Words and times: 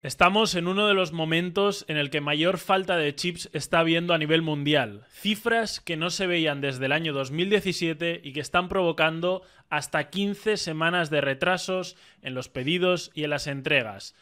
Estamos 0.00 0.54
en 0.54 0.68
uno 0.68 0.86
de 0.86 0.94
los 0.94 1.10
momentos 1.10 1.84
en 1.88 1.96
el 1.96 2.08
que 2.08 2.20
mayor 2.20 2.58
falta 2.58 2.96
de 2.96 3.16
chips 3.16 3.50
está 3.52 3.80
habiendo 3.80 4.14
a 4.14 4.18
nivel 4.18 4.42
mundial. 4.42 5.04
Cifras 5.10 5.80
que 5.80 5.96
no 5.96 6.10
se 6.10 6.28
veían 6.28 6.60
desde 6.60 6.86
el 6.86 6.92
año 6.92 7.12
2017 7.12 8.20
y 8.22 8.32
que 8.32 8.38
están 8.38 8.68
provocando 8.68 9.42
hasta 9.70 10.08
15 10.08 10.56
semanas 10.56 11.10
de 11.10 11.20
retrasos 11.20 11.96
en 12.22 12.34
los 12.34 12.48
pedidos 12.48 13.10
y 13.12 13.24
en 13.24 13.30
las 13.30 13.48
entregas. 13.48 14.14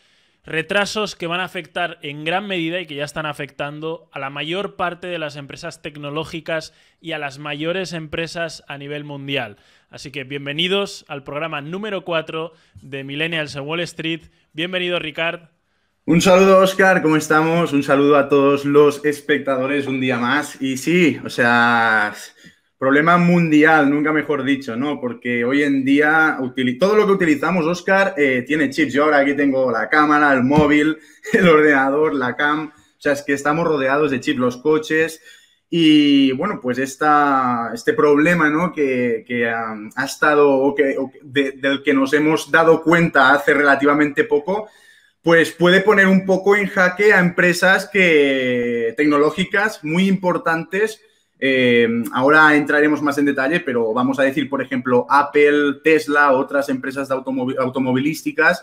Retrasos 0.46 1.14
que 1.14 1.26
van 1.26 1.40
a 1.40 1.44
afectar 1.44 1.98
en 2.00 2.24
gran 2.24 2.46
medida 2.46 2.80
y 2.80 2.86
que 2.86 2.94
ya 2.94 3.04
están 3.04 3.26
afectando 3.26 4.08
a 4.12 4.18
la 4.18 4.30
mayor 4.30 4.76
parte 4.76 5.08
de 5.08 5.18
las 5.18 5.36
empresas 5.36 5.82
tecnológicas 5.82 6.72
y 7.02 7.12
a 7.12 7.18
las 7.18 7.38
mayores 7.38 7.92
empresas 7.92 8.64
a 8.66 8.78
nivel 8.78 9.04
mundial. 9.04 9.58
Así 9.90 10.10
que 10.10 10.24
bienvenidos 10.24 11.04
al 11.08 11.22
programa 11.22 11.60
número 11.60 12.02
4 12.02 12.54
de 12.80 13.04
Millennials 13.04 13.54
en 13.56 13.64
Wall 13.64 13.80
Street. 13.80 14.22
Bienvenido, 14.54 14.98
Ricard. 14.98 15.55
Un 16.08 16.20
saludo, 16.20 16.60
Oscar, 16.60 17.02
¿cómo 17.02 17.16
estamos? 17.16 17.72
Un 17.72 17.82
saludo 17.82 18.16
a 18.16 18.28
todos 18.28 18.64
los 18.64 19.04
espectadores 19.04 19.88
un 19.88 20.00
día 20.00 20.16
más. 20.18 20.56
Y 20.62 20.76
sí, 20.76 21.18
o 21.24 21.28
sea, 21.28 22.14
problema 22.78 23.16
mundial, 23.16 23.90
nunca 23.90 24.12
mejor 24.12 24.44
dicho, 24.44 24.76
¿no? 24.76 25.00
Porque 25.00 25.44
hoy 25.44 25.64
en 25.64 25.84
día 25.84 26.38
todo 26.78 26.94
lo 26.94 27.06
que 27.06 27.12
utilizamos, 27.12 27.66
Oscar, 27.66 28.14
eh, 28.16 28.44
tiene 28.46 28.70
chips. 28.70 28.92
Yo 28.92 29.02
ahora 29.02 29.18
aquí 29.18 29.34
tengo 29.34 29.68
la 29.72 29.88
cámara, 29.88 30.32
el 30.32 30.44
móvil, 30.44 30.96
el 31.32 31.48
ordenador, 31.48 32.14
la 32.14 32.36
cam. 32.36 32.68
O 32.68 33.00
sea, 33.00 33.12
es 33.12 33.22
que 33.22 33.32
estamos 33.32 33.66
rodeados 33.66 34.12
de 34.12 34.20
chips, 34.20 34.38
los 34.38 34.58
coches. 34.58 35.20
Y 35.68 36.30
bueno, 36.32 36.60
pues 36.62 36.78
esta, 36.78 37.72
este 37.74 37.94
problema 37.94 38.48
¿no? 38.48 38.72
que, 38.72 39.24
ha 39.50 40.04
estado, 40.04 40.72
que, 40.76 40.96
del 41.24 41.82
que 41.82 41.94
nos 41.94 42.12
hemos 42.12 42.48
dado 42.52 42.84
cuenta 42.84 43.34
hace 43.34 43.52
relativamente 43.54 44.22
poco, 44.22 44.68
pues 45.26 45.50
puede 45.50 45.80
poner 45.80 46.06
un 46.06 46.24
poco 46.24 46.54
en 46.54 46.68
jaque 46.68 47.12
a 47.12 47.18
empresas 47.18 47.90
que, 47.92 48.94
tecnológicas 48.96 49.82
muy 49.82 50.06
importantes. 50.06 51.00
Eh, 51.40 51.88
ahora 52.12 52.54
entraremos 52.54 53.02
más 53.02 53.18
en 53.18 53.24
detalle, 53.24 53.58
pero 53.58 53.92
vamos 53.92 54.20
a 54.20 54.22
decir, 54.22 54.48
por 54.48 54.62
ejemplo, 54.62 55.04
Apple, 55.10 55.80
Tesla, 55.82 56.30
otras 56.30 56.68
empresas 56.68 57.08
de 57.08 57.16
automovilísticas, 57.16 58.62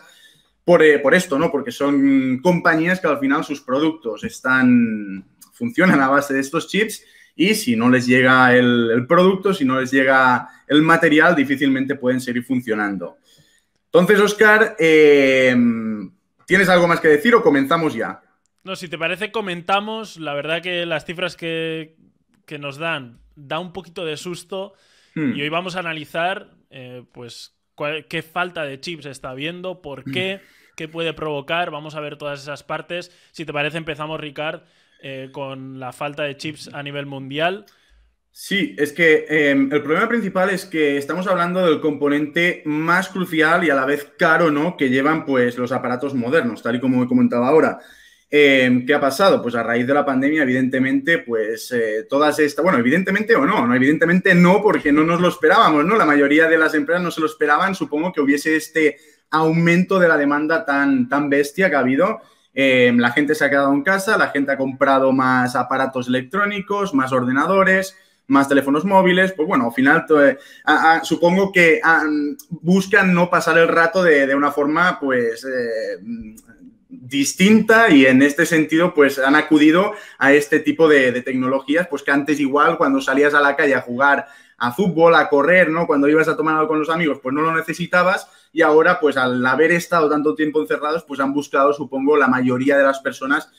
por, 0.63 0.81
eh, 0.81 0.99
por, 0.99 1.13
esto, 1.13 1.37
¿no? 1.37 1.51
Porque 1.51 1.73
son 1.73 2.39
compañías 2.41 3.01
que 3.01 3.07
al 3.07 3.19
final 3.19 3.43
sus 3.43 3.59
productos 3.59 4.23
están, 4.23 5.25
funcionan 5.51 5.99
a 5.99 6.07
base 6.07 6.33
de 6.33 6.39
estos 6.39 6.69
chips 6.69 7.03
y 7.35 7.55
si 7.55 7.75
no 7.75 7.89
les 7.89 8.05
llega 8.05 8.55
el, 8.55 9.05
producto, 9.05 9.53
si 9.53 9.65
no 9.65 9.81
les 9.81 9.91
llega 9.91 10.47
el 10.69 10.81
material, 10.81 11.35
difícilmente 11.35 11.95
pueden 11.95 12.21
seguir 12.21 12.45
funcionando. 12.45 13.17
Entonces, 13.91 14.17
Oscar, 14.21 14.77
eh, 14.79 15.53
¿Tienes 16.45 16.69
algo 16.69 16.87
más 16.87 16.99
que 16.99 17.07
decir 17.07 17.35
o 17.35 17.41
comenzamos 17.41 17.93
ya? 17.93 18.21
No, 18.63 18.75
si 18.75 18.87
te 18.87 18.97
parece, 18.97 19.31
comentamos. 19.31 20.17
La 20.17 20.33
verdad 20.33 20.61
que 20.61 20.85
las 20.85 21.05
cifras 21.05 21.35
que, 21.35 21.95
nos 22.59 22.77
dan 22.77 23.19
da 23.35 23.59
un 23.59 23.73
poquito 23.73 24.05
de 24.05 24.17
susto. 24.17 24.73
Hmm. 25.15 25.35
Y 25.35 25.41
hoy 25.41 25.49
vamos 25.49 25.75
a 25.75 25.79
analizar, 25.79 26.51
eh, 26.69 27.03
pues, 27.11 27.55
qué 28.09 28.21
falta 28.21 28.63
de 28.63 28.79
chips 28.79 29.05
está 29.05 29.31
habiendo, 29.31 29.81
por 29.81 30.03
qué, 30.03 30.37
hmm. 30.37 30.73
qué 30.75 30.87
puede 30.87 31.13
provocar. 31.13 31.71
Vamos 31.71 31.95
a 31.95 31.99
ver 31.99 32.17
todas 32.17 32.41
esas 32.41 32.63
partes. 32.63 33.11
Si 33.31 33.45
te 33.45 33.53
parece, 33.53 33.77
empezamos, 33.77 34.19
Ricard, 34.19 34.61
eh, 35.01 35.29
con 35.31 35.79
la 35.79 35.91
falta 35.91 36.23
de 36.23 36.37
chips 36.37 36.69
a 36.73 36.83
nivel 36.83 37.05
mundial. 37.05 37.65
Sí, 38.35 38.75
es 38.79 38.91
que 38.93 39.27
em, 39.29 39.71
el 39.71 39.83
problema 39.83 40.09
principal 40.09 40.49
es 40.49 40.65
que 40.65 40.97
estamos 40.97 41.27
hablando 41.27 41.63
del 41.63 41.79
componente 41.79 42.63
más 42.65 43.09
crucial 43.09 43.63
y 43.63 43.69
a 43.69 43.75
la 43.75 43.85
vez 43.85 44.11
caro, 44.17 44.49
¿no? 44.49 44.75
Que 44.75 44.89
llevan 44.89 45.23
pues 45.23 45.55
los 45.55 45.71
aparatos 45.71 46.15
modernos, 46.15 46.63
tal 46.63 46.75
y 46.75 46.79
como 46.79 47.03
he 47.03 47.07
comentado 47.07 47.43
ahora. 47.43 47.77
Em, 48.31 48.87
¿Qué 48.87 48.95
ha 48.95 48.99
pasado? 48.99 49.39
Pues 49.39 49.53
a 49.53 49.61
raíz 49.61 49.85
de 49.85 49.93
la 49.93 50.03
pandemia, 50.03 50.41
evidentemente, 50.41 51.19
pues 51.19 51.71
eh, 51.73 52.07
todas 52.09 52.39
estas, 52.39 52.63
bueno, 52.63 52.79
evidentemente 52.79 53.35
o 53.35 53.45
no, 53.45 53.67
no, 53.67 53.75
evidentemente 53.75 54.33
no, 54.33 54.63
porque 54.63 54.91
no 54.91 55.03
nos 55.03 55.21
lo 55.21 55.27
esperábamos, 55.27 55.85
¿no? 55.85 55.95
La 55.95 56.05
mayoría 56.05 56.47
de 56.47 56.57
las 56.57 56.73
empresas 56.73 57.03
no 57.03 57.11
se 57.11 57.21
lo 57.21 57.27
esperaban, 57.27 57.75
supongo 57.75 58.11
que 58.11 58.21
hubiese 58.21 58.55
este 58.55 58.97
aumento 59.29 59.99
de 59.99 60.07
la 60.07 60.17
demanda 60.17 60.65
tan, 60.65 61.07
tan 61.07 61.29
bestia 61.29 61.69
que 61.69 61.75
ha 61.75 61.79
habido. 61.79 62.19
Em, 62.55 62.97
la 62.97 63.11
gente 63.11 63.35
se 63.35 63.45
ha 63.45 63.51
quedado 63.51 63.71
en 63.73 63.83
casa, 63.83 64.17
la 64.17 64.29
gente 64.29 64.51
ha 64.51 64.57
comprado 64.57 65.11
más 65.11 65.55
aparatos 65.55 66.07
electrónicos, 66.07 66.95
más 66.95 67.11
ordenadores, 67.11 67.95
más 68.33 68.49
teléfonos 68.49 68.83
móviles, 68.83 69.31
pues 69.31 69.47
bueno, 69.47 69.67
al 69.67 69.73
final 69.73 70.05
eh, 70.19 70.37
supongo 71.03 71.51
que 71.51 71.79
buscan 72.49 73.13
no 73.13 73.29
pasar 73.29 73.57
el 73.57 73.67
rato 73.67 74.03
de, 74.03 74.33
una 74.35 74.51
forma 74.51 74.99
pues 74.99 75.45
eh, 75.45 75.99
distinta 76.89 77.89
y 77.89 78.05
en 78.05 78.21
este 78.21 78.45
sentido 78.45 78.93
pues 78.93 79.19
han 79.19 79.35
acudido 79.35 79.93
a 80.17 80.33
este 80.33 80.59
tipo 80.59 80.87
de, 80.89 81.21
tecnologías, 81.21 81.87
pues 81.87 82.03
que 82.03 82.11
antes 82.11 82.39
igual 82.39 82.77
cuando 82.77 82.99
salías 82.99 83.33
a 83.33 83.41
la 83.41 83.55
calle 83.55 83.75
a 83.75 83.81
jugar 83.81 84.27
a 84.57 84.71
fútbol, 84.71 85.15
a 85.15 85.29
correr, 85.29 85.69
¿no? 85.69 85.87
Cuando 85.87 86.07
ibas 86.07 86.27
a 86.27 86.37
tomar 86.37 86.55
algo 86.55 86.67
con 86.67 86.79
los 86.79 86.89
amigos, 86.89 87.19
pues 87.21 87.33
no 87.33 87.41
lo 87.41 87.55
necesitabas 87.55 88.27
y 88.51 88.61
ahora 88.61 88.99
pues 88.99 89.17
al 89.17 89.45
haber 89.45 89.71
estado 89.71 90.09
tanto 90.09 90.35
tiempo 90.35 90.61
encerrados, 90.61 91.03
pues 91.03 91.19
han 91.19 91.33
buscado, 91.33 91.73
supongo, 91.73 92.17
la 92.17 92.27
mayoría 92.27 92.77
de 92.77 92.83
las 92.83 92.99
personas 92.99 93.49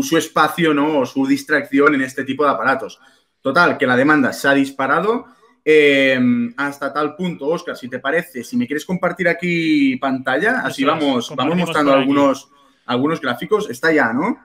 su 0.00 0.16
espacio, 0.16 0.72
¿no? 0.72 1.00
O 1.00 1.06
su 1.06 1.26
distracción 1.26 1.94
en 1.94 2.00
este 2.00 2.24
tipo 2.24 2.44
de 2.44 2.50
aparatos. 2.50 2.98
Total, 3.42 3.76
que 3.76 3.86
la 3.86 3.96
demanda 3.96 4.32
se 4.32 4.46
ha 4.46 4.54
disparado 4.54 5.26
em, 5.64 6.54
hasta 6.56 6.92
tal 6.92 7.16
punto, 7.16 7.48
Oscar, 7.48 7.76
si 7.76 7.88
te 7.88 7.98
parece, 7.98 8.44
si 8.44 8.56
me 8.56 8.66
quieres 8.66 8.84
compartir 8.84 9.28
aquí 9.28 9.96
pantalla, 9.96 10.60
así 10.60 10.84
vamos, 10.84 11.34
vamos 11.34 11.56
mostrando 11.56 11.92
algunos, 11.92 12.48
algunos 12.86 13.20
gráficos. 13.20 13.68
Está 13.68 13.92
ya, 13.92 14.12
¿no? 14.12 14.38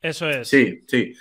Eso 0.00 0.28
es. 0.28 0.48
Sí, 0.48 0.80
sí. 0.88 1.14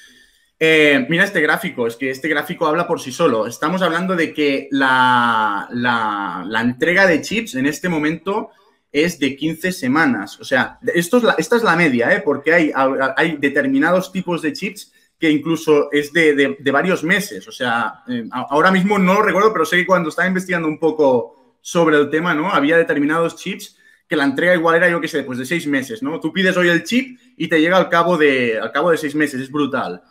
Eh, 0.64 1.06
mira 1.10 1.24
este 1.24 1.42
gráfico, 1.42 1.88
es 1.88 1.96
que 1.96 2.12
este 2.12 2.30
gráfico 2.30 2.66
habla 2.66 2.88
por 2.88 3.02
sí 3.02 3.12
solo. 3.12 3.46
Estamos 3.46 3.82
hablando 3.82 4.16
de 4.16 4.32
que 4.32 4.68
la, 4.72 5.68
la, 5.72 6.62
entrega 6.62 7.08
de 7.08 7.20
chips 7.22 7.56
en 7.56 7.66
este 7.66 7.90
momento 7.90 8.52
es 8.92 9.20
de 9.20 9.36
15 9.36 9.72
semanas. 9.72 10.40
O 10.40 10.46
sea, 10.46 10.78
esto 10.94 11.18
es 11.18 11.24
la, 11.24 11.36
esta 11.38 11.56
es 11.56 11.64
la 11.64 11.76
media, 11.76 12.14
¿eh? 12.14 12.22
porque 12.24 12.54
hay, 12.54 12.72
hay 13.18 13.38
determinados 13.38 14.12
tipos 14.12 14.44
de 14.44 14.54
chips 14.54 14.94
que 15.22 15.30
incluso 15.30 15.92
es 15.92 16.12
de, 16.12 16.58
varios 16.72 17.04
meses. 17.04 17.48
O 17.48 17.52
sea, 17.52 18.04
eh, 18.08 18.28
ahora 18.32 18.72
mismo 18.72 18.98
no 18.98 19.14
lo 19.14 19.22
recuerdo, 19.22 19.54
pero 19.54 19.66
sé 19.66 19.78
que 19.78 19.86
cuando 19.86 20.10
estaba 20.10 20.28
investigando 20.28 20.68
un 20.68 20.80
poco 20.80 21.60
sobre 21.62 21.98
el 21.98 22.10
tema, 22.10 22.34
¿no? 22.34 22.50
Había 22.50 22.76
determinados 22.76 23.36
chips 23.36 23.78
que 24.10 24.16
la 24.16 24.24
entrega 24.24 24.56
igual 24.56 24.78
era, 24.78 24.90
yo 24.90 25.00
qué 25.00 25.08
sé, 25.08 25.18
después 25.18 25.38
de 25.38 25.46
seis 25.46 25.68
meses, 25.68 26.02
¿no? 26.02 26.20
Tú 26.20 26.34
pides 26.34 26.58
hoy 26.58 26.70
el 26.70 26.84
chip 26.84 27.20
y 27.38 27.48
te 27.48 27.62
llega 27.62 27.78
al 27.78 27.88
cabo 27.88 28.18
de, 28.18 28.60
al 28.60 28.72
cabo 28.72 28.90
de 28.90 28.98
seis 28.98 29.14
meses, 29.14 29.40
es 29.40 29.52
brutal. 29.52 30.02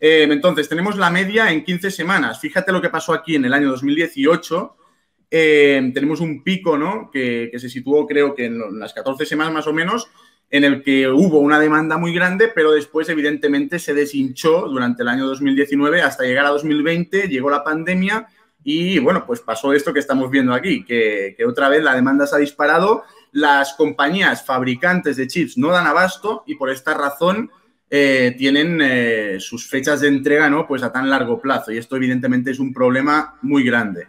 Eh, 0.00 0.26
entonces, 0.28 0.68
tenemos 0.68 0.96
la 0.96 1.10
media 1.10 1.52
en 1.52 1.62
15 1.62 1.92
semanas. 1.92 2.40
Fíjate 2.40 2.72
lo 2.72 2.82
que 2.82 2.90
pasó 2.90 3.12
aquí 3.12 3.36
en 3.36 3.44
el 3.44 3.52
año 3.52 3.68
2018. 3.70 4.76
Eh, 5.30 5.92
tenemos 5.94 6.18
un 6.18 6.42
pico, 6.42 6.76
¿no? 6.76 7.08
Que, 7.08 7.50
que, 7.52 7.60
se 7.60 7.68
situó, 7.68 8.04
creo 8.04 8.34
que 8.34 8.46
en 8.46 8.80
las 8.80 8.92
14 8.94 9.24
semanas 9.24 9.54
más 9.54 9.68
o 9.68 9.72
menos, 9.72 10.10
en 10.50 10.64
el 10.64 10.82
que 10.82 11.08
hubo 11.08 11.38
una 11.38 11.60
demanda 11.60 11.96
muy 11.96 12.12
grande, 12.12 12.50
pero 12.52 12.72
después 12.72 13.08
evidentemente 13.08 13.78
se 13.78 13.94
deshinchó 13.94 14.68
durante 14.68 15.02
el 15.02 15.08
año 15.08 15.26
2019 15.26 16.02
hasta 16.02 16.24
llegar 16.24 16.46
a 16.46 16.50
2020, 16.50 17.28
llegó 17.28 17.50
la 17.50 17.62
pandemia 17.62 18.26
y 18.64 18.98
bueno, 18.98 19.24
pues 19.26 19.40
pasó 19.40 19.72
esto 19.72 19.92
que 19.92 20.00
estamos 20.00 20.30
viendo 20.30 20.52
aquí, 20.52 20.84
que, 20.84 21.36
otra 21.46 21.68
vez 21.68 21.82
la 21.82 21.94
demanda 21.94 22.26
se 22.26 22.34
ha 22.34 22.38
disparado, 22.38 23.04
las 23.32 23.74
compañías 23.74 24.44
fabricantes 24.44 25.16
de 25.16 25.28
chips 25.28 25.56
no 25.56 25.68
dan 25.68 25.86
abasto 25.86 26.42
y 26.46 26.56
por 26.56 26.68
esta 26.68 26.94
razón 26.94 27.50
eh, 27.88 28.34
tienen 28.36 28.80
eh, 28.82 29.36
sus 29.38 29.68
fechas 29.68 30.00
de 30.00 30.08
entrega 30.08 30.50
¿no? 30.50 30.66
pues 30.66 30.82
a 30.82 30.92
tan 30.92 31.08
largo 31.08 31.40
plazo 31.40 31.70
y 31.70 31.78
esto 31.78 31.96
evidentemente 31.96 32.50
es 32.50 32.58
un 32.58 32.74
problema 32.74 33.38
muy 33.42 33.62
grande. 33.62 34.08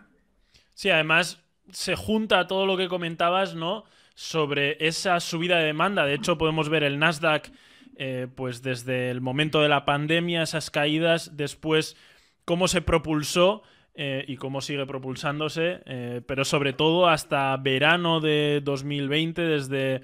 Sí, 0.74 0.90
además 0.90 1.40
se 1.72 1.96
junta 1.96 2.48
todo 2.48 2.66
lo 2.66 2.76
que 2.78 2.88
comentabas, 2.88 3.54
¿no? 3.54 3.86
Sobre 4.22 4.78
esa 4.80 5.20
subida 5.20 5.58
de 5.58 5.66
demanda. 5.66 6.06
De 6.06 6.14
hecho, 6.14 6.38
podemos 6.38 6.70
ver 6.70 6.84
el 6.84 7.00
Nasdaq, 7.00 7.52
eh, 7.96 8.28
pues 8.36 8.62
desde 8.62 9.10
el 9.10 9.20
momento 9.20 9.64
de 9.64 9.68
la 9.68 9.84
pandemia, 9.84 10.44
esas 10.44 10.70
caídas, 10.70 11.36
después 11.38 11.98
cómo 12.46 12.68
se 12.68 12.84
propulsó 12.84 13.64
eh, 13.96 14.24
y 14.28 14.36
cómo 14.36 14.62
sigue 14.62 14.86
propulsándose, 14.86 15.82
eh, 15.88 16.22
pero 16.28 16.46
sobre 16.46 16.72
todo 16.72 17.08
hasta 17.08 17.58
verano 17.58 18.20
de 18.20 18.62
2020, 18.64 19.42
desde 19.42 20.04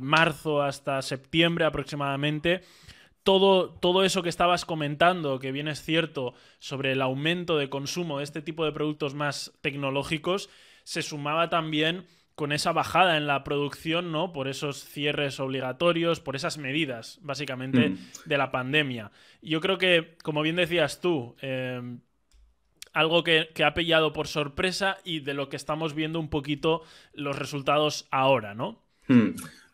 marzo 0.00 0.62
hasta 0.62 1.00
septiembre 1.00 1.64
aproximadamente. 1.64 2.62
Todo, 3.22 3.70
todo, 3.70 4.02
eso 4.02 4.24
que 4.24 4.28
estabas 4.28 4.64
comentando, 4.64 5.38
que 5.38 5.52
bien 5.52 5.68
es 5.68 5.82
cierto, 5.84 6.34
sobre 6.58 6.92
el 6.92 7.02
aumento 7.02 7.58
de 7.58 7.68
consumo 7.68 8.18
de 8.18 8.24
este 8.24 8.42
tipo 8.42 8.64
de 8.64 8.72
productos 8.72 9.14
más 9.14 9.52
tecnológicos, 9.60 10.50
se 10.82 11.02
sumaba 11.02 11.48
también 11.48 12.06
con 12.34 12.52
esa 12.52 12.72
bajada 12.72 13.16
en 13.16 13.26
la 13.26 13.44
producción, 13.44 14.12
¿no? 14.12 14.32
Por 14.32 14.48
esos 14.48 14.84
cierres 14.84 15.40
obligatorios, 15.40 16.20
por 16.20 16.36
esas 16.36 16.58
medidas, 16.58 17.18
básicamente, 17.22 17.90
mm. 17.90 17.98
de 18.24 18.38
la 18.38 18.50
pandemia. 18.50 19.10
Yo 19.42 19.60
creo 19.60 19.78
que, 19.78 20.16
como 20.22 20.42
bien 20.42 20.56
decías 20.56 21.00
tú, 21.00 21.36
em, 21.40 22.00
algo 22.92 23.22
que, 23.22 23.48
ha 23.64 23.74
pillado 23.74 24.12
por 24.12 24.26
sorpresa 24.26 24.98
y 25.04 25.20
de 25.20 25.34
lo 25.34 25.48
que 25.48 25.56
estamos 25.56 25.94
viendo 25.94 26.18
un 26.18 26.28
poquito 26.28 26.82
los 27.12 27.38
resultados 27.38 28.08
ahora, 28.10 28.54
¿no? 28.54 28.82
Mm. 29.08 29.30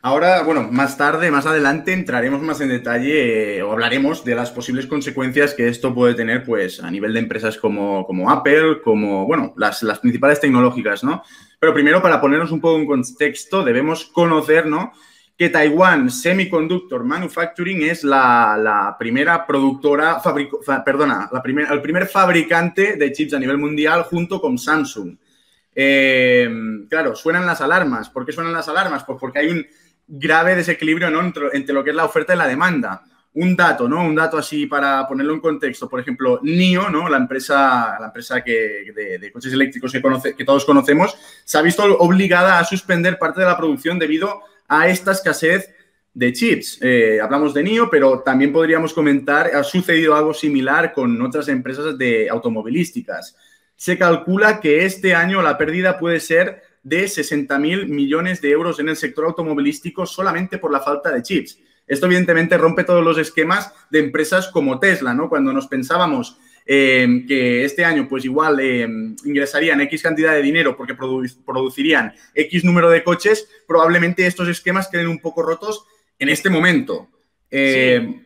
Ahora, 0.06 0.44
bueno, 0.44 0.68
más 0.70 0.96
tarde, 0.96 1.32
más 1.32 1.46
adelante, 1.46 1.92
entraremos 1.92 2.40
más 2.40 2.60
en 2.60 2.68
detalle 2.68 3.56
eh, 3.56 3.62
o 3.64 3.72
hablaremos 3.72 4.24
de 4.24 4.36
las 4.36 4.52
posibles 4.52 4.86
consecuencias 4.86 5.52
que 5.52 5.66
esto 5.66 5.92
puede 5.92 6.14
tener, 6.14 6.44
pues, 6.44 6.80
a 6.80 6.88
nivel 6.92 7.12
de 7.12 7.18
empresas 7.18 7.56
como, 7.56 8.06
como 8.06 8.30
Apple, 8.30 8.82
como, 8.84 9.26
bueno, 9.26 9.52
las, 9.56 9.82
las, 9.82 9.98
principales 9.98 10.38
tecnológicas, 10.38 11.02
¿no? 11.02 11.24
Pero 11.58 11.74
primero, 11.74 12.00
para 12.00 12.20
ponernos 12.20 12.52
un 12.52 12.60
poco 12.60 12.78
en 12.78 12.86
contexto, 12.86 13.64
debemos 13.64 14.04
conocer, 14.04 14.66
¿no? 14.66 14.92
Que 15.36 15.48
Taiwan 15.48 16.08
Semiconductor 16.08 17.02
Manufacturing 17.02 17.82
es 17.82 18.04
la, 18.04 18.94
primera 19.00 19.44
productora, 19.44 20.22
perdona, 20.84 21.28
la 21.32 21.42
el 21.74 21.82
primer 21.82 22.06
fabricante 22.06 22.94
de 22.94 23.10
chips 23.10 23.34
a 23.34 23.40
nivel 23.40 23.58
mundial 23.58 24.04
junto 24.04 24.40
con 24.40 24.56
Samsung. 24.56 25.16
Eh, 25.74 26.48
claro, 26.88 27.16
suenan 27.16 27.44
las 27.44 27.60
alarmas. 27.60 28.08
¿Por 28.08 28.24
qué 28.24 28.30
suenan 28.30 28.52
las 28.52 28.68
alarmas? 28.68 29.02
Pues 29.04 29.18
porque 29.20 29.40
hay 29.40 29.48
un 29.48 29.66
grave 30.06 30.54
desequilibrio 30.54 31.08
entre, 31.20 31.74
lo 31.74 31.84
que 31.84 31.90
es 31.90 31.96
la 31.96 32.04
oferta 32.04 32.34
y 32.34 32.38
la 32.38 32.46
demanda. 32.46 33.02
Un 33.34 33.54
dato, 33.54 33.86
¿no? 33.86 34.02
Un 34.02 34.14
dato 34.14 34.38
así 34.38 34.66
para 34.66 35.06
ponerlo 35.06 35.34
en 35.34 35.40
contexto. 35.40 35.88
Por 35.88 36.00
ejemplo, 36.00 36.40
NIO, 36.42 36.88
¿no? 36.88 37.08
La 37.08 37.18
empresa, 37.18 37.96
la 38.00 38.06
empresa 38.06 38.42
que, 38.42 38.92
de, 38.94 39.18
de, 39.18 39.32
coches 39.32 39.52
eléctricos 39.52 39.92
que, 39.92 40.00
conoce, 40.00 40.34
que 40.34 40.44
todos 40.44 40.64
conocemos, 40.64 41.16
se 41.44 41.58
ha 41.58 41.62
visto 41.62 41.84
obligada 41.98 42.58
a 42.58 42.64
suspender 42.64 43.18
parte 43.18 43.40
de 43.40 43.46
la 43.46 43.58
producción 43.58 43.98
debido 43.98 44.40
a 44.68 44.88
esta 44.88 45.12
escasez 45.12 45.70
de 46.16 46.32
chips. 46.32 46.78
Eh, 46.80 47.20
hablamos 47.20 47.52
de 47.52 47.62
NIO, 47.62 47.90
pero 47.90 48.20
también 48.20 48.50
podríamos 48.50 48.94
comentar, 48.94 49.54
ha 49.54 49.62
sucedido 49.62 50.16
algo 50.16 50.32
similar 50.32 50.94
con 50.94 51.20
otras 51.20 51.46
empresas 51.48 51.98
de 51.98 52.30
automovilísticas. 52.30 53.36
Se 53.76 53.98
calcula 53.98 54.58
que 54.58 54.86
este 54.86 55.14
año 55.14 55.42
la 55.42 55.58
pérdida 55.58 55.98
puede 55.98 56.20
ser 56.20 56.62
de 56.86 57.08
60 57.08 57.58
mil 57.58 57.88
millones 57.88 58.40
de 58.40 58.50
euros 58.50 58.78
en 58.78 58.88
el 58.88 58.96
sector 58.96 59.24
automovilístico 59.24 60.06
solamente 60.06 60.56
por 60.58 60.70
la 60.70 60.78
falta 60.78 61.10
de 61.10 61.20
chips. 61.20 61.58
Esto 61.84 62.06
evidentemente 62.06 62.56
rompe 62.56 62.84
todos 62.84 63.04
los 63.04 63.18
esquemas 63.18 63.72
de 63.90 63.98
empresas 63.98 64.46
como 64.48 64.78
Tesla, 64.78 65.12
¿no? 65.12 65.28
Cuando 65.28 65.52
nos 65.52 65.66
pensábamos 65.66 66.38
eh, 66.64 67.24
que 67.26 67.64
este 67.64 67.84
año 67.84 68.06
pues 68.08 68.24
igual 68.24 68.60
eh, 68.60 68.86
ingresarían 69.24 69.80
X 69.80 70.00
cantidad 70.00 70.32
de 70.32 70.42
dinero 70.42 70.76
porque 70.76 70.94
produ 70.94 71.24
producirían 71.44 72.12
X 72.34 72.64
número 72.64 72.88
de 72.88 73.02
coches, 73.02 73.48
probablemente 73.66 74.24
estos 74.24 74.46
esquemas 74.46 74.86
queden 74.86 75.08
un 75.08 75.18
poco 75.18 75.42
rotos 75.42 75.86
en 76.20 76.28
este 76.28 76.50
momento. 76.50 77.08
Eh. 77.50 78.25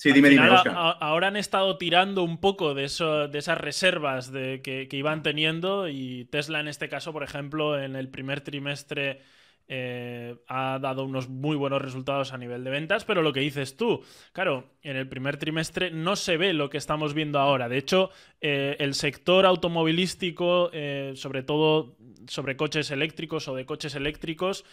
Sí, 0.00 0.12
dime, 0.12 0.30
final, 0.30 0.46
dime, 0.46 0.56
Oscar. 0.56 0.96
Ahora 0.98 1.26
han 1.26 1.36
estado 1.36 1.76
tirando 1.76 2.22
un 2.22 2.38
poco 2.38 2.72
de, 2.72 2.84
eso, 2.84 3.28
de 3.28 3.38
esas 3.38 3.58
reservas 3.58 4.32
de, 4.32 4.62
que, 4.62 4.88
que, 4.88 4.96
iban 4.96 5.22
teniendo 5.22 5.90
y 5.90 6.24
Tesla 6.30 6.58
en 6.60 6.68
este 6.68 6.88
caso, 6.88 7.12
por 7.12 7.22
ejemplo, 7.22 7.78
en 7.78 7.96
el 7.96 8.08
primer 8.08 8.40
trimestre 8.40 9.20
eh, 9.68 10.36
ha 10.48 10.78
dado 10.80 11.04
unos 11.04 11.28
muy 11.28 11.54
buenos 11.54 11.82
resultados 11.82 12.32
a 12.32 12.38
nivel 12.38 12.64
de 12.64 12.70
ventas, 12.70 13.04
pero 13.04 13.20
lo 13.20 13.34
que 13.34 13.40
dices 13.40 13.76
tú, 13.76 14.02
claro, 14.32 14.70
en 14.82 14.96
el 14.96 15.06
primer 15.06 15.36
trimestre 15.36 15.90
no 15.90 16.16
se 16.16 16.38
ve 16.38 16.54
lo 16.54 16.70
que 16.70 16.78
estamos 16.78 17.12
viendo 17.12 17.38
ahora. 17.38 17.68
De 17.68 17.76
hecho, 17.76 18.08
eh, 18.40 18.76
el 18.80 18.94
sector 18.94 19.44
automovilístico, 19.44 20.70
eh, 20.72 21.12
sobre 21.14 21.42
todo 21.42 21.98
sobre 22.26 22.56
coches 22.56 22.90
eléctricos 22.90 23.48
o 23.48 23.54
de 23.54 23.66
coches 23.66 23.94
eléctricos, 23.94 24.64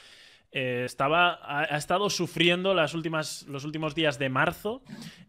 eh, 0.51 0.83
estaba, 0.85 1.39
ha, 1.43 1.77
estado 1.77 2.09
sufriendo 2.09 2.73
las 2.73 2.93
últimas, 2.93 3.45
los 3.47 3.65
últimos 3.65 3.95
días 3.95 4.17
de 4.17 4.29
marzo 4.29 4.81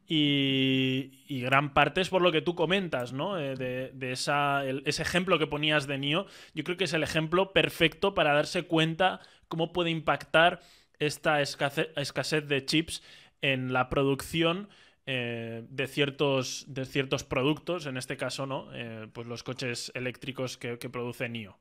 y, 0.06 1.40
gran 1.42 1.74
parte 1.74 2.00
es 2.00 2.08
por 2.08 2.22
lo 2.22 2.30
que 2.30 2.40
tú 2.40 2.54
comentas, 2.54 3.12
¿no? 3.12 3.38
Eh, 3.38 3.56
de, 3.56 4.12
esa, 4.12 4.64
ese 4.64 5.02
ejemplo 5.02 5.38
que 5.38 5.46
ponías 5.46 5.86
de 5.86 5.98
NIO, 5.98 6.26
yo 6.54 6.64
creo 6.64 6.76
que 6.76 6.84
es 6.84 6.92
el 6.92 7.02
ejemplo 7.02 7.52
perfecto 7.52 8.14
para 8.14 8.32
darse 8.32 8.64
cuenta 8.64 9.20
cómo 9.48 9.72
puede 9.72 9.90
impactar 9.90 10.60
esta 10.98 11.40
escasez, 11.40 12.48
de 12.48 12.64
chips 12.64 13.02
en 13.40 13.72
la 13.72 13.88
producción 13.88 14.68
eh, 15.06 15.64
de, 15.68 15.86
ciertos, 15.88 16.64
de 16.68 16.84
ciertos 16.84 17.24
productos, 17.24 17.86
en 17.86 17.96
este 17.96 18.16
caso, 18.16 18.46
¿no? 18.46 18.68
Pues 19.12 19.26
los 19.26 19.42
coches 19.42 19.90
eléctricos 19.94 20.56
que 20.58 20.76
produce 20.90 21.28
NIO. 21.28 21.58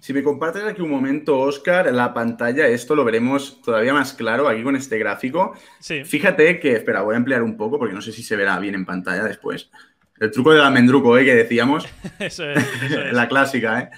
Si 0.00 0.14
me 0.14 0.22
compartes 0.22 0.64
aquí 0.64 0.80
un 0.80 0.90
momento, 0.90 1.38
Oscar, 1.38 1.92
la 1.92 2.14
pantalla, 2.14 2.66
esto 2.66 2.96
lo 2.96 3.04
veremos 3.04 3.60
todavía 3.60 3.92
más 3.92 4.14
claro 4.14 4.48
aquí 4.48 4.62
con 4.62 4.74
este 4.74 4.98
gráfico. 4.98 5.54
Sí. 5.78 6.04
Fíjate 6.04 6.58
que, 6.58 6.72
espera, 6.72 7.02
voy 7.02 7.14
a 7.14 7.18
ampliar 7.18 7.42
un 7.42 7.56
poco 7.56 7.78
porque 7.78 7.94
no 7.94 8.00
sé 8.00 8.10
si 8.10 8.22
se 8.22 8.34
verá 8.34 8.58
bien 8.58 8.74
en 8.74 8.86
pantalla 8.86 9.24
después. 9.24 9.70
El 10.18 10.30
truco 10.30 10.52
del 10.52 10.62
almendruco, 10.62 11.18
¿eh? 11.18 11.24
Que 11.26 11.34
decíamos. 11.34 11.86
eso 12.18 12.48
es, 12.48 12.58
eso 12.82 13.00
es. 13.00 13.12
la 13.12 13.28
clásica, 13.28 13.80
¿eh? 13.80 13.90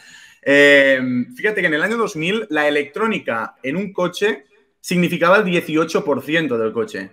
¿eh? 0.42 1.00
Fíjate 1.36 1.60
que 1.60 1.68
en 1.68 1.74
el 1.74 1.82
año 1.82 1.96
2000 1.96 2.46
la 2.50 2.66
electrónica 2.66 3.54
en 3.62 3.76
un 3.76 3.92
coche 3.92 4.44
significaba 4.80 5.36
el 5.36 5.44
18% 5.44 6.58
del 6.58 6.72
coche. 6.72 7.10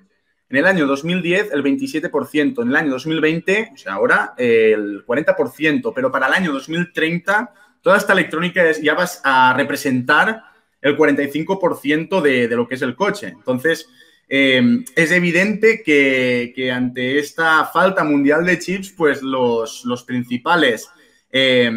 En 0.49 0.57
el 0.57 0.65
año 0.65 0.87
2010 0.87 1.51
el 1.51 1.63
27%, 1.63 2.63
en 2.63 2.69
el 2.69 2.75
año 2.75 2.89
2020, 2.89 3.71
o 3.71 3.77
sea, 3.77 3.93
ahora 3.93 4.33
el 4.35 5.05
40%, 5.05 5.91
pero 5.93 6.11
para 6.11 6.25
el 6.25 6.33
año 6.33 6.51
2030 6.53 7.53
toda 7.81 7.97
esta 7.97 8.13
electrónica 8.13 8.67
es, 8.69 8.81
ya 8.81 8.93
vas 8.93 9.21
a 9.23 9.53
representar 9.53 10.43
el 10.81 10.97
45% 10.97 12.21
de, 12.21 12.47
de, 12.47 12.55
lo 12.55 12.67
que 12.67 12.75
es 12.75 12.81
el 12.81 12.95
coche. 12.95 13.27
Entonces, 13.27 13.87
eh, 14.31 14.83
es 14.95 15.11
evidente 15.11 15.81
que, 15.83 16.71
ante 16.71 17.17
esta 17.17 17.65
falta 17.65 18.03
mundial 18.03 18.45
de 18.45 18.59
chips, 18.59 18.93
pues 18.95 19.23
los, 19.23 19.83
los 19.85 20.03
principales, 20.03 20.87
eh, 21.31 21.71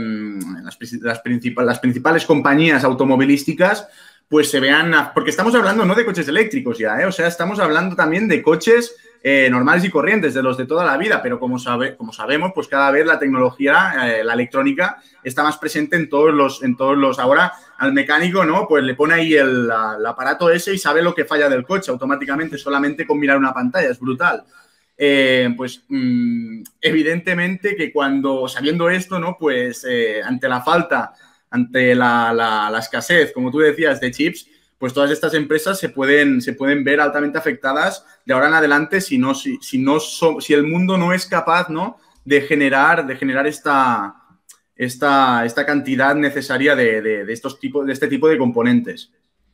las, 0.63 0.79
las 1.01 1.81
principales 1.81 2.27
compañías 2.27 2.85
automovilísticas, 2.85 3.89
pues 4.29 4.51
se 4.51 4.61
vean, 4.61 4.95
porque 5.15 5.31
estamos 5.31 5.55
hablando 5.55 5.85
no 5.85 5.95
de 5.95 6.05
coches 6.05 6.29
eléctricos 6.29 6.79
ya, 6.79 7.01
¿eh? 7.01 7.07
o 7.07 7.13
sea, 7.13 7.27
estamos 7.27 7.59
hablando 7.59 7.97
también 7.97 8.29
de 8.29 8.43
coches 8.43 8.97
eh, 9.25 9.49
normales 9.49 9.85
y 9.85 9.91
corrientes, 9.91 10.35
de 10.35 10.43
los 10.43 10.57
de 10.57 10.67
toda 10.67 10.85
la 10.85 10.97
vida, 10.97 11.23
pero 11.23 11.39
como, 11.39 11.57
sabe, 11.57 11.97
como 11.97 12.13
sabemos, 12.13 12.51
pues 12.53 12.67
cada 12.67 12.91
vez 12.91 13.07
la 13.07 13.21
tecnología, 13.21 14.19
eh, 14.19 14.25
la 14.25 14.33
electrónica, 14.33 15.01
está 15.23 15.45
más 15.45 15.59
presente 15.59 15.95
en 15.95 16.09
todos 16.09 16.35
los, 16.35 16.65
en 16.65 16.77
todos 16.77 16.99
los. 16.99 17.21
Ahora 17.21 17.53
al 17.79 17.93
mecánico, 17.93 18.45
¿no? 18.45 18.67
Pues 18.67 18.83
le 18.83 18.95
pone 18.95 19.15
ahí 19.15 19.35
el, 19.35 19.71
aparato 19.71 20.51
ese 20.51 20.75
y 20.75 20.79
sabe 20.79 21.03
lo 21.03 21.15
que 21.15 21.25
falla 21.25 21.49
del 21.49 21.65
coche 21.65 21.93
automáticamente, 21.93 22.59
solamente 22.59 23.07
con 23.07 23.21
mirar 23.21 23.39
una 23.39 23.55
pantalla, 23.55 23.91
es 23.91 24.01
brutal. 24.01 24.43
Eh, 24.99 25.55
pues 25.57 25.85
mmm, 25.89 26.63
evidentemente 26.81 27.77
que 27.77 27.93
cuando, 27.93 28.49
sabiendo 28.49 28.91
esto, 28.91 29.21
¿no? 29.21 29.37
Pues 29.39 29.87
ante 30.25 30.49
la 30.49 30.63
falta, 30.63 31.13
ante 31.49 31.95
la, 31.95 32.33
la, 32.33 32.79
escasez, 32.79 33.31
como 33.33 33.53
tú 33.53 33.59
decías, 33.59 34.01
de 34.01 34.11
chips, 34.11 34.49
pues 34.83 34.93
todas 34.93 35.13
estas 35.13 35.33
empresas 35.35 35.79
se 35.79 35.91
pueden, 35.91 36.43
se 36.43 36.55
pueden 36.55 36.83
ver 36.83 37.01
altamente 37.01 37.39
afectadas 37.39 38.05
de 38.27 38.35
ahora 38.35 38.49
en 38.49 38.55
adelante 38.55 39.01
si, 39.01 39.17
no, 39.17 39.33
si, 39.33 39.57
si, 39.59 39.79
no 39.79 40.01
si 40.01 40.55
el 40.55 40.65
mundo 40.65 40.99
no 40.99 41.13
es 41.13 41.25
capaz 41.27 41.69
¿no? 41.71 41.99
de 42.25 42.41
generar, 42.41 43.07
de 43.07 43.15
generar 43.15 43.47
esta, 43.47 44.13
esta, 44.75 45.45
esta 45.45 45.65
cantidad 45.65 46.17
necesaria 46.17 46.75
de, 46.75 47.01
de, 47.01 47.25
de, 47.25 47.33
estos 47.33 47.61
de 47.61 47.93
este 47.93 48.09
tipo 48.09 48.27
de 48.29 48.37
componentes. 48.37 49.13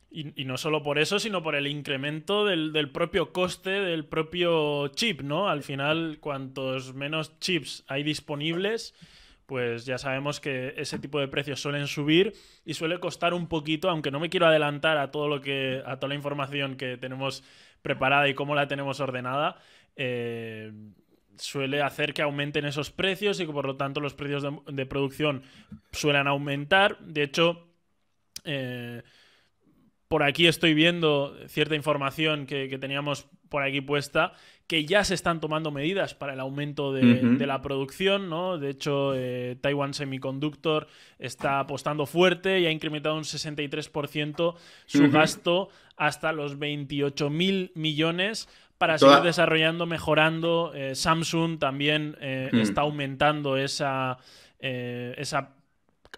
Y, 0.09 0.41
y, 0.41 0.45
no 0.45 0.57
solo 0.57 0.81
por 0.81 0.97
eso, 0.97 1.19
sino 1.19 1.43
por 1.43 1.53
el 1.53 1.67
incremento 1.67 2.43
del, 2.47 2.73
del, 2.73 2.89
propio 2.89 3.31
coste 3.31 3.69
del 3.69 4.05
propio 4.05 4.87
chip, 4.87 5.21
¿no? 5.21 5.47
Al 5.47 5.61
final, 5.61 6.17
cuantos 6.19 6.95
menos 6.95 7.37
chips 7.39 7.83
hay 7.87 8.01
disponibles, 8.01 8.95
pues 9.49 9.83
ya 9.83 9.97
sabemos 9.97 10.39
que 10.39 10.75
ese 10.77 10.99
tipo 10.99 11.19
de 11.19 11.27
precios 11.27 11.59
suelen 11.59 11.87
subir 11.87 12.33
y 12.63 12.75
suele 12.75 12.99
costar 12.99 13.33
un 13.33 13.47
poquito, 13.47 13.89
aunque 13.89 14.11
no 14.11 14.19
me 14.19 14.29
quiero 14.29 14.45
adelantar 14.45 14.99
a 14.99 15.09
todo 15.09 15.27
lo 15.27 15.41
que. 15.41 15.81
a 15.83 15.97
toda 15.97 16.09
la 16.09 16.15
información 16.15 16.77
que 16.77 16.97
tenemos 16.97 17.43
preparada 17.81 18.29
y 18.29 18.35
cómo 18.35 18.53
la 18.53 18.67
tenemos 18.67 18.99
ordenada. 18.99 19.57
Eh, 19.95 20.71
suele 21.35 21.81
hacer 21.81 22.13
que 22.13 22.21
aumenten 22.21 22.65
esos 22.65 22.91
precios 22.91 23.39
y 23.39 23.47
que 23.47 23.51
por 23.51 23.65
lo 23.65 23.75
tanto 23.75 24.01
los 24.01 24.13
precios 24.13 24.43
de, 24.43 24.55
de 24.71 24.85
producción 24.85 25.41
suelen 25.91 26.27
aumentar. 26.27 26.99
De 26.99 27.23
hecho, 27.23 27.73
eh, 28.43 29.01
por 30.09 30.23
aquí 30.23 30.47
estoy 30.47 30.73
viendo 30.73 31.37
cierta 31.47 31.75
información 31.75 32.47
que, 32.47 32.67
que, 32.67 32.79
teníamos 32.79 33.27
por 33.47 33.63
aquí 33.63 33.79
puesta 33.79 34.33
que 34.65 34.85
ya 34.85 35.03
se 35.03 35.13
están 35.13 35.39
tomando 35.39 35.71
medidas 35.71 36.15
para 36.15 36.33
el 36.33 36.39
aumento 36.39 36.91
de, 36.93 37.01
uh 37.01 37.05
-huh. 37.05 37.37
de 37.37 37.47
la 37.47 37.61
producción, 37.61 38.27
¿no? 38.29 38.57
De 38.57 38.71
hecho, 38.71 39.13
eh, 39.15 39.55
Taiwan 39.61 39.93
Semiconductor 39.93 40.87
está 41.19 41.59
apostando 41.59 42.05
fuerte 42.07 42.59
y 42.59 42.65
ha 42.65 42.71
incrementado 42.71 43.15
un 43.15 43.23
63% 43.23 44.55
su 44.85 44.97
uh 44.97 45.01
-huh. 45.03 45.11
gasto 45.11 45.69
hasta 45.95 46.31
los 46.33 46.57
28 46.57 47.29
mil 47.29 47.71
millones 47.75 48.49
para 48.79 48.97
Toda... 48.97 49.13
seguir 49.13 49.27
desarrollando, 49.27 49.85
mejorando. 49.85 50.71
Eh, 50.73 50.95
Samsung 50.95 51.59
también 51.59 52.15
eh, 52.19 52.49
uh 52.51 52.55
-huh. 52.55 52.61
está 52.61 52.81
aumentando 52.81 53.57
esa, 53.57 54.17
eh, 54.59 55.13
esa 55.17 55.55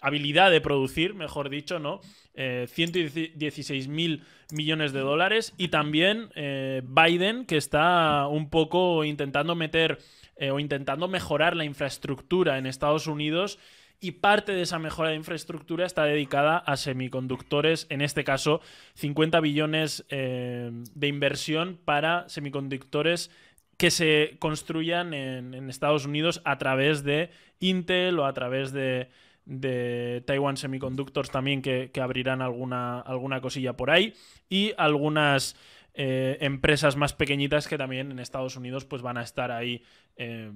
habilidad 0.01 0.51
de 0.51 0.61
producir, 0.61 1.13
mejor 1.13 1.49
dicho, 1.49 1.79
¿no? 1.79 2.01
Eh, 2.33 2.67
116 2.69 3.87
mil 3.87 4.23
millones 4.53 4.93
de 4.93 4.99
dólares 5.01 5.53
y 5.57 5.67
también 5.67 6.29
eh, 6.35 6.81
Biden 6.85 7.45
que 7.45 7.57
está 7.57 8.27
un 8.27 8.49
poco 8.49 9.03
intentando 9.03 9.53
meter 9.55 9.99
eh, 10.37 10.51
o 10.51 10.59
intentando 10.59 11.07
mejorar 11.07 11.55
la 11.55 11.65
infraestructura 11.65 12.57
en 12.57 12.65
Estados 12.65 13.07
Unidos 13.07 13.59
y 13.99 14.13
parte 14.13 14.53
de 14.53 14.63
esa 14.63 14.79
mejora 14.79 15.11
de 15.11 15.15
infraestructura 15.15 15.85
está 15.85 16.03
dedicada 16.05 16.57
a 16.57 16.75
semiconductores, 16.75 17.85
en 17.89 18.01
este 18.01 18.23
caso 18.23 18.59
50 18.95 19.39
billones 19.39 20.03
eh, 20.09 20.71
de 20.71 21.07
inversión 21.07 21.79
para 21.85 22.27
semiconductores 22.27 23.29
que 23.77 23.91
se 23.91 24.37
construyan 24.39 25.13
en, 25.13 25.69
Estados 25.69 26.05
Unidos 26.05 26.41
a 26.45 26.57
través 26.57 27.03
de 27.03 27.29
Intel 27.59 28.19
o 28.19 28.25
a 28.25 28.33
través 28.33 28.71
de, 28.73 29.09
Taiwan 29.45 30.57
Semiconductors 30.57 31.31
también 31.31 31.61
que, 31.61 31.91
abrirán 32.01 32.41
alguna, 32.41 32.99
alguna 32.99 33.41
cosilla 33.41 33.73
por 33.73 33.91
ahí 33.91 34.13
y 34.49 34.73
algunas 34.77 35.55
eh, 35.93 36.37
empresas 36.41 36.95
más 36.95 37.13
pequeñitas 37.13 37.67
que 37.67 37.77
también 37.77 38.11
en 38.11 38.19
Estados 38.19 38.55
Unidos 38.55 38.85
pues 38.85 39.01
van 39.01 39.17
a 39.17 39.23
estar 39.23 39.51
ahí 39.51 39.83
eh, 40.15 40.51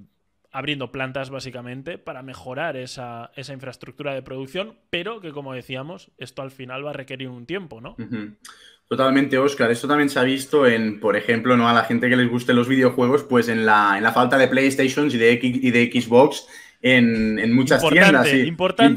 abriendo 0.52 0.90
plantas 0.90 1.28
básicamente 1.28 1.98
para 1.98 2.22
mejorar 2.22 2.76
esa, 2.76 3.30
infraestructura 3.36 4.14
de 4.14 4.22
producción, 4.22 4.78
pero 4.88 5.20
que 5.20 5.32
como 5.32 5.52
decíamos, 5.52 6.10
esto 6.16 6.40
al 6.40 6.50
final 6.50 6.86
va 6.86 6.90
a 6.90 6.94
requerir 6.94 7.28
un 7.28 7.44
tiempo, 7.44 7.82
¿no? 7.82 7.96
Totalmente, 8.88 9.36
Oscar. 9.36 9.70
Esto 9.70 9.88
también 9.88 10.08
se 10.08 10.18
ha 10.20 10.22
visto 10.22 10.66
en, 10.66 11.00
por 11.00 11.16
ejemplo, 11.16 11.56
¿no? 11.56 11.68
a 11.68 11.72
la 11.72 11.84
gente 11.84 12.08
que 12.08 12.16
les 12.16 12.30
guste 12.30 12.54
los 12.54 12.68
videojuegos, 12.68 13.24
pues 13.24 13.48
en 13.48 13.66
la, 13.66 13.98
en 13.98 14.04
la 14.04 14.12
falta 14.12 14.38
de 14.38 14.48
PlayStation 14.48 15.08
y 15.10 15.16
de, 15.16 15.40
y 15.42 15.70
de 15.72 15.90
Xbox 15.92 16.46
en, 16.82 17.52
muchas 17.52 17.82
tiendas. 17.88 18.28
Sí. 18.28 18.40
Importante, 18.42 18.94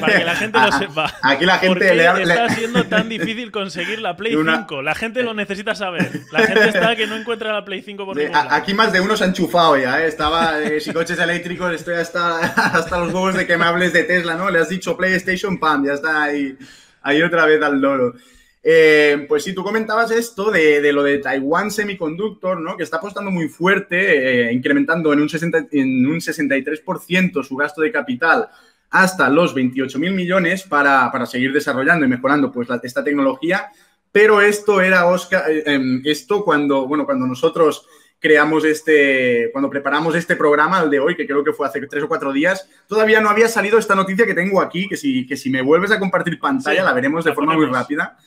para 0.00 0.18
que 0.18 0.24
la 0.24 0.36
gente 0.36 0.58
lo 0.58 0.72
sepa. 0.78 1.14
Aquí 1.22 1.44
la 1.44 1.58
gente 1.58 1.94
le, 1.94 2.04
está 2.22 2.48
siendo 2.50 2.84
tan 2.84 3.08
difícil 3.08 3.50
conseguir 3.50 4.00
la 4.00 4.16
Play 4.16 4.34
5. 4.34 4.82
La 4.82 4.94
gente 4.94 5.22
lo 5.22 5.34
necesita 5.34 5.74
saber. 5.74 6.10
La 6.32 6.46
gente 6.46 6.68
está 6.68 6.96
que 6.96 7.06
no 7.06 7.16
encuentra 7.16 7.52
la 7.52 7.64
Play 7.64 7.82
5 7.82 8.04
por 8.04 8.16
de, 8.16 8.30
Aquí 8.32 8.74
más 8.74 8.92
de 8.92 9.00
uno 9.00 9.16
se 9.16 9.24
ha 9.24 9.26
enchufado 9.26 9.76
ya, 9.76 10.02
¿eh? 10.02 10.06
Estaba, 10.06 10.60
eh, 10.60 10.80
si 10.80 10.92
coches 10.92 11.18
eléctricos, 11.18 11.72
estoy 11.72 11.94
hasta, 11.94 12.38
hasta 12.56 12.98
los 12.98 13.12
huevos 13.12 13.34
de 13.34 13.46
que 13.46 13.56
me 13.56 13.64
hables 13.64 13.92
de 13.92 14.04
Tesla, 14.04 14.34
¿no? 14.34 14.50
Le 14.50 14.60
has 14.60 14.68
dicho 14.68 14.96
PlayStation, 14.96 15.58
pam, 15.58 15.84
ya 15.86 15.94
está 15.94 16.22
ahí, 16.24 16.56
ahí 17.02 17.22
otra 17.22 17.44
vez 17.46 17.62
al 17.62 17.80
loro. 17.80 18.14
Eh, 18.62 19.24
pues 19.26 19.44
sí, 19.44 19.54
tú 19.54 19.62
comentabas 19.62 20.10
esto 20.10 20.50
de, 20.50 20.92
lo 20.92 21.02
de 21.02 21.18
Taiwan 21.18 21.70
Semiconductor, 21.70 22.60
¿no? 22.60 22.76
Que 22.76 22.82
está 22.82 22.98
apostando 22.98 23.30
muy 23.30 23.48
fuerte, 23.48 24.48
eh, 24.48 24.52
incrementando 24.52 25.12
en 25.12 25.20
un, 25.20 25.28
60, 25.28 25.68
en 25.72 26.06
un 26.06 26.20
63% 26.20 27.42
su 27.42 27.56
gasto 27.56 27.80
de 27.80 27.92
capital 27.92 28.48
hasta 28.90 29.30
los 29.30 29.54
28 29.54 29.98
mil 29.98 30.12
millones 30.12 30.64
para, 30.64 31.10
seguir 31.26 31.52
desarrollando 31.52 32.04
y 32.04 32.08
mejorando 32.08 32.52
pues, 32.52 32.68
esta 32.82 33.04
tecnología. 33.04 33.70
Pero 34.12 34.40
esto 34.40 34.80
era, 34.80 35.06
Oscar, 35.06 35.48
eh, 35.48 35.62
em, 35.66 36.02
esto 36.04 36.44
cuando, 36.44 36.86
bueno, 36.86 37.06
cuando 37.06 37.26
nosotros 37.26 37.86
creamos 38.18 38.64
este, 38.64 39.48
cuando 39.52 39.70
preparamos 39.70 40.14
este 40.14 40.36
programa, 40.36 40.82
el 40.82 40.90
de 40.90 41.00
hoy, 41.00 41.16
que 41.16 41.26
creo 41.26 41.42
que 41.42 41.52
fue 41.52 41.66
hace 41.66 41.80
tres 41.86 42.02
o 42.02 42.08
cuatro 42.08 42.32
días, 42.32 42.68
todavía 42.86 43.20
no 43.20 43.30
había 43.30 43.48
salido 43.48 43.78
esta 43.78 43.94
noticia 43.94 44.26
que 44.26 44.34
tengo 44.34 44.60
aquí, 44.60 44.88
que 44.88 44.96
si, 44.96 45.26
que 45.26 45.36
si 45.36 45.48
me 45.48 45.62
vuelves 45.62 45.92
a 45.92 45.98
compartir 45.98 46.38
pantalla 46.38 46.82
la 46.82 46.92
veremos 46.92 47.24
de 47.24 47.32
forma 47.32 47.54
muy 47.54 47.66
rápida. 47.66 48.18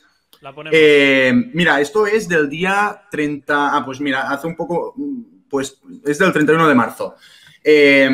Eh, 0.72 1.34
mira, 1.54 1.80
esto 1.80 2.06
es 2.06 2.28
del 2.28 2.50
día 2.50 3.04
30. 3.12 3.76
Ah, 3.76 3.86
pues 3.86 4.00
mira, 4.00 4.30
hace 4.30 4.48
un 4.48 4.56
poco. 4.56 4.96
Pues 5.50 5.80
es 6.06 6.18
del 6.18 6.34
31 6.34 6.68
de 6.68 6.76
marzo. 6.76 7.16
Eh, 7.64 8.10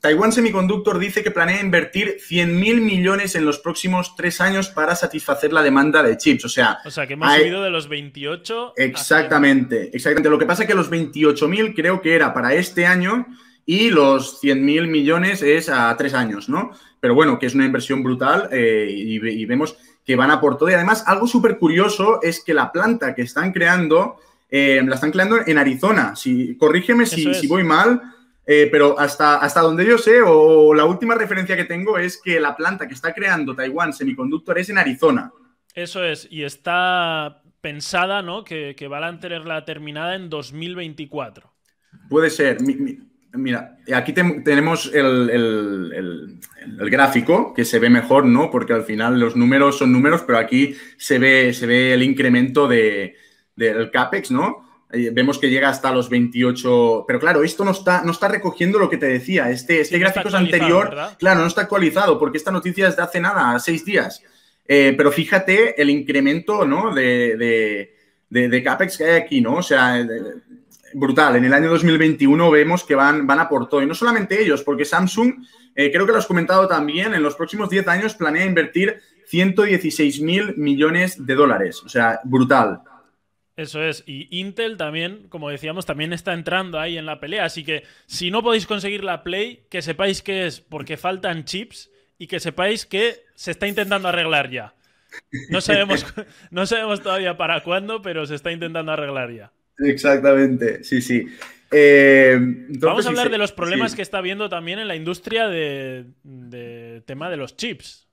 Taiwan 0.00 0.30
Semiconductor 0.30 0.98
dice 0.98 1.22
que 1.22 1.30
planea 1.30 1.60
invertir 1.60 2.18
100.000 2.18 2.80
millones 2.80 3.34
en 3.34 3.44
los 3.44 3.58
próximos 3.58 4.14
tres 4.14 4.40
años 4.40 4.68
para 4.68 4.94
satisfacer 4.94 5.52
la 5.52 5.62
demanda 5.62 6.02
de 6.02 6.16
chips. 6.16 6.44
O 6.44 6.48
sea, 6.48 6.78
o 6.84 6.90
sea 6.90 7.06
que 7.06 7.14
hemos 7.14 7.34
subido 7.34 7.62
de 7.62 7.70
los 7.70 7.88
28. 7.88 8.74
Exactamente, 8.76 9.90
exactamente. 9.92 10.30
Lo 10.30 10.38
que 10.38 10.46
pasa 10.46 10.62
es 10.62 10.68
que 10.68 10.74
los 10.74 10.90
28.000 10.90 11.74
creo 11.74 12.00
que 12.00 12.14
era 12.14 12.34
para 12.34 12.54
este 12.54 12.86
año 12.86 13.26
y 13.64 13.90
los 13.90 14.42
100.000 14.42 14.86
millones 14.86 15.42
es 15.42 15.68
a 15.68 15.94
tres 15.96 16.14
años, 16.14 16.48
¿no? 16.48 16.70
Pero 17.00 17.14
bueno, 17.14 17.38
que 17.38 17.46
es 17.46 17.54
una 17.54 17.66
inversión 17.66 18.02
brutal 18.02 18.48
eh, 18.52 18.88
y, 18.90 19.44
vemos 19.46 19.76
que 20.08 20.16
van 20.16 20.30
a 20.30 20.40
por 20.40 20.56
todo. 20.56 20.70
Y 20.70 20.72
además, 20.72 21.04
algo 21.06 21.26
súper 21.26 21.58
curioso 21.58 22.20
es 22.22 22.42
que 22.42 22.54
la 22.54 22.72
planta 22.72 23.14
que 23.14 23.20
están 23.20 23.52
creando, 23.52 24.16
eh, 24.48 24.82
la 24.82 24.94
están 24.94 25.10
creando 25.10 25.36
en 25.46 25.58
Arizona. 25.58 26.16
Si, 26.16 26.56
corrígeme 26.56 27.04
si, 27.04 27.46
voy 27.46 27.62
mal, 27.62 28.00
eh, 28.46 28.70
pero 28.72 28.98
hasta, 28.98 29.36
hasta 29.36 29.60
donde 29.60 29.84
yo 29.84 29.98
sé, 29.98 30.22
o 30.24 30.72
la 30.72 30.86
última 30.86 31.14
referencia 31.14 31.56
que 31.56 31.66
tengo 31.66 31.98
es 31.98 32.18
que 32.24 32.40
la 32.40 32.56
planta 32.56 32.88
que 32.88 32.94
está 32.94 33.12
creando 33.12 33.54
Taiwan 33.54 33.92
Semiconductor 33.92 34.58
es 34.58 34.70
en 34.70 34.78
Arizona. 34.78 35.30
Eso 35.74 36.02
es, 36.02 36.26
y 36.30 36.44
está 36.44 37.42
pensada, 37.60 38.22
¿no? 38.22 38.44
Que, 38.44 38.74
que 38.78 38.88
van 38.88 39.04
a 39.04 39.20
tenerla 39.20 39.66
terminada 39.66 40.14
en 40.14 40.30
2024. 40.30 41.52
Puede 42.08 42.30
ser. 42.30 42.56
Mira, 43.34 43.78
aquí 43.94 44.12
tenemos 44.12 44.90
el, 44.94 46.38
gráfico 46.90 47.52
que 47.52 47.64
se 47.64 47.78
ve 47.78 47.90
mejor, 47.90 48.24
¿no? 48.24 48.50
Porque 48.50 48.72
al 48.72 48.84
final 48.84 49.20
los 49.20 49.36
números 49.36 49.78
son 49.78 49.92
números, 49.92 50.22
pero 50.26 50.38
aquí 50.38 50.74
se 50.96 51.18
ve, 51.18 51.52
se 51.52 51.66
ve 51.66 51.92
el 51.92 52.02
incremento 52.02 52.66
de, 52.66 53.16
del 53.54 53.90
CAPEX, 53.90 54.30
¿no? 54.30 54.68
Eh, 54.90 55.10
vemos 55.12 55.38
que 55.38 55.50
llega 55.50 55.68
hasta 55.68 55.92
los 55.92 56.08
28. 56.08 57.04
Pero 57.06 57.20
claro, 57.20 57.42
esto 57.42 57.64
no 57.64 57.72
está, 57.72 58.02
no 58.02 58.12
está 58.12 58.28
recogiendo 58.28 58.78
lo 58.78 58.88
que 58.88 58.96
te 58.96 59.06
decía. 59.06 59.50
Este, 59.50 59.80
este 59.80 59.98
gráfico 59.98 60.28
es 60.28 60.34
anterior. 60.34 60.96
Claro, 61.18 61.40
no 61.40 61.46
está 61.46 61.62
actualizado 61.62 62.18
porque 62.18 62.38
esta 62.38 62.50
noticia 62.50 62.88
es 62.88 62.96
de 62.96 63.02
hace 63.02 63.20
nada, 63.20 63.58
seis 63.58 63.84
días. 63.84 64.22
Eh, 64.66 64.94
pero 64.96 65.12
fíjate 65.12 65.80
el 65.80 65.90
incremento, 65.90 66.64
¿no? 66.64 66.94
De, 66.94 67.36
de, 68.30 68.48
de, 68.48 68.62
CAPEX 68.62 68.98
que 68.98 69.04
hay 69.04 69.20
aquí, 69.20 69.40
¿no? 69.40 69.56
O 69.56 69.62
sea, 69.62 70.06
brutal. 70.94 71.36
En 71.36 71.44
el 71.44 71.52
año 71.52 71.70
2021 71.70 72.50
vemos 72.50 72.84
que 72.84 72.94
van, 72.94 73.26
van 73.26 73.40
a 73.40 73.48
por 73.48 73.68
todo. 73.68 73.82
Y 73.82 73.86
no 73.86 73.94
solamente 73.94 74.40
ellos, 74.40 74.62
porque 74.62 74.84
Samsung, 74.84 75.44
eh, 75.74 75.90
creo 75.92 76.06
que 76.06 76.12
lo 76.12 76.18
has 76.18 76.26
comentado 76.26 76.66
también, 76.68 77.14
en 77.14 77.22
los 77.22 77.34
próximos 77.34 77.70
10 77.70 77.88
años 77.88 78.14
planea 78.14 78.44
invertir 78.44 79.00
116 79.26 80.20
mil 80.20 80.56
millones 80.56 81.26
de 81.26 81.34
dólares. 81.34 81.82
O 81.84 81.88
sea, 81.88 82.20
brutal. 82.24 82.80
Eso 83.56 83.82
es. 83.82 84.04
Y 84.06 84.28
Intel 84.38 84.76
también, 84.76 85.26
como 85.28 85.50
decíamos, 85.50 85.84
también 85.84 86.12
está 86.12 86.32
entrando 86.32 86.78
ahí 86.78 86.96
en 86.96 87.06
la 87.06 87.18
pelea. 87.18 87.44
Así 87.44 87.64
que 87.64 87.82
si 88.06 88.30
no 88.30 88.42
podéis 88.42 88.66
conseguir 88.66 89.02
la 89.02 89.24
Play, 89.24 89.64
que 89.68 89.82
sepáis 89.82 90.22
que 90.22 90.46
es 90.46 90.60
porque 90.60 90.96
faltan 90.96 91.44
chips 91.44 91.90
y 92.18 92.28
que 92.28 92.38
sepáis 92.38 92.86
que 92.86 93.24
se 93.34 93.50
está 93.50 93.66
intentando 93.66 94.08
arreglar 94.08 94.50
ya. 94.50 94.74
No 95.50 95.60
sabemos, 95.60 96.06
no 96.50 96.66
sabemos 96.66 97.02
todavía 97.02 97.36
para 97.36 97.62
cuándo, 97.62 98.00
pero 98.00 98.26
se 98.26 98.36
está 98.36 98.52
intentando 98.52 98.92
arreglar 98.92 99.32
ya. 99.32 99.52
Exactamente, 99.78 100.82
sí, 100.84 101.00
sí. 101.00 101.26
Eh, 101.70 102.38
Vamos 102.80 103.06
a 103.06 103.10
hablar 103.10 103.30
de 103.30 103.38
los 103.38 103.52
problemas 103.52 103.94
que 103.94 104.02
está 104.02 104.18
habiendo 104.18 104.48
también 104.48 104.78
en 104.78 104.88
la 104.88 104.96
industria 104.96 105.48
de, 105.48 106.06
tema 107.06 107.30
de 107.30 107.36
los 107.36 107.56
chips. 107.56 108.06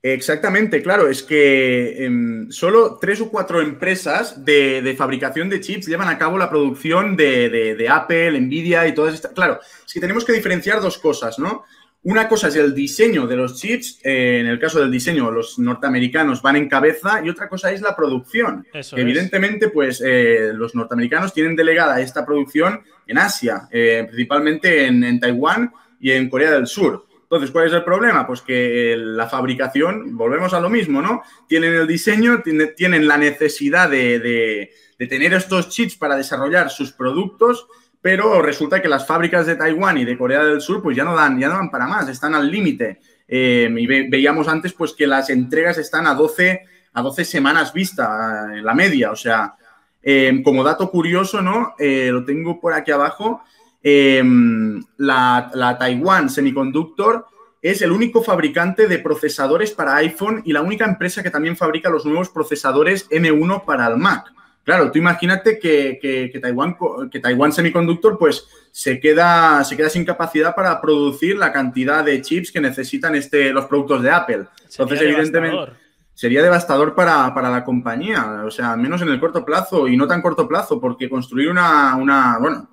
Exactamente, 0.00 0.80
claro, 0.80 1.08
es 1.08 1.24
que 1.24 2.04
em, 2.04 2.50
solo 2.50 2.98
tres 3.00 3.20
o 3.20 3.28
cuatro 3.30 3.60
empresas 3.60 4.44
de, 4.44 4.94
fabricación 4.96 5.48
de 5.50 5.60
chips 5.60 5.88
llevan 5.88 6.08
a 6.08 6.16
cabo 6.16 6.38
la 6.38 6.48
producción 6.48 7.16
de, 7.16 7.50
de 7.50 7.88
Apple, 7.88 8.40
Nvidia 8.40 8.86
y 8.86 8.94
todas 8.94 9.14
estas. 9.14 9.32
Claro, 9.32 9.58
es 9.84 9.92
que 9.92 10.00
tenemos 10.00 10.24
que 10.24 10.32
diferenciar 10.32 10.80
dos 10.80 10.98
cosas, 10.98 11.38
¿no? 11.38 11.64
Una 12.04 12.28
cosa 12.28 12.48
es 12.48 12.56
el 12.56 12.74
diseño 12.74 13.26
de 13.26 13.36
los 13.36 13.60
chips, 13.60 14.00
eh, 14.04 14.38
en 14.40 14.46
el 14.46 14.60
caso 14.60 14.80
del 14.80 14.90
diseño 14.90 15.30
los 15.32 15.58
norteamericanos 15.58 16.40
van 16.40 16.54
en 16.56 16.68
cabeza 16.68 17.20
y 17.24 17.28
otra 17.28 17.48
cosa 17.48 17.72
es 17.72 17.80
la 17.80 17.96
producción. 17.96 18.64
Evidentemente, 18.92 19.68
pues 19.68 20.02
eh, 20.04 20.52
los 20.54 20.76
norteamericanos 20.76 21.34
tienen 21.34 21.56
delegada 21.56 22.00
esta 22.00 22.24
producción 22.24 22.82
en 23.06 23.18
Asia, 23.18 23.68
eh, 23.72 24.04
principalmente 24.06 24.86
en, 24.86 25.18
Taiwán 25.18 25.72
y 25.98 26.12
en 26.12 26.30
Corea 26.30 26.52
del 26.52 26.68
Sur. 26.68 27.04
Entonces, 27.24 27.50
¿cuál 27.50 27.66
es 27.66 27.72
el 27.72 27.84
problema? 27.84 28.26
Pues 28.26 28.42
que 28.42 28.94
la 28.96 29.28
fabricación, 29.28 30.16
volvemos 30.16 30.54
a 30.54 30.60
lo 30.60 30.70
mismo, 30.70 31.02
¿no? 31.02 31.22
Tienen 31.48 31.74
el 31.74 31.86
diseño, 31.86 32.42
tienen 32.76 33.08
la 33.08 33.18
necesidad 33.18 33.90
de 33.90 34.70
tener 34.98 35.34
estos 35.34 35.68
chips 35.68 35.96
para 35.96 36.16
desarrollar 36.16 36.70
sus 36.70 36.92
productos 36.92 37.66
pero 38.00 38.40
resulta 38.42 38.80
que 38.80 38.88
las 38.88 39.06
fábricas 39.06 39.46
de 39.46 39.56
Taiwán 39.56 39.98
y 39.98 40.04
de 40.04 40.16
Corea 40.16 40.44
del 40.44 40.60
Sur 40.60 40.82
pues 40.82 40.96
ya 40.96 41.04
no 41.04 41.14
dan, 41.14 41.38
ya 41.38 41.48
no 41.48 41.54
dan 41.54 41.70
para 41.70 41.86
más, 41.86 42.08
están 42.08 42.34
al 42.34 42.50
límite. 42.50 43.00
Eh, 43.26 43.68
veíamos 44.08 44.48
antes 44.48 44.72
pues 44.72 44.92
que 44.92 45.06
las 45.06 45.30
entregas 45.30 45.78
están 45.78 46.06
a 46.06 46.14
12, 46.14 46.62
a 46.92 47.02
12 47.02 47.24
semanas 47.24 47.72
vista, 47.72 48.48
en 48.54 48.64
la 48.64 48.74
media, 48.74 49.10
o 49.10 49.16
sea, 49.16 49.56
eh, 50.02 50.40
como 50.44 50.62
dato 50.64 50.90
curioso, 50.90 51.42
¿no? 51.42 51.74
Eh, 51.78 52.10
lo 52.12 52.24
tengo 52.24 52.60
por 52.60 52.72
aquí 52.72 52.90
abajo, 52.90 53.42
la, 53.82 55.50
la 55.54 55.78
Taiwan 55.78 56.28
Semiconductor 56.28 57.26
es 57.62 57.80
el 57.80 57.90
único 57.90 58.22
fabricante 58.22 58.86
de 58.86 58.98
procesadores 58.98 59.72
para 59.72 59.96
iPhone 59.96 60.42
y 60.44 60.52
la 60.52 60.62
única 60.62 60.84
empresa 60.84 61.22
que 61.22 61.30
también 61.30 61.56
fabrica 61.56 61.88
los 61.88 62.04
nuevos 62.04 62.28
procesadores 62.28 63.08
M1 63.10 63.64
para 63.64 63.86
el 63.86 63.96
Mac. 63.96 64.32
Claro, 64.68 64.92
tú 64.92 64.98
imagínate 64.98 65.58
que, 65.58 65.98
que, 65.98 66.38
Taiwán, 66.40 66.76
que 67.10 67.20
Taiwán 67.20 67.52
Semiconductor 67.52 68.18
pues, 68.18 68.46
se, 68.70 69.00
queda, 69.00 69.64
se 69.64 69.78
queda 69.78 69.88
sin 69.88 70.04
capacidad 70.04 70.54
para 70.54 70.78
producir 70.78 71.38
la 71.38 71.54
cantidad 71.54 72.04
de 72.04 72.20
chips 72.20 72.52
que 72.52 72.60
necesitan 72.60 73.14
este, 73.14 73.50
los 73.54 73.64
productos 73.64 74.02
de 74.02 74.10
Apple. 74.10 74.44
Entonces, 74.70 75.00
evidentemente, 75.00 75.72
sería 76.12 76.42
devastador 76.42 76.94
para, 76.94 77.32
la 77.34 77.64
compañía, 77.64 78.42
o 78.44 78.50
sea, 78.50 78.76
menos 78.76 79.00
en 79.00 79.08
el 79.08 79.18
corto 79.18 79.42
plazo 79.42 79.88
y 79.88 79.96
no 79.96 80.06
tan 80.06 80.20
corto 80.20 80.46
plazo, 80.46 80.78
porque 80.78 81.08
construir 81.08 81.48
una, 81.48 81.96
una, 81.96 82.36
bueno, 82.38 82.68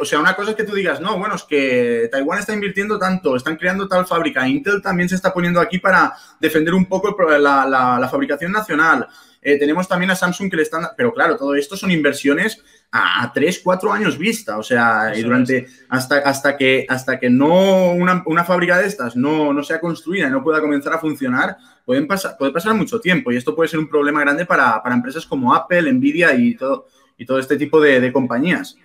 o 0.00 0.04
sea, 0.04 0.18
una 0.18 0.34
cosa 0.34 0.50
es 0.50 0.56
que 0.56 0.64
tú 0.64 0.74
digas, 0.74 1.00
no, 1.00 1.16
bueno, 1.16 1.36
es 1.36 1.44
que 1.44 2.08
Taiwán 2.10 2.40
está 2.40 2.54
invirtiendo 2.54 2.98
tanto, 2.98 3.36
están 3.36 3.54
creando 3.54 3.86
tal 3.86 4.04
fábrica, 4.04 4.48
Intel 4.48 4.82
también 4.82 5.08
se 5.08 5.14
está 5.14 5.32
poniendo 5.32 5.60
aquí 5.60 5.78
para 5.78 6.12
defender 6.40 6.74
un 6.74 6.86
poco 6.86 7.16
la, 7.38 7.68
la 8.00 8.08
fabricación 8.08 8.50
nacional. 8.50 9.06
Eh, 9.44 9.58
tenemos 9.58 9.86
también 9.86 10.10
a 10.10 10.16
Samsung 10.16 10.50
que 10.50 10.56
le 10.56 10.62
están... 10.62 10.84
Pero 10.96 11.12
claro, 11.12 11.36
todo 11.36 11.54
esto 11.54 11.76
son 11.76 11.90
inversiones 11.90 12.60
a, 12.90 13.30
tres, 13.32 13.60
cuatro 13.62 13.92
años 13.92 14.18
vista. 14.18 14.58
O 14.58 14.62
sea, 14.62 15.12
y 15.14 15.22
durante... 15.22 15.68
Hasta, 15.88 16.18
hasta, 16.18 16.56
que, 16.56 16.86
hasta 16.88 17.20
que 17.20 17.30
no 17.30 17.92
una, 17.92 18.44
fábrica 18.44 18.78
de 18.78 18.86
estas 18.86 19.14
no, 19.14 19.52
no 19.52 19.62
sea 19.62 19.80
construida 19.80 20.26
y 20.26 20.30
no 20.30 20.42
pueda 20.42 20.60
comenzar 20.60 20.94
a 20.94 20.98
funcionar, 20.98 21.56
pueden 21.84 22.08
pasar, 22.08 22.36
puede 22.38 22.50
pasar 22.50 22.74
mucho 22.74 22.98
tiempo. 22.98 23.30
Y 23.30 23.36
esto 23.36 23.54
puede 23.54 23.68
ser 23.68 23.78
un 23.78 23.88
problema 23.88 24.20
grande 24.20 24.46
para, 24.46 24.82
empresas 24.86 25.26
como 25.26 25.54
Apple, 25.54 25.92
Nvidia 25.92 26.34
y 26.34 26.56
todo, 26.56 26.86
y 27.16 27.26
todo 27.26 27.38
este 27.38 27.56
tipo 27.56 27.80
de 27.80 28.12
compañías 28.12 28.76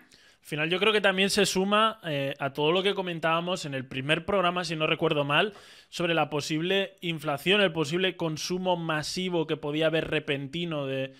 final 0.49 0.69
yo 0.69 0.79
creo 0.79 0.91
que 0.91 0.99
también 0.99 1.29
se 1.29 1.45
suma 1.45 1.99
eh, 2.03 2.33
a 2.39 2.53
todo 2.53 2.71
lo 2.71 2.81
que 2.81 2.95
comentábamos 2.95 3.65
en 3.65 3.75
el 3.75 3.85
primer 3.85 4.25
programa, 4.25 4.65
si 4.65 4.75
no 4.75 4.87
recuerdo 4.87 5.23
mal, 5.23 5.53
sobre 5.89 6.15
la 6.15 6.31
posible 6.31 6.95
inflación, 7.01 7.61
el 7.61 7.71
posible 7.71 8.17
consumo 8.17 8.75
masivo 8.75 9.45
que 9.45 9.57
podía 9.57 9.85
haber 9.85 10.09
repentino 10.09 10.87
de, 10.87 11.13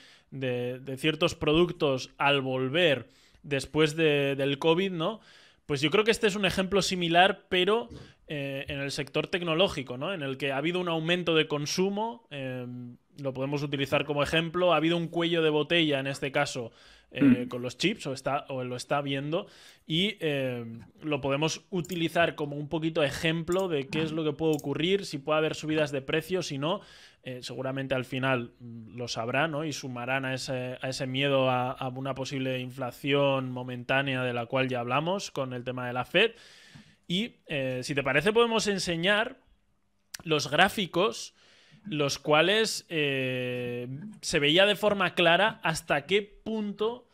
ciertos 0.98 1.36
productos 1.36 2.10
al 2.18 2.42
volver 2.42 3.08
después 3.44 3.96
del 3.96 4.58
COVID, 4.58 4.92
¿no? 4.92 5.22
Pues 5.68 5.82
yo 5.82 5.92
creo 5.92 6.04
que 6.04 6.12
este 6.12 6.26
es 6.26 6.36
un 6.36 6.46
ejemplo 6.46 6.82
similar, 6.82 7.46
pero 7.50 7.90
eh, 8.28 8.66
en 8.68 8.80
el 8.80 8.90
sector 8.90 9.28
tecnológico, 9.28 9.98
¿no? 9.98 10.12
En 10.12 10.24
el 10.24 10.38
que 10.38 10.52
ha 10.52 10.58
habido 10.58 10.80
un 10.80 10.90
aumento 10.90 11.36
de 11.36 11.48
consumo, 11.48 12.26
eh, 12.32 12.66
lo 13.18 13.34
podemos 13.34 13.62
utilizar 13.62 14.06
como 14.06 14.24
ejemplo, 14.24 14.74
ha 14.74 14.78
habido 14.78 14.98
un 14.98 15.08
cuello 15.08 15.44
de 15.44 15.52
botella, 15.52 16.00
en 16.00 16.08
este 16.08 16.32
caso, 16.32 16.72
eh, 17.12 17.24
mm. 17.24 17.48
con 17.48 17.64
los 17.64 17.76
chips 17.78 18.06
o, 18.06 18.14
está, 18.14 18.46
o 18.50 18.64
lo 18.64 18.76
está 18.76 19.02
viendo 19.02 19.48
y 19.88 20.18
eh, 20.20 20.64
lo 21.02 21.22
podemos 21.22 21.66
utilizar 21.72 22.36
como 22.36 22.56
un 22.56 22.70
poquito 22.70 23.02
ejemplo 23.02 23.68
de 23.68 23.88
qué 23.88 24.04
es 24.04 24.12
lo 24.12 24.24
que 24.24 24.34
puede 24.34 24.54
ocurrir, 24.54 25.06
si 25.06 25.18
puede 25.18 25.40
haber 25.40 25.56
subidas 25.56 25.92
de 25.92 26.04
precios, 26.04 26.48
si 26.48 26.60
no, 26.60 26.82
eh, 27.24 27.40
seguramente 27.42 27.96
al 27.96 28.06
final 28.06 28.52
mm, 28.60 28.96
lo 28.96 29.08
sabrán 29.08 29.56
y 29.66 29.74
sumarán 29.74 30.24
a 30.24 30.36
ese, 30.36 30.78
a 30.82 30.90
ese 30.90 31.08
miedo 31.08 31.50
a, 31.50 31.72
a, 31.72 31.88
una 31.88 32.14
posible 32.14 32.60
inflación 32.60 33.52
momentánea 33.52 34.24
de 34.24 34.34
la 34.34 34.46
cual 34.46 34.70
ya 34.70 34.82
hablamos 34.82 35.32
con 35.32 35.54
el 35.54 35.64
tema 35.64 35.88
de 35.88 35.94
la 35.94 36.06
Fed. 36.06 36.34
Y 37.08 37.38
si 37.82 37.96
te 37.96 38.04
parece 38.04 38.32
podemos 38.32 38.68
enseñar 38.68 39.40
los 40.24 40.52
gráficos 40.52 41.34
los 41.88 42.20
cuales 42.20 42.86
eh, 42.90 43.88
se 44.22 44.40
veía 44.40 44.66
de 44.66 44.76
forma 44.76 45.14
clara 45.14 45.60
hasta 45.64 46.06
qué 46.06 46.22
punto 46.22 47.08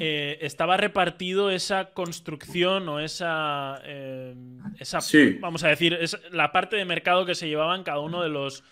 eh, 0.00 0.38
estaba 0.40 0.76
repartido 0.76 1.50
esa 1.50 1.92
construcción 1.92 2.88
o 2.88 3.00
esa, 3.00 3.80
eh, 3.84 4.34
esa 4.78 5.00
vamos 5.40 5.64
a 5.64 5.68
decir, 5.68 5.94
es 5.94 6.18
la 6.30 6.52
parte 6.52 6.76
de 6.76 6.84
mercado 6.84 7.26
que 7.26 7.34
se 7.34 7.48
llevaban 7.48 7.82
cada 7.84 8.00
uno 8.00 8.22
de 8.22 8.28
los 8.28 8.64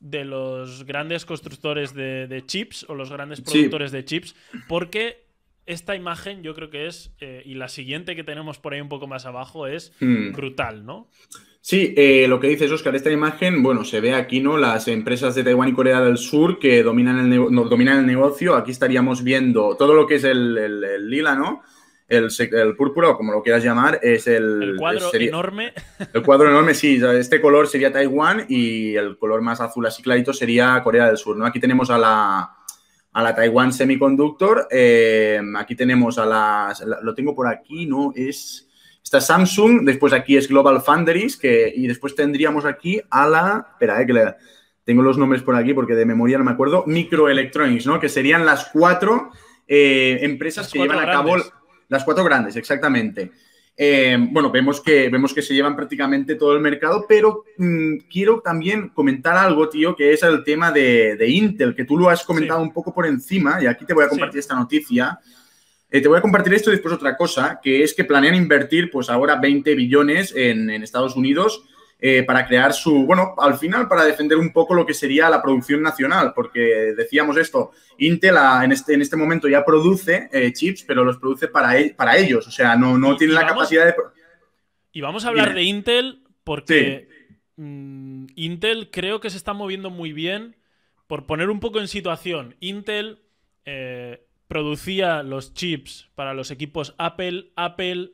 de 0.00 0.24
los 0.24 0.84
grandes 0.84 1.24
constructores 1.24 1.92
de, 1.92 2.42
chips 2.46 2.86
o 2.88 2.94
los 2.94 3.10
grandes 3.10 3.40
productores 3.40 3.90
de 3.90 4.04
chips, 4.04 4.36
porque 4.68 5.26
esta 5.66 5.96
imagen 5.96 6.44
yo 6.44 6.54
creo 6.54 6.70
que 6.70 6.86
es, 6.86 7.10
y 7.44 7.54
la 7.54 7.66
siguiente 7.66 8.14
que 8.14 8.22
tenemos 8.22 8.60
por 8.60 8.74
ahí 8.74 8.80
un 8.80 8.88
poco 8.88 9.08
más 9.08 9.26
abajo, 9.26 9.66
es 9.66 9.92
hmm. 9.98 10.30
brutal, 10.34 10.86
¿no? 10.86 11.08
Sí, 11.68 11.92
eh, 11.98 12.24
lo 12.28 12.40
que 12.40 12.48
dices, 12.48 12.72
Oscar, 12.72 12.96
esta 12.96 13.10
imagen, 13.10 13.62
bueno, 13.62 13.84
se 13.84 14.00
ve 14.00 14.14
aquí, 14.14 14.40
¿no? 14.40 14.56
Las 14.56 14.88
empresas 14.88 15.34
de 15.34 15.44
Taiwán 15.44 15.68
y 15.68 15.74
Corea 15.74 16.00
del 16.00 16.16
Sur 16.16 16.58
que 16.58 16.82
dominan 16.82 17.30
el, 17.30 17.54
dominan 17.68 17.98
el 17.98 18.06
negocio. 18.06 18.56
Aquí 18.56 18.70
estaríamos 18.70 19.22
viendo 19.22 19.76
todo 19.76 19.92
lo 19.92 20.06
que 20.06 20.14
es 20.14 20.24
el, 20.24 21.10
lila, 21.10 21.34
¿no? 21.34 21.60
El, 22.08 22.28
el, 22.38 22.74
púrpura, 22.74 23.10
o 23.10 23.18
como 23.18 23.32
lo 23.32 23.42
quieras 23.42 23.62
llamar, 23.62 24.00
es 24.02 24.26
el... 24.28 24.62
El 24.62 24.76
cuadro 24.76 25.10
enorme. 25.12 25.74
El 26.14 26.22
cuadro 26.22 26.48
enorme, 26.48 26.72
sí. 26.72 27.02
Este 27.18 27.38
color 27.38 27.68
sería 27.68 27.92
Taiwán 27.92 28.46
y 28.48 28.94
el 28.96 29.18
color 29.18 29.42
más 29.42 29.60
azul 29.60 29.84
así 29.84 30.02
clarito 30.02 30.32
sería 30.32 30.82
Corea 30.82 31.08
del 31.08 31.18
Sur, 31.18 31.36
¿no? 31.36 31.44
Aquí 31.44 31.60
tenemos 31.60 31.90
a 31.90 31.98
la, 31.98 32.50
a 33.12 33.22
la 33.22 33.34
Taiwan 33.34 33.74
Semiconductor. 33.74 34.68
Eh, 34.70 35.38
aquí 35.58 35.76
tenemos 35.76 36.16
a 36.16 36.24
las... 36.24 36.82
Lo 37.02 37.14
tengo 37.14 37.34
por 37.34 37.46
aquí, 37.46 37.84
¿no? 37.84 38.14
Es... 38.16 38.67
Está 39.08 39.22
Samsung, 39.22 39.86
después 39.86 40.12
aquí 40.12 40.36
es 40.36 40.48
Global 40.48 40.82
Foundries, 40.82 41.38
que, 41.38 41.72
y 41.74 41.86
después 41.86 42.14
tendríamos 42.14 42.66
aquí 42.66 43.00
a 43.08 43.26
la, 43.26 43.68
espera, 43.70 44.02
eh, 44.02 44.06
que 44.06 44.12
le, 44.12 44.34
tengo 44.84 45.00
los 45.00 45.16
nombres 45.16 45.40
por 45.40 45.56
aquí 45.56 45.72
porque 45.72 45.94
de 45.94 46.04
memoria 46.04 46.36
no 46.36 46.44
me 46.44 46.50
acuerdo, 46.50 46.84
Microelectronics, 46.86 47.86
¿no? 47.86 47.98
Que 47.98 48.10
serían 48.10 48.44
las 48.44 48.66
cuatro 48.70 49.30
eh, 49.66 50.18
empresas 50.20 50.70
que 50.70 50.80
llevan 50.80 50.98
a 50.98 51.10
cabo, 51.10 51.36
las 51.88 52.04
cuatro 52.04 52.22
grandes, 52.22 52.56
exactamente. 52.56 53.32
Eh, 53.74 54.18
bueno, 54.30 54.50
vemos 54.50 54.82
que, 54.82 55.08
vemos 55.08 55.32
que 55.32 55.40
se 55.40 55.54
llevan 55.54 55.74
prácticamente 55.74 56.34
todo 56.34 56.52
el 56.52 56.60
mercado, 56.60 57.06
pero 57.08 57.44
mm, 57.56 58.00
quiero 58.10 58.42
también 58.42 58.90
comentar 58.90 59.38
algo, 59.38 59.70
tío, 59.70 59.96
que 59.96 60.12
es 60.12 60.22
el 60.22 60.44
tema 60.44 60.70
de, 60.70 61.16
Intel, 61.26 61.74
que 61.74 61.86
tú 61.86 61.96
lo 61.96 62.10
has 62.10 62.24
comentado 62.24 62.60
un 62.60 62.74
poco 62.74 62.92
por 62.92 63.06
encima, 63.06 63.56
y 63.62 63.64
aquí 63.64 63.86
te 63.86 63.94
voy 63.94 64.04
a 64.04 64.10
compartir 64.10 64.40
esta 64.40 64.54
noticia. 64.54 65.18
Eh, 65.90 66.02
te 66.02 66.08
voy 66.08 66.18
a 66.18 66.22
compartir 66.22 66.52
esto 66.52 66.70
y 66.70 66.74
después 66.74 66.94
otra 66.94 67.16
cosa, 67.16 67.60
que 67.62 67.82
es 67.82 67.94
que 67.94 68.04
planean 68.04 68.34
invertir 68.34 68.90
pues 68.90 69.08
ahora 69.08 69.36
20 69.36 69.74
billones 69.74 70.34
en, 70.36 70.68
Estados 70.70 71.16
Unidos 71.16 71.64
eh, 71.98 72.22
para 72.24 72.46
crear 72.46 72.74
su, 72.74 73.06
bueno, 73.06 73.34
al 73.38 73.56
final 73.56 73.88
para 73.88 74.04
defender 74.04 74.36
un 74.36 74.52
poco 74.52 74.74
lo 74.74 74.84
que 74.84 74.92
sería 74.92 75.30
la 75.30 75.42
producción 75.42 75.80
nacional, 75.82 76.32
porque 76.34 76.92
decíamos 76.94 77.38
esto, 77.38 77.72
Intel 77.96 78.36
en, 78.62 78.72
este, 78.72 78.94
en 78.94 79.00
este 79.00 79.16
momento 79.16 79.48
ya 79.48 79.64
produce 79.64 80.28
eh, 80.30 80.52
chips, 80.52 80.82
pero 80.82 81.04
los 81.04 81.16
produce 81.16 81.48
para, 81.48 81.78
e, 81.78 81.94
para 81.94 82.18
ellos, 82.18 82.46
o 82.46 82.50
sea, 82.50 82.76
no, 82.76 82.98
no 82.98 83.16
tiene 83.16 83.32
la 83.32 83.46
capacidad 83.46 83.86
de... 83.86 83.94
Y 84.92 85.00
vamos 85.00 85.24
a 85.24 85.28
hablar 85.28 85.54
de 85.54 85.62
Intel 85.62 86.22
porque 86.44 87.08
mm, 87.56 88.26
Intel 88.34 88.90
creo 88.90 89.20
que 89.20 89.30
se 89.30 89.36
está 89.38 89.54
moviendo 89.54 89.90
muy 89.90 90.12
bien. 90.12 90.56
Por 91.06 91.24
poner 91.24 91.48
un 91.48 91.60
poco 91.60 91.80
en 91.80 91.88
situación, 91.88 92.54
Intel 92.60 93.20
producía 94.48 95.22
los 95.22 95.54
chips 95.54 96.08
para 96.14 96.34
los 96.34 96.50
equipos 96.50 96.94
Apple. 96.98 97.52
Apple 97.54 98.12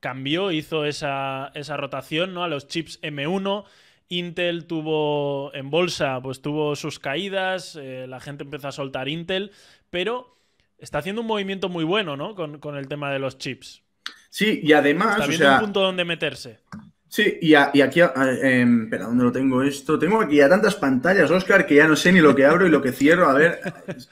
cambió, 0.00 0.52
hizo 0.52 0.84
esa, 0.84 1.52
rotación 1.76 2.32
¿no? 2.32 2.44
a 2.44 2.48
los 2.48 2.68
chips 2.68 3.00
M1. 3.02 3.64
Intel 4.10 4.66
tuvo 4.66 5.52
en 5.54 5.68
bolsa, 5.68 6.20
pues 6.22 6.40
tuvo 6.40 6.76
sus 6.76 6.98
caídas, 6.98 7.76
eh, 7.76 8.06
la 8.08 8.20
gente 8.20 8.44
empezó 8.44 8.68
a 8.68 8.72
soltar 8.72 9.06
Intel, 9.06 9.50
pero 9.90 10.38
está 10.78 10.98
haciendo 10.98 11.20
un 11.20 11.26
movimiento 11.26 11.68
muy 11.68 11.84
bueno, 11.84 12.16
¿no? 12.16 12.34
Con, 12.34 12.76
el 12.76 12.88
tema 12.88 13.12
de 13.12 13.18
los 13.18 13.36
chips. 13.36 13.82
Sí, 14.30 14.60
y 14.62 14.72
además. 14.72 15.16
Está 15.16 15.26
viendo 15.26 15.52
un 15.52 15.60
punto 15.60 15.80
donde 15.82 16.06
meterse. 16.06 16.60
Sí, 17.08 17.38
y, 17.40 17.54
aquí, 17.54 18.00
em, 18.42 18.84
espera, 18.84 19.06
¿dónde 19.06 19.24
lo 19.24 19.32
tengo 19.32 19.62
esto? 19.62 19.98
Tengo 19.98 20.20
aquí 20.20 20.36
ya 20.36 20.48
tantas 20.48 20.74
pantallas, 20.74 21.30
Oscar, 21.30 21.64
que 21.64 21.76
ya 21.76 21.88
no 21.88 21.96
sé 21.96 22.12
ni 22.12 22.20
lo 22.20 22.34
que 22.34 22.44
abro 22.44 22.66
y 22.66 22.70
lo 22.70 22.82
que 22.82 22.92
cierro. 22.92 23.28
A 23.30 23.32
ver, 23.32 23.60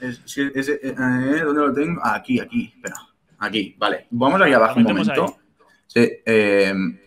eh, 0.01 1.41
¿dónde 1.45 1.61
lo 1.61 1.73
tengo? 1.75 2.01
Ah, 2.03 2.15
aquí, 2.15 2.41
aquí, 2.41 2.73
espera, 2.75 2.97
aquí, 3.39 3.75
vale. 3.79 4.07
Vamos 4.11 4.41
aquí 4.41 4.53
abajo 4.55 4.79
un 4.79 4.85
momento. 4.85 5.37
Sí, 5.87 6.11
em, 6.25 6.99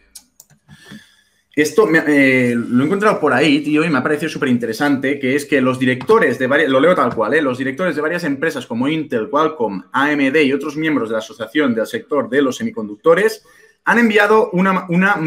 esto 1.56 1.90
eh, 1.92 2.56
lo 2.56 2.84
he 2.84 2.86
encontrado 2.86 3.20
por 3.20 3.34
ahí, 3.34 3.62
tío, 3.62 3.84
y 3.84 3.90
me 3.90 3.98
ha 3.98 4.04
parecido 4.04 4.30
súper 4.30 4.50
interesante, 4.50 5.20
que 5.20 5.36
es 5.36 5.46
que 5.46 5.60
los 5.60 5.80
directores 5.80 6.38
de 6.38 6.48
varias, 6.48 6.70
lo 6.70 6.80
leo 6.80 6.94
tal 6.94 7.14
cual, 7.14 7.34
¿eh? 7.34 7.42
los 7.42 7.58
directores 7.58 7.96
de 7.96 8.02
varias 8.02 8.24
empresas 8.24 8.66
como 8.66 8.88
Intel, 8.88 9.30
Qualcomm, 9.30 9.84
AMD 9.92 10.36
y 10.38 10.54
otros 10.54 10.78
miembros 10.78 11.10
de 11.10 11.14
la 11.14 11.20
Asociación 11.20 11.74
del 11.74 11.88
Sector 11.88 12.30
de 12.30 12.44
los 12.44 12.58
Semiconductores 12.58 13.44
han 13.84 13.98
enviado 13.98 14.52
una, 14.52 14.86
una 14.88 15.18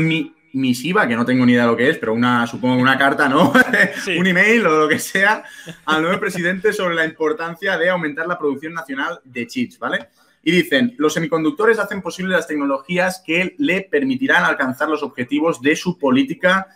misiva, 0.53 1.07
que 1.07 1.17
no 1.17 1.25
tengo 1.25 1.47
ni 1.47 1.53
idea 1.53 1.63
de 1.63 1.71
lo 1.71 1.77
que 1.77 1.89
es, 1.89 1.99
pero 1.99 2.13
una, 2.13 2.47
supongo 2.47 2.81
una 2.81 2.99
carta, 2.99 3.29
¿no? 3.29 3.53
un 4.19 4.27
email 4.27 4.67
o 4.67 4.81
lo 4.81 4.89
que 4.89 4.99
sea, 4.99 5.45
al 5.87 6.03
nuevo 6.03 6.21
presidente 6.21 6.73
sobre 6.73 6.95
la 6.95 7.05
importancia 7.05 7.79
de 7.79 7.91
aumentar 7.91 8.27
la 8.27 8.39
producción 8.39 8.75
nacional 8.75 9.21
de 9.25 9.47
chips, 9.47 9.79
¿vale? 9.79 10.09
Y 10.43 10.51
dicen, 10.51 10.95
los 10.99 11.15
semiconductores 11.15 11.79
hacen 11.79 12.03
posible 12.03 12.35
las 12.35 12.47
tecnologías 12.47 13.23
que 13.25 13.55
le 13.59 13.83
permitirán 13.83 14.45
alcanzar 14.45 14.89
los 14.89 15.03
objetivos 15.03 15.63
de 15.63 15.77
su 15.77 15.99
política 15.99 16.67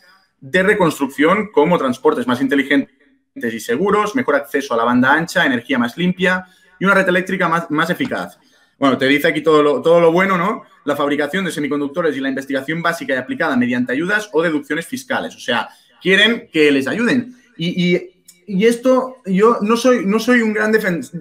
de 0.40 0.62
reconstrucción 0.62 1.50
como 1.50 1.78
transportes 1.78 2.26
más 2.26 2.40
inteligentes 2.40 2.94
y 3.34 3.60
seguros, 3.60 4.14
mejor 4.14 4.36
acceso 4.36 4.74
a 4.74 4.76
la 4.76 4.84
banda 4.84 5.12
ancha, 5.12 5.44
energía 5.44 5.78
más 5.78 5.96
limpia 5.96 6.46
y 6.78 6.84
una 6.84 6.94
red 6.94 7.08
eléctrica 7.08 7.48
más, 7.48 7.70
más 7.70 7.90
eficaz. 7.90 8.38
Bueno, 8.78 8.98
te 8.98 9.06
dice 9.06 9.28
aquí 9.28 9.42
todo 9.42 9.62
lo, 9.62 9.80
todo 9.80 10.00
lo 10.00 10.12
bueno, 10.12 10.36
¿no? 10.36 10.64
La 10.84 10.96
fabricación 10.96 11.44
de 11.44 11.50
semiconductores 11.50 12.16
y 12.16 12.20
la 12.20 12.28
investigación 12.28 12.82
básica 12.82 13.14
y 13.14 13.16
aplicada 13.16 13.56
mediante 13.56 13.92
ayudas 13.92 14.28
o 14.32 14.42
deducciones 14.42 14.86
fiscales. 14.86 15.34
O 15.34 15.40
sea, 15.40 15.68
quieren 16.00 16.48
que 16.52 16.70
les 16.70 16.86
ayuden. 16.86 17.34
Y, 17.56 18.14
esto, 18.48 19.16
yo 19.26 19.58
no 19.62 19.76
soy, 19.76 20.06
no 20.06 20.20
soy 20.20 20.40
un 20.40 20.52
gran, 20.52 20.72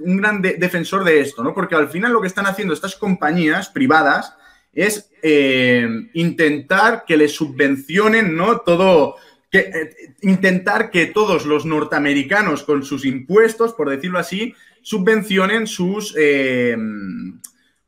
un 0.04 0.18
gran 0.18 0.42
defensor 0.42 1.04
de 1.04 1.22
esto, 1.22 1.44
¿no? 1.44 1.56
Porque 1.56 1.74
al 1.74 1.90
final 1.90 2.14
lo 2.14 2.22
que 2.22 2.28
están 2.28 2.46
haciendo 2.46 2.74
estas 2.74 2.96
compañías 2.96 3.70
privadas 3.70 4.36
es 4.74 5.10
eh, 5.24 5.88
intentar 6.14 7.04
que 7.08 7.18
les 7.18 7.34
subvencionen, 7.34 8.36
¿no? 8.36 8.60
Todo, 8.60 9.16
eh, 9.52 9.96
intentar 10.22 10.92
que 10.92 11.08
todos 11.08 11.46
los 11.46 11.66
norteamericanos 11.66 12.64
con 12.64 12.84
sus 12.84 13.06
impuestos, 13.06 13.74
por 13.74 13.90
decirlo 13.90 14.20
así, 14.20 14.54
subvencionen 14.86 15.66
sus, 15.66 16.14
eh, 16.16 16.78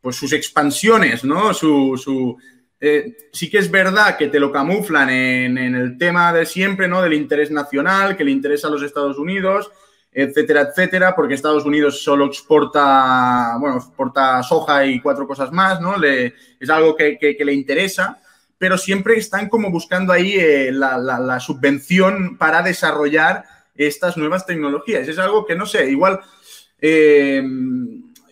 pues 0.01 0.15
sus 0.15 0.33
expansiones, 0.33 1.23
¿no? 1.23 1.53
Su, 1.53 2.36
eh, 2.79 3.15
sí 3.31 3.51
que 3.51 3.60
es 3.60 3.69
verdad 3.69 4.17
que 4.17 4.29
te 4.29 4.39
lo 4.39 4.51
camuflan 4.51 5.12
en, 5.12 5.60
en, 5.60 5.75
el 5.75 5.95
tema 5.99 6.33
de 6.33 6.47
siempre, 6.47 6.88
¿no? 6.88 7.03
Del 7.03 7.13
interés 7.13 7.51
nacional, 7.51 8.17
que 8.17 8.23
le 8.23 8.31
interesa 8.31 8.67
a 8.67 8.71
los 8.71 8.81
Estados 8.81 9.19
Unidos, 9.19 9.69
etcétera, 10.12 10.62
etcétera, 10.62 11.15
porque 11.15 11.36
Estados 11.36 11.65
Unidos 11.65 12.01
solo 12.01 12.25
exporta, 12.25 13.57
bueno, 13.60 13.77
exporta 13.77 14.41
soja 14.41 14.83
y 14.88 14.99
cuatro 14.99 15.27
cosas 15.27 15.51
más, 15.51 15.79
¿no? 15.79 15.97
Le, 15.97 16.33
es 16.60 16.69
algo 16.71 16.95
que, 16.95 17.19
que, 17.19 17.45
le 17.45 17.53
interesa, 17.53 18.19
pero 18.57 18.75
siempre 18.75 19.17
están 19.17 19.49
como 19.49 19.69
buscando 19.69 20.13
ahí 20.13 20.33
eh, 20.33 20.71
la, 20.71 20.97
la, 20.97 21.19
la, 21.19 21.39
subvención 21.39 22.39
para 22.39 22.63
desarrollar 22.63 23.45
estas 23.75 24.17
nuevas 24.17 24.47
tecnologías. 24.47 25.07
Es 25.07 25.19
algo 25.19 25.45
que, 25.45 25.55
no 25.55 25.67
sé, 25.67 25.91
igual... 25.91 26.21
Eh, 26.79 27.41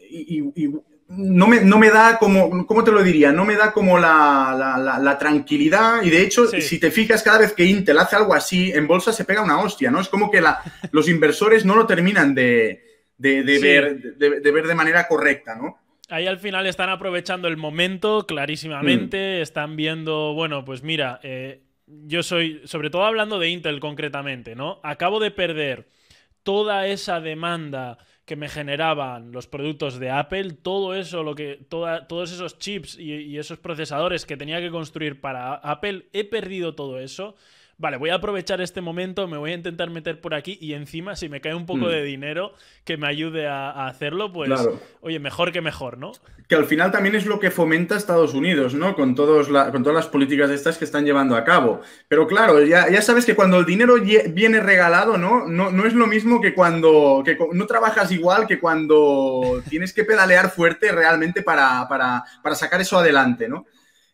y, 0.09 0.39
y, 0.55 0.73
no 1.07 1.47
me, 1.47 1.61
no 1.61 1.77
me, 1.77 1.89
da 1.89 2.17
como, 2.17 2.65
¿cómo 2.65 2.83
te 2.83 2.91
lo 2.91 3.03
diría? 3.03 3.31
No 3.31 3.45
me 3.45 3.55
da 3.55 3.71
como 3.71 3.99
la, 3.99 4.77
la, 4.79 4.99
la 4.99 5.17
tranquilidad 5.17 6.01
y 6.01 6.09
de 6.09 6.23
hecho, 6.23 6.47
sí. 6.47 6.61
si 6.61 6.79
te 6.79 6.89
fijas, 6.89 7.21
cada 7.21 7.39
vez 7.39 7.53
que 7.53 7.65
Intel 7.65 7.99
hace 7.99 8.15
algo 8.15 8.33
así, 8.33 8.71
en 8.71 8.87
bolsa 8.87 9.13
se 9.13 9.23
pega 9.23 9.43
una 9.43 9.59
hostia, 9.59 9.91
¿no? 9.91 10.01
Es 10.01 10.09
como 10.09 10.31
que 10.31 10.43
los 10.91 11.07
inversores 11.07 11.63
no 11.63 11.75
lo 11.75 11.85
terminan 11.85 12.33
de, 12.33 12.83
de, 13.17 13.43
de 13.43 13.55
sí. 13.57 13.63
ver, 13.63 14.01
de, 14.17 14.51
ver 14.51 14.67
de 14.67 14.75
manera 14.75 15.07
correcta, 15.07 15.55
¿no? 15.55 15.79
Ahí 16.09 16.27
al 16.27 16.39
final 16.39 16.67
están 16.67 16.89
aprovechando 16.89 17.47
el 17.47 17.57
momento 17.57 18.25
clarísimamente, 18.27 19.39
mm. 19.39 19.41
están 19.41 19.75
viendo, 19.75 20.33
bueno, 20.33 20.63
pues 20.65 20.83
mira, 20.83 21.19
eh, 21.23 21.61
yo 21.87 22.23
soy, 22.23 22.61
sobre 22.65 22.89
todo 22.89 23.05
hablando 23.05 23.39
de 23.39 23.49
Intel 23.49 23.79
concretamente, 23.79 24.55
¿no? 24.55 24.79
Acabo 24.83 25.19
de 25.19 25.31
perder 25.31 25.87
toda 26.43 26.87
esa 26.87 27.21
demanda 27.21 27.97
que 28.25 28.35
me 28.35 28.49
generaban 28.49 29.31
los 29.31 29.47
productos 29.47 29.99
de 29.99 30.09
Apple, 30.09 30.51
todo 30.61 30.95
eso, 30.95 31.23
lo 31.23 31.35
que, 31.35 31.63
toda, 31.69 32.07
todos 32.07 32.31
esos 32.31 32.57
chips 32.57 32.97
y, 32.97 33.13
y, 33.13 33.37
esos 33.37 33.59
procesadores 33.59 34.25
que 34.25 34.35
tenía 34.35 34.59
que 34.59 34.71
construir 34.71 35.21
para 35.21 35.53
Apple, 35.53 36.07
he 36.11 36.23
perdido 36.23 36.73
todo 36.73 36.99
eso. 36.99 37.35
Vale, 37.77 37.97
voy 37.97 38.09
a 38.09 38.15
aprovechar 38.15 38.61
este 38.61 38.79
momento, 38.79 39.27
me 39.27 39.37
voy 39.37 39.51
a 39.51 39.55
intentar 39.55 39.89
meter 39.89 40.21
por 40.21 40.33
aquí 40.33 40.57
y 40.61 40.73
encima, 40.73 41.17
si 41.17 41.27
me 41.27 41.41
cae 41.41 41.53
un 41.53 41.65
poco 41.65 41.85
mm. 41.85 41.89
de 41.89 42.03
dinero 42.03 42.53
que 42.85 42.95
me 42.95 43.07
ayude 43.07 43.47
a, 43.47 43.69
a 43.69 43.87
hacerlo, 43.87 44.31
pues, 44.31 44.47
claro. 44.47 44.79
oye, 45.01 45.19
mejor 45.19 45.51
que 45.51 45.59
mejor, 45.59 45.97
¿no? 45.97 46.13
Que 46.47 46.55
al 46.55 46.65
final 46.65 46.91
también 46.91 47.15
es 47.15 47.25
lo 47.25 47.39
que 47.39 47.51
fomenta 47.51 47.97
Estados 47.97 48.33
Unidos, 48.33 48.75
¿no? 48.75 48.95
Con, 48.95 49.13
todos 49.13 49.49
la, 49.49 49.71
con 49.71 49.83
todas 49.83 49.95
las 49.95 50.07
políticas 50.07 50.51
estas 50.51 50.77
que 50.77 50.85
están 50.85 51.03
llevando 51.03 51.35
a 51.35 51.43
cabo. 51.43 51.81
Pero 52.07 52.27
claro, 52.27 52.63
ya, 52.63 52.89
ya 52.89 53.01
sabes 53.01 53.25
que 53.25 53.35
cuando 53.35 53.59
el 53.59 53.65
dinero 53.65 53.95
viene 54.29 54.61
regalado, 54.61 55.17
¿no? 55.17 55.45
No, 55.45 55.69
no 55.71 55.85
es 55.85 55.93
lo 55.93 56.07
mismo 56.07 56.39
que 56.39 56.53
cuando 56.53 57.23
que 57.25 57.37
no 57.51 57.65
trabajas 57.65 58.11
igual 58.11 58.47
que 58.47 58.59
cuando 58.59 59.61
tienes 59.69 59.91
que 59.91 60.05
pedalear 60.05 60.49
fuerte 60.49 60.91
realmente 60.91 61.41
para, 61.41 61.87
para, 61.89 62.23
para 62.41 62.55
sacar 62.55 62.79
eso 62.79 62.97
adelante, 62.99 63.49
¿no? 63.49 63.65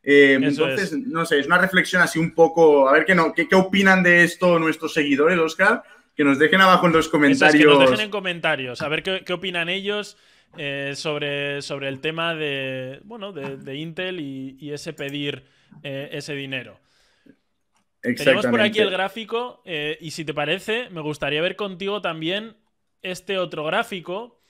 Eh, 0.04 0.40
entonces, 0.42 0.94
es. 0.94 1.00
no 1.08 1.26
sé, 1.26 1.40
es 1.40 1.46
una 1.46 1.60
reflexión 1.60 2.02
así 2.02 2.18
un 2.18 2.34
poco, 2.34 2.90
a 2.90 2.94
ver 2.94 3.06
qué, 3.06 3.14
no, 3.14 3.34
qué, 3.34 3.48
qué, 3.48 3.56
opinan 3.56 4.02
de 4.02 4.24
esto 4.24 4.58
nuestros 4.58 4.94
seguidores, 4.94 5.38
Oscar, 5.38 5.84
que 6.16 6.24
nos 6.24 6.40
dejen 6.40 6.62
abajo 6.62 6.88
en 6.88 6.94
los 6.94 7.08
comentarios. 7.08 7.56
Es, 7.56 7.62
que 7.62 7.68
nos 7.68 7.92
dejen 7.92 8.06
en 8.06 8.12
comentarios, 8.12 8.82
a 8.82 8.88
ver 8.88 9.04
qué, 9.04 9.24
qué 9.24 9.34
opinan 9.34 9.70
ellos 9.70 10.18
eh, 10.58 10.94
sobre, 10.96 11.62
sobre 11.62 11.88
el 11.88 12.02
tema 12.02 12.36
de, 12.36 13.00
bueno, 13.04 13.32
de, 13.32 13.56
de 13.56 13.76
Intel 13.78 14.20
y, 14.20 14.58
y, 14.60 14.72
ese 14.72 14.92
pedir 14.92 15.46
eh, 15.84 16.10
ese 16.12 16.34
dinero. 16.34 16.78
Tenemos 18.02 18.46
por 18.48 18.60
aquí 18.60 18.80
el 18.80 18.90
gráfico 18.90 19.62
eh, 19.64 19.98
y 20.02 20.12
si 20.12 20.26
te 20.26 20.34
parece, 20.34 20.90
me 20.90 21.02
gustaría 21.02 21.42
ver 21.42 21.56
contigo 21.56 22.02
también 22.02 22.58
este 23.02 23.38
otro 23.38 23.64
gráfico, 23.64 24.42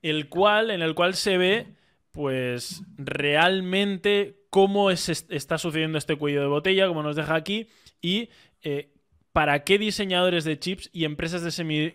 el 0.00 0.28
cual, 0.28 0.70
en 0.70 0.82
el 0.82 0.94
cual 0.94 1.14
se 1.14 1.38
ve 1.38 1.66
pues 2.12 2.82
realmente 2.96 4.36
cómo 4.50 4.90
es, 4.90 5.08
está 5.28 5.58
sucediendo 5.58 5.98
este 5.98 6.16
cuello 6.16 6.40
de 6.40 6.46
botella, 6.46 6.88
como 6.88 7.02
nos 7.02 7.16
deja 7.16 7.34
aquí, 7.34 7.68
y 8.00 8.30
eh, 8.62 8.92
para 9.32 9.64
qué 9.64 9.78
diseñadores 9.78 10.44
de 10.44 10.58
chips 10.58 10.90
y 10.92 11.04
empresas 11.04 11.42
de 11.42 11.94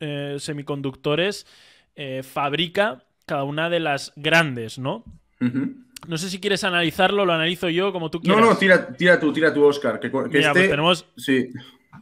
eh, 0.00 0.36
semiconductores 0.38 1.46
eh, 1.94 2.22
fabrica 2.22 3.04
cada 3.24 3.44
una 3.44 3.70
de 3.70 3.80
las 3.80 4.12
grandes, 4.16 4.78
¿no? 4.78 5.04
Uh 5.40 5.44
-huh. 5.46 5.86
No 6.06 6.18
sé 6.18 6.30
si 6.30 6.38
quieres 6.38 6.62
analizarlo, 6.62 7.24
lo 7.24 7.32
analizo 7.32 7.68
yo, 7.68 7.92
como 7.92 8.10
tú 8.10 8.20
quieras. 8.20 8.40
No, 8.40 8.46
no, 8.50 8.56
tira, 8.56 8.94
tira 8.94 9.18
tú, 9.18 9.32
tira 9.32 9.52
tú, 9.52 9.64
Oscar. 9.64 9.98
Que, 9.98 10.10
que 10.10 10.16
Mira, 10.28 10.48
este... 10.48 10.52
pues 10.52 10.68
tenemos, 10.68 11.06
sí. 11.16 11.50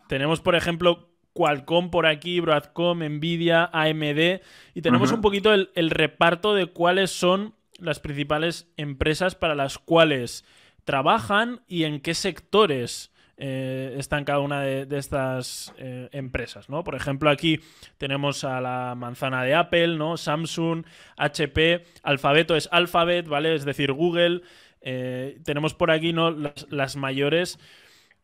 tenemos, 0.08 0.40
por 0.40 0.56
ejemplo, 0.56 1.13
Qualcomm 1.34 1.90
por 1.90 2.06
aquí, 2.06 2.40
Broadcom, 2.40 3.00
Nvidia, 3.00 3.68
AMD, 3.72 4.40
y 4.74 4.80
tenemos 4.82 5.10
uh 5.10 5.12
-huh. 5.12 5.16
un 5.16 5.22
poquito 5.22 5.52
el, 5.52 5.70
el 5.74 5.90
reparto 5.90 6.54
de 6.54 6.66
cuáles 6.66 7.10
son 7.10 7.54
las 7.78 8.00
principales 8.00 8.72
empresas 8.76 9.34
para 9.34 9.54
las 9.54 9.78
cuales 9.78 10.44
trabajan 10.84 11.60
y 11.66 11.84
en 11.84 12.00
qué 12.00 12.14
sectores 12.14 13.10
eh, 13.36 13.96
están 13.98 14.24
cada 14.24 14.38
una 14.38 14.60
de, 14.60 14.86
de 14.86 14.96
estas 14.98 15.74
eh, 15.76 16.08
empresas, 16.12 16.68
¿no? 16.68 16.84
Por 16.84 16.94
ejemplo, 16.94 17.30
aquí 17.30 17.60
tenemos 17.98 18.44
a 18.44 18.60
la 18.60 18.94
manzana 18.94 19.42
de 19.42 19.54
Apple, 19.54 19.96
¿no? 19.96 20.16
Samsung, 20.16 20.84
HP, 21.16 21.84
Alfabeto 22.04 22.54
es 22.54 22.68
Alphabet, 22.70 23.26
¿vale? 23.26 23.54
Es 23.54 23.64
decir, 23.64 23.92
Google. 23.92 24.42
Eh, 24.82 25.40
tenemos 25.44 25.74
por 25.74 25.90
aquí, 25.90 26.12
¿no? 26.12 26.30
Las, 26.30 26.66
las 26.70 26.96
mayores. 26.96 27.58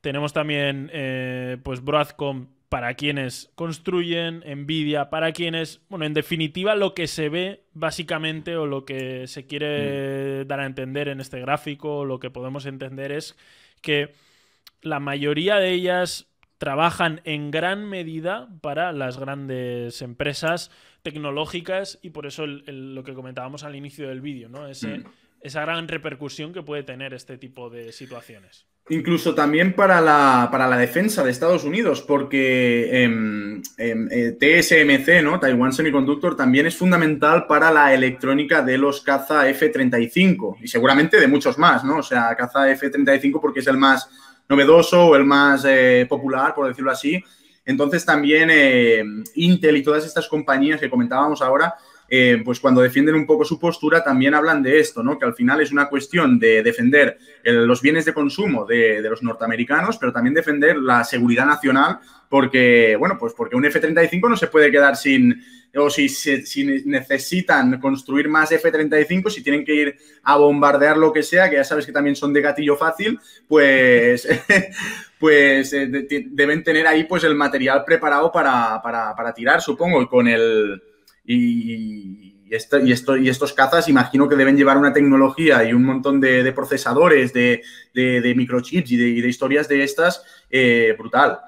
Tenemos 0.00 0.32
también, 0.32 0.90
pues, 1.62 1.84
Broadcom 1.84 2.46
para 2.70 2.94
quienes 2.94 3.50
construyen, 3.56 4.44
Nvidia, 4.46 5.10
para 5.10 5.32
quienes, 5.32 5.82
bueno, 5.88 6.06
en 6.06 6.14
definitiva 6.14 6.76
lo 6.76 6.94
que 6.94 7.08
se 7.08 7.28
ve 7.28 7.64
básicamente 7.74 8.56
o 8.56 8.64
lo 8.64 8.84
que 8.84 9.26
se 9.26 9.48
quiere 9.48 10.44
mm. 10.44 10.46
dar 10.46 10.60
a 10.60 10.66
entender 10.66 11.08
en 11.08 11.20
este 11.20 11.40
gráfico, 11.40 12.04
lo 12.04 12.20
que 12.20 12.30
podemos 12.30 12.66
entender 12.66 13.10
es 13.10 13.36
que 13.82 14.14
la 14.82 15.00
mayoría 15.00 15.56
de 15.56 15.72
ellas 15.72 16.28
trabajan 16.58 17.20
en 17.24 17.50
gran 17.50 17.88
medida 17.88 18.48
para 18.60 18.92
las 18.92 19.18
grandes 19.18 20.00
empresas 20.00 20.70
tecnológicas 21.02 21.98
y 22.02 22.10
por 22.10 22.24
eso 22.24 22.44
el, 22.44 22.62
el, 22.68 22.94
lo 22.94 23.02
que 23.02 23.14
comentábamos 23.14 23.64
al 23.64 23.74
inicio 23.74 24.08
del 24.08 24.20
vídeo, 24.20 24.48
¿no? 24.48 24.68
Ese, 24.68 24.98
mm. 24.98 25.04
Esa 25.40 25.62
gran 25.62 25.88
repercusión 25.88 26.52
que 26.52 26.62
puede 26.62 26.82
tener 26.82 27.14
este 27.14 27.38
tipo 27.38 27.70
de 27.70 27.92
situaciones. 27.92 28.66
Incluso 28.90 29.36
también 29.36 29.72
para 29.72 30.00
la, 30.00 30.48
para 30.50 30.66
la 30.66 30.76
defensa 30.76 31.22
de 31.22 31.30
Estados 31.30 31.62
Unidos, 31.62 32.02
porque 32.02 33.04
eh, 33.04 33.62
eh, 33.78 34.36
TSMC, 34.38 35.22
¿no? 35.22 35.38
Taiwan 35.38 35.72
Semiconductor, 35.72 36.36
también 36.36 36.66
es 36.66 36.76
fundamental 36.76 37.46
para 37.46 37.70
la 37.70 37.94
electrónica 37.94 38.62
de 38.62 38.78
los 38.78 39.00
caza 39.00 39.48
F-35 39.48 40.56
y 40.60 40.66
seguramente 40.66 41.20
de 41.20 41.28
muchos 41.28 41.56
más, 41.56 41.84
¿no? 41.84 41.98
O 41.98 42.02
sea, 42.02 42.34
caza 42.34 42.68
F-35 42.68 43.40
porque 43.40 43.60
es 43.60 43.68
el 43.68 43.76
más 43.76 44.10
novedoso 44.48 45.06
o 45.06 45.14
el 45.14 45.24
más 45.24 45.64
eh, 45.68 46.04
popular, 46.08 46.52
por 46.52 46.66
decirlo 46.66 46.90
así. 46.90 47.22
Entonces 47.64 48.04
también 48.04 48.48
eh, 48.50 49.04
Intel 49.36 49.76
y 49.76 49.84
todas 49.84 50.04
estas 50.04 50.26
compañías 50.26 50.80
que 50.80 50.90
comentábamos 50.90 51.40
ahora 51.42 51.76
eh, 52.12 52.42
pues 52.44 52.58
cuando 52.58 52.80
defienden 52.80 53.14
un 53.14 53.24
poco 53.24 53.44
su 53.44 53.56
postura 53.56 54.02
también 54.02 54.34
hablan 54.34 54.64
de 54.64 54.80
esto, 54.80 55.00
¿no? 55.00 55.16
Que 55.16 55.26
al 55.26 55.34
final 55.34 55.60
es 55.60 55.70
una 55.70 55.88
cuestión 55.88 56.40
de 56.40 56.60
defender 56.60 57.16
el, 57.44 57.64
los 57.66 57.80
bienes 57.80 58.04
de 58.04 58.12
consumo 58.12 58.66
de, 58.66 59.00
los 59.02 59.22
norteamericanos, 59.22 59.96
pero 59.96 60.12
también 60.12 60.34
defender 60.34 60.76
la 60.76 61.04
seguridad 61.04 61.46
nacional, 61.46 62.00
porque, 62.28 62.96
bueno, 62.98 63.16
pues 63.16 63.32
porque 63.32 63.54
un 63.54 63.64
F-35 63.64 64.28
no 64.28 64.36
se 64.36 64.48
puede 64.48 64.72
quedar 64.72 64.96
sin, 64.96 65.40
o 65.76 65.88
si, 65.88 66.08
si, 66.08 66.42
si, 66.42 66.64
necesitan 66.84 67.80
construir 67.80 68.28
más 68.28 68.50
F-35, 68.50 69.30
si 69.30 69.44
tienen 69.44 69.64
que 69.64 69.74
ir 69.74 69.96
a 70.24 70.36
bombardear 70.36 70.96
lo 70.96 71.12
que 71.12 71.22
sea, 71.22 71.48
que 71.48 71.56
ya 71.56 71.64
sabes 71.64 71.86
que 71.86 71.92
también 71.92 72.16
son 72.16 72.32
de 72.32 72.40
gatillo 72.40 72.76
fácil, 72.76 73.20
pues, 73.46 74.26
pues 75.20 75.72
eh, 75.74 75.86
de, 75.86 76.26
deben 76.28 76.64
tener 76.64 76.88
ahí 76.88 77.04
pues 77.04 77.22
el 77.22 77.36
material 77.36 77.84
preparado 77.84 78.32
para, 78.32 78.82
para, 78.82 79.14
para 79.14 79.32
tirar, 79.32 79.62
supongo, 79.62 80.02
y 80.02 80.08
con 80.08 80.26
el 80.26 80.82
y, 81.24 82.46
esto, 82.50 82.78
y, 82.80 82.92
esto, 82.92 83.16
y, 83.16 83.28
estos 83.28 83.52
cazas 83.52 83.88
imagino 83.88 84.28
que 84.28 84.36
deben 84.36 84.56
llevar 84.56 84.76
una 84.76 84.92
tecnología 84.92 85.64
y 85.64 85.72
un 85.72 85.84
montón 85.84 86.20
de, 86.20 86.42
de 86.42 86.52
procesadores, 86.52 87.32
de, 87.32 87.62
de, 87.94 88.34
microchips 88.34 88.90
y 88.90 88.96
de, 88.96 89.28
historias 89.28 89.68
de 89.68 89.82
estas 89.84 90.24
eh, 90.50 90.94
brutal. 90.98 91.38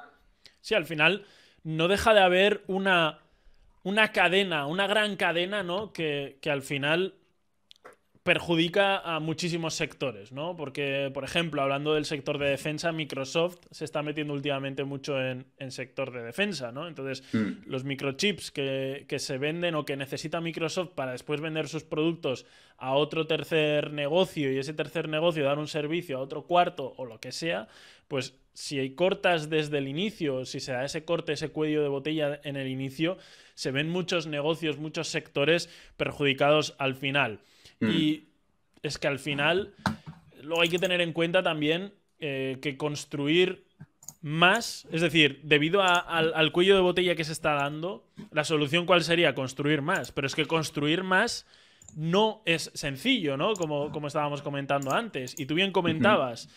Sí, 0.61 0.75
al 0.75 0.87
final 0.87 1.25
no 1.65 1.89
deja 1.89 2.15
de 2.15 2.21
haber 2.21 2.63
una, 2.67 3.19
una 3.83 4.13
cadena, 4.13 4.67
una 4.67 4.87
gran 4.87 5.17
cadena, 5.17 5.63
¿no? 5.63 5.93
Que, 5.93 6.39
que 6.41 6.51
al 6.51 6.63
final 6.63 7.15
perjudica 8.23 8.99
a 8.99 9.19
muchísimos 9.19 9.75
sectores, 9.75 10.31
¿no? 10.31 10.57
Porque, 10.57 11.11
por 11.13 11.25
ejemplo, 11.25 11.61
hablando 11.61 11.95
del 11.95 12.05
sector 12.05 12.39
de 12.39 12.51
defensa, 12.51 12.93
Microsoft 12.93 13.59
se 13.73 13.85
está 13.85 14.03
metiendo 14.03 14.33
últimamente 14.33 14.85
mucho 14.85 15.21
en, 15.21 15.45
sector 15.71 16.13
de 16.13 16.23
defensa, 16.23 16.71
¿no? 16.71 16.87
Entonces, 16.87 17.25
hmm. 17.33 17.65
los 17.67 17.83
microchips 17.83 18.53
que, 18.53 19.07
que, 19.09 19.19
se 19.19 19.39
venden 19.39 19.75
o 19.75 19.85
que 19.85 19.97
necesita 19.97 20.41
Microsoft 20.41 20.91
para 20.95 21.13
después 21.13 21.41
vender 21.41 21.67
sus 21.69 21.83
productos 21.83 22.47
a 22.77 22.95
otro 22.95 23.27
tercer 23.27 23.93
negocio 23.93 24.53
y 24.53 24.59
ese 24.59 24.73
tercer 24.73 25.09
negocio 25.09 25.45
dar 25.45 25.59
un 25.59 25.69
servicio 25.69 26.19
a 26.19 26.21
otro 26.21 26.47
cuarto 26.47 26.95
o 26.97 27.05
lo 27.05 27.19
que 27.19 27.33
sea, 27.33 27.67
pues 28.07 28.37
si 28.55 28.79
hay 28.79 28.95
cortas 28.95 29.51
desde 29.51 29.79
el 29.79 29.89
inicio, 29.89 30.45
si 30.45 30.61
se 30.61 30.73
da 30.73 30.85
ese 30.85 31.05
corte, 31.05 31.33
ese 31.33 31.49
cuello 31.49 31.83
de 31.83 31.89
botella 31.89 32.41
en 32.45 32.57
el 32.57 32.69
inicio, 32.69 33.17
se 33.55 33.71
ven 33.71 33.89
muchos 33.89 34.27
negocios, 34.27 34.79
muchos 34.79 35.09
sectores 35.09 35.69
perjudicados 35.97 36.75
al 36.79 36.95
final. 36.95 37.41
Mm. 37.81 37.91
Y 37.91 38.29
es 38.83 38.99
que 38.99 39.09
al 39.09 39.19
final 39.19 39.75
luego 40.43 40.63
hay 40.63 40.69
que 40.69 40.79
tener 40.79 41.01
en 41.01 41.13
cuenta 41.13 41.43
también 41.43 41.93
eh, 42.19 42.59
que 42.61 42.77
construir 42.77 43.65
más, 44.21 44.87
es 44.93 45.01
decir, 45.01 45.41
debido 45.43 45.83
al, 45.83 46.53
cuello 46.53 46.77
de 46.77 46.81
botella 46.81 47.17
que 47.17 47.25
se 47.25 47.33
está 47.33 47.55
dando, 47.55 48.07
la 48.31 48.45
solución 48.45 48.87
cuál 48.87 49.03
sería 49.03 49.35
construir 49.35 49.83
más, 49.83 50.13
pero 50.13 50.27
es 50.27 50.35
que 50.35 50.47
construir 50.47 51.03
más 51.03 51.47
no 51.97 52.43
es 52.47 52.71
sencillo, 52.75 53.37
¿no? 53.37 53.55
Como, 53.55 53.91
como 53.91 54.07
estábamos 54.07 54.41
comentando 54.41 54.93
antes. 54.93 55.39
Y 55.39 55.47
tú 55.47 55.55
bien 55.55 55.73
comentabas, 55.73 56.49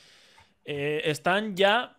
eh, 0.64 1.02
están 1.06 1.56
ya 1.56 1.95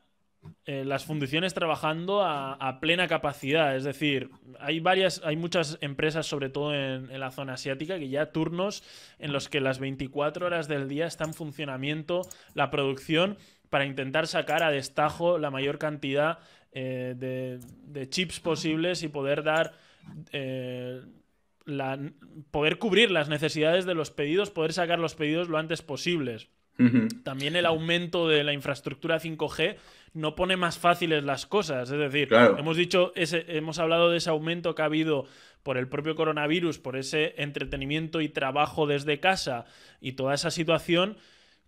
eh, 0.64 0.84
las 0.84 1.04
fundiciones 1.04 1.54
trabajando 1.54 2.22
a, 2.22 2.78
plena 2.80 3.08
capacidad. 3.08 3.76
Es 3.76 3.84
decir, 3.84 4.30
hay 4.60 4.80
varias, 4.80 5.22
hay 5.24 5.36
muchas 5.36 5.78
empresas, 5.80 6.26
sobre 6.26 6.48
todo 6.48 6.74
en, 6.74 7.18
la 7.18 7.30
zona 7.30 7.54
asiática, 7.54 7.98
que 7.98 8.08
ya 8.08 8.32
turnos 8.32 8.82
en 9.18 9.32
los 9.32 9.48
que 9.48 9.60
las 9.60 9.78
24 9.78 10.46
horas 10.46 10.68
del 10.68 10.88
día 10.88 11.06
está 11.06 11.24
en 11.24 11.34
funcionamiento 11.34 12.22
la 12.54 12.70
producción 12.70 13.36
para 13.70 13.86
intentar 13.86 14.26
sacar 14.26 14.62
a 14.62 14.70
destajo 14.70 15.38
la 15.38 15.50
mayor 15.50 15.78
cantidad 15.78 16.38
eh, 16.72 17.14
de, 17.16 18.08
chips 18.08 18.40
posibles 18.40 19.02
y 19.02 19.08
poder 19.08 19.42
dar. 19.42 19.72
Eh, 20.32 21.00
poder 22.52 22.78
cubrir 22.78 23.10
las 23.10 23.28
necesidades 23.28 23.86
de 23.86 23.94
los 23.94 24.12
pedidos, 24.12 24.50
poder 24.50 24.72
sacar 24.72 25.00
los 25.00 25.16
pedidos 25.16 25.48
lo 25.48 25.58
antes 25.58 25.82
posibles. 25.82 26.48
También 27.24 27.56
el 27.56 27.64
aumento 27.64 28.28
de 28.28 28.44
la 28.44 28.52
infraestructura 28.52 29.18
5G 29.18 29.76
no 30.16 30.34
pone 30.34 30.56
más 30.56 30.78
fáciles 30.78 31.22
las 31.24 31.44
cosas. 31.46 31.90
Es 31.90 31.98
decir, 31.98 32.28
hemos 32.32 32.76
dicho, 32.76 33.12
hemos 33.14 33.78
hablado 33.78 34.10
de 34.10 34.16
ese 34.16 34.30
aumento 34.30 34.74
que 34.74 34.82
ha 34.82 34.86
habido 34.86 35.26
por 35.62 35.76
el 35.76 35.88
propio 35.88 36.16
coronavirus, 36.16 36.78
por 36.78 36.96
ese 36.96 37.34
entretenimiento 37.36 38.22
y 38.22 38.30
trabajo 38.30 38.86
desde 38.86 39.20
casa 39.20 39.66
y 40.00 40.12
toda 40.12 40.34
esa 40.34 40.50
situación 40.50 41.18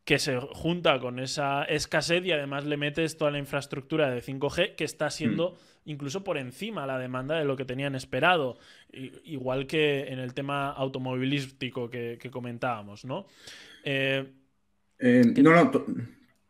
que 0.04 0.18
se 0.18 0.38
junta 0.40 0.98
con 0.98 1.18
esa 1.18 1.64
escasez 1.64 2.24
y 2.24 2.32
además 2.32 2.64
le 2.64 2.78
metes 2.78 3.18
toda 3.18 3.30
la 3.30 3.38
infraestructura 3.38 4.08
de 4.08 4.22
5G 4.22 4.76
que 4.76 4.84
está 4.84 5.10
siendo 5.10 5.50
mm. 5.50 5.90
incluso 5.90 6.24
por 6.24 6.38
encima 6.38 6.86
la 6.86 6.98
demanda 6.98 7.38
de 7.38 7.44
lo 7.44 7.56
que 7.56 7.66
tenían 7.66 7.94
esperado. 7.94 8.56
igual 9.24 9.66
que 9.66 10.08
en 10.08 10.20
el 10.20 10.32
tema 10.32 10.70
automovilístico 10.70 11.90
que, 11.90 12.30
comentábamos, 12.32 13.04
¿no? 13.04 13.26
Eh, 13.84 14.24
eh, 14.98 15.22
no, 15.42 15.52
no, 15.52 15.84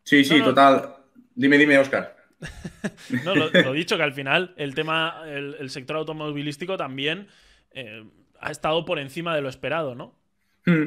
sí, 0.04 0.24
sí, 0.24 0.40
total. 0.40 0.97
Dime, 1.34 1.58
dime, 1.58 1.78
Oscar. 1.78 2.16
no, 3.24 3.34
lo, 3.34 3.72
dicho, 3.72 3.96
que 3.96 4.02
al 4.02 4.12
final 4.12 4.54
el 4.56 4.74
tema, 4.74 5.22
el, 5.26 5.70
sector 5.70 5.96
automovilístico 5.96 6.76
también 6.76 7.28
eh, 7.72 8.04
ha 8.40 8.50
estado 8.50 8.84
por 8.84 8.98
encima 8.98 9.34
de 9.34 9.42
lo 9.42 9.48
esperado, 9.48 9.94
¿no? 9.94 10.14
Hmm. 10.66 10.84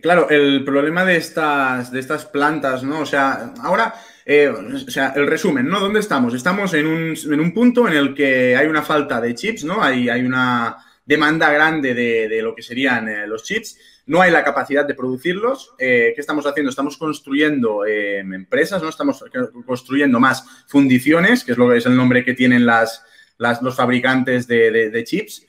Claro, 0.00 0.30
el 0.30 0.64
problema 0.64 1.04
de 1.04 1.16
estas, 1.16 1.90
de 1.90 2.00
estas 2.00 2.24
plantas, 2.26 2.82
¿no? 2.84 3.00
O 3.00 3.06
sea, 3.06 3.52
ahora, 3.62 3.94
eh, 4.24 4.48
o 4.48 4.90
sea, 4.90 5.12
el 5.16 5.26
resumen, 5.26 5.68
¿no? 5.68 5.80
¿Dónde 5.80 6.00
estamos? 6.00 6.34
Estamos 6.34 6.72
en 6.74 6.86
un, 6.86 7.14
en 7.32 7.40
un, 7.40 7.52
punto 7.52 7.88
en 7.88 7.94
el 7.94 8.14
que 8.14 8.56
hay 8.56 8.66
una 8.66 8.82
falta 8.82 9.20
de 9.20 9.34
chips, 9.34 9.64
¿no? 9.64 9.82
Hay, 9.82 10.08
hay 10.08 10.22
una 10.22 10.76
demanda 11.04 11.50
grande 11.52 11.94
de, 11.94 12.42
lo 12.42 12.54
que 12.54 12.62
serían 12.62 13.28
los 13.28 13.44
chips 13.44 13.76
no 14.06 14.20
hay 14.20 14.30
la 14.30 14.44
capacidad 14.44 14.84
de 14.84 14.94
producirlos. 14.94 15.72
Eh, 15.78 16.12
¿Qué 16.14 16.20
estamos 16.20 16.46
haciendo? 16.46 16.68
Estamos 16.70 16.98
construyendo 16.98 17.86
eh, 17.86 18.18
empresas, 18.18 18.82
¿no? 18.82 18.88
Estamos 18.88 19.24
construyendo 19.66 20.20
más 20.20 20.44
fundiciones, 20.66 21.42
que 21.44 21.52
es 21.52 21.58
lo 21.58 21.72
es 21.72 21.86
el 21.86 21.96
nombre 21.96 22.24
que 22.24 22.34
tienen 22.34 22.66
las, 22.66 23.02
los 23.38 23.74
fabricantes 23.74 24.46
de, 24.46 25.04
chips. 25.06 25.46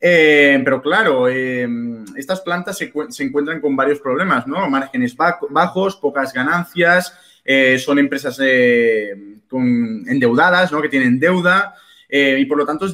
Eh, 0.00 0.60
pero 0.64 0.80
claro, 0.80 1.26
estas 1.28 2.40
plantas 2.42 2.78
se, 2.78 2.92
encuentran 3.24 3.60
con 3.60 3.74
varios 3.74 3.98
problemas, 3.98 4.46
¿no? 4.46 4.70
Márgenes 4.70 5.16
bajos, 5.16 5.96
pocas 5.96 6.32
ganancias, 6.32 7.12
son 7.78 7.98
empresas 7.98 8.38
endeudadas, 9.50 10.70
¿no? 10.70 10.80
Que 10.80 10.88
tienen 10.88 11.18
deuda. 11.18 11.74
Eh, 12.08 12.38
y 12.40 12.46
por 12.46 12.56
lo 12.56 12.64
tanto 12.64 12.86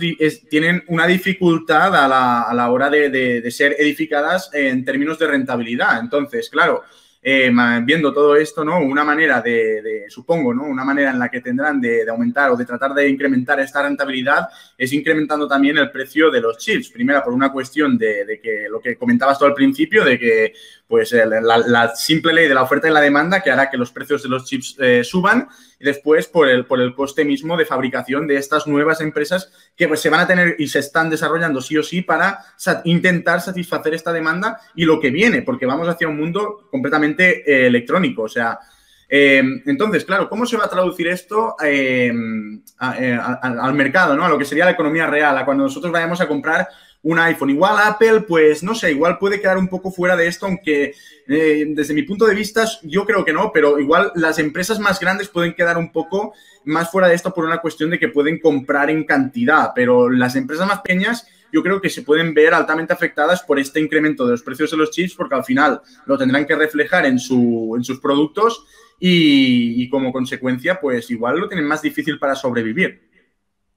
tienen 0.50 0.82
una 0.88 1.06
dificultad 1.06 1.94
a 1.94 2.08
la, 2.08 2.42
a 2.42 2.54
la 2.54 2.70
hora 2.70 2.90
de, 2.90 3.10
de, 3.10 3.50
ser 3.52 3.76
edificadas 3.78 4.50
en 4.52 4.84
términos 4.84 5.18
de 5.20 5.28
rentabilidad. 5.28 6.00
Entonces, 6.00 6.50
claro, 6.50 6.82
eh, 7.26 7.50
viendo 7.84 8.12
todo 8.12 8.36
esto, 8.36 8.66
¿no? 8.66 8.80
Una 8.80 9.02
manera 9.02 9.40
de, 9.40 10.04
supongo, 10.10 10.52
¿no? 10.52 10.64
Una 10.64 10.84
manera 10.84 11.10
en 11.10 11.18
la 11.18 11.30
que 11.30 11.40
tendrán 11.40 11.80
de, 11.80 12.06
aumentar 12.06 12.50
o 12.50 12.56
de 12.56 12.66
tratar 12.66 12.92
de 12.92 13.08
incrementar 13.08 13.58
esta 13.60 13.82
rentabilidad 13.82 14.46
es 14.76 14.92
incrementando 14.92 15.48
también 15.48 15.78
el 15.78 15.90
precio 15.90 16.30
de 16.30 16.42
los 16.42 16.58
chips. 16.58 16.90
Primera, 16.90 17.24
por 17.24 17.32
una 17.32 17.50
cuestión 17.50 17.96
de, 17.96 18.38
que 18.42 18.66
lo 18.68 18.78
que 18.78 18.96
comentabas 18.96 19.38
tú 19.38 19.46
al 19.46 19.54
principio, 19.54 20.04
de 20.04 20.18
que 20.18 20.52
pues 20.94 21.12
la, 21.12 21.92
simple 21.96 22.32
ley 22.32 22.46
de 22.46 22.54
la 22.54 22.62
oferta 22.62 22.86
y 22.86 22.92
la 22.92 23.00
demanda 23.00 23.40
que 23.40 23.50
hará 23.50 23.68
que 23.68 23.76
los 23.76 23.90
precios 23.90 24.22
de 24.22 24.28
los 24.28 24.44
chips 24.44 24.76
eh, 24.78 25.02
suban 25.02 25.48
y 25.80 25.84
después 25.84 26.28
por 26.28 26.48
el, 26.48 26.66
por 26.66 26.80
el 26.80 26.94
coste 26.94 27.24
mismo 27.24 27.56
de 27.56 27.64
fabricación 27.64 28.28
de 28.28 28.36
estas 28.36 28.68
nuevas 28.68 29.00
empresas 29.00 29.50
que 29.76 29.88
pues, 29.88 29.98
se 30.00 30.08
van 30.08 30.20
a 30.20 30.28
tener 30.28 30.54
y 30.56 30.68
se 30.68 30.78
están 30.78 31.10
desarrollando 31.10 31.60
sí 31.60 31.76
o 31.76 31.82
sí 31.82 32.02
para 32.02 32.44
intentar 32.84 33.40
satisfacer 33.40 33.92
esta 33.92 34.12
demanda 34.12 34.60
y 34.76 34.84
lo 34.84 35.00
que 35.00 35.10
viene, 35.10 35.42
porque 35.42 35.66
vamos 35.66 35.88
hacia 35.88 36.06
un 36.06 36.16
mundo 36.16 36.68
completamente 36.70 37.42
eh, 37.44 37.66
electrónico. 37.66 38.22
O 38.22 38.28
sea, 38.28 38.60
em, 39.08 39.64
entonces, 39.66 40.04
claro, 40.04 40.28
¿cómo 40.28 40.46
se 40.46 40.56
va 40.56 40.66
a 40.66 40.70
traducir 40.70 41.08
esto 41.08 41.56
em, 41.60 42.62
eh, 43.00 43.18
al 43.20 43.74
mercado, 43.74 44.14
¿no? 44.14 44.24
a 44.24 44.28
lo 44.28 44.38
que 44.38 44.44
sería 44.44 44.64
la 44.64 44.70
economía 44.70 45.08
real, 45.08 45.36
a 45.36 45.44
cuando 45.44 45.64
nosotros 45.64 45.92
vayamos 45.92 46.20
a 46.20 46.28
comprar 46.28 46.68
un 47.04 47.18
iPhone. 47.18 47.50
Igual 47.50 47.76
Apple, 47.84 48.22
pues 48.22 48.62
no 48.62 48.74
sé, 48.74 48.90
igual 48.90 49.18
puede 49.18 49.40
quedar 49.40 49.58
un 49.58 49.68
poco 49.68 49.92
fuera 49.92 50.16
de 50.16 50.26
esto, 50.26 50.46
aunque 50.46 50.94
eh, 51.28 51.64
desde 51.68 51.94
mi 51.94 52.02
punto 52.02 52.24
de 52.24 52.34
vista 52.34 52.66
yo 52.82 53.04
creo 53.04 53.24
que 53.24 53.32
no, 53.32 53.52
pero 53.52 53.78
igual 53.78 54.10
las 54.14 54.38
empresas 54.38 54.80
más 54.80 54.98
grandes 54.98 55.28
pueden 55.28 55.54
quedar 55.54 55.76
un 55.76 55.92
poco 55.92 56.32
más 56.64 56.90
fuera 56.90 57.08
de 57.08 57.14
esto 57.14 57.32
por 57.32 57.44
una 57.44 57.58
cuestión 57.58 57.90
de 57.90 57.98
que 57.98 58.08
pueden 58.08 58.40
comprar 58.40 58.90
en 58.90 59.04
cantidad, 59.04 59.72
pero 59.74 60.08
las 60.08 60.34
empresas 60.34 60.66
más 60.66 60.80
pequeñas 60.80 61.28
yo 61.52 61.62
creo 61.62 61.80
que 61.80 61.90
se 61.90 62.02
pueden 62.02 62.32
ver 62.32 62.54
altamente 62.54 62.94
afectadas 62.94 63.42
por 63.42 63.60
este 63.60 63.80
incremento 63.80 64.24
de 64.24 64.32
los 64.32 64.42
precios 64.42 64.70
de 64.70 64.78
los 64.78 64.90
chips 64.90 65.14
porque 65.14 65.36
al 65.36 65.44
final 65.44 65.82
lo 66.06 66.16
tendrán 66.18 66.46
que 66.46 66.56
reflejar 66.56 67.04
en, 67.04 67.18
su, 67.18 67.74
en 67.76 67.84
sus 67.84 68.00
productos 68.00 68.64
y, 68.98 69.80
y 69.82 69.88
como 69.90 70.10
consecuencia 70.10 70.80
pues 70.80 71.10
igual 71.10 71.38
lo 71.38 71.48
tienen 71.48 71.66
más 71.66 71.82
difícil 71.82 72.18
para 72.18 72.34
sobrevivir. 72.34 73.13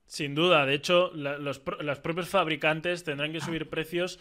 Sin 0.08 0.36
duda, 0.36 0.65
de 0.65 0.74
hecho, 0.74 1.12
los, 1.13 1.60
propios 1.60 2.30
fabricantes 2.30 3.04
tendrán 3.04 3.34
que 3.34 3.41
subir 3.41 3.70
precios 3.70 4.20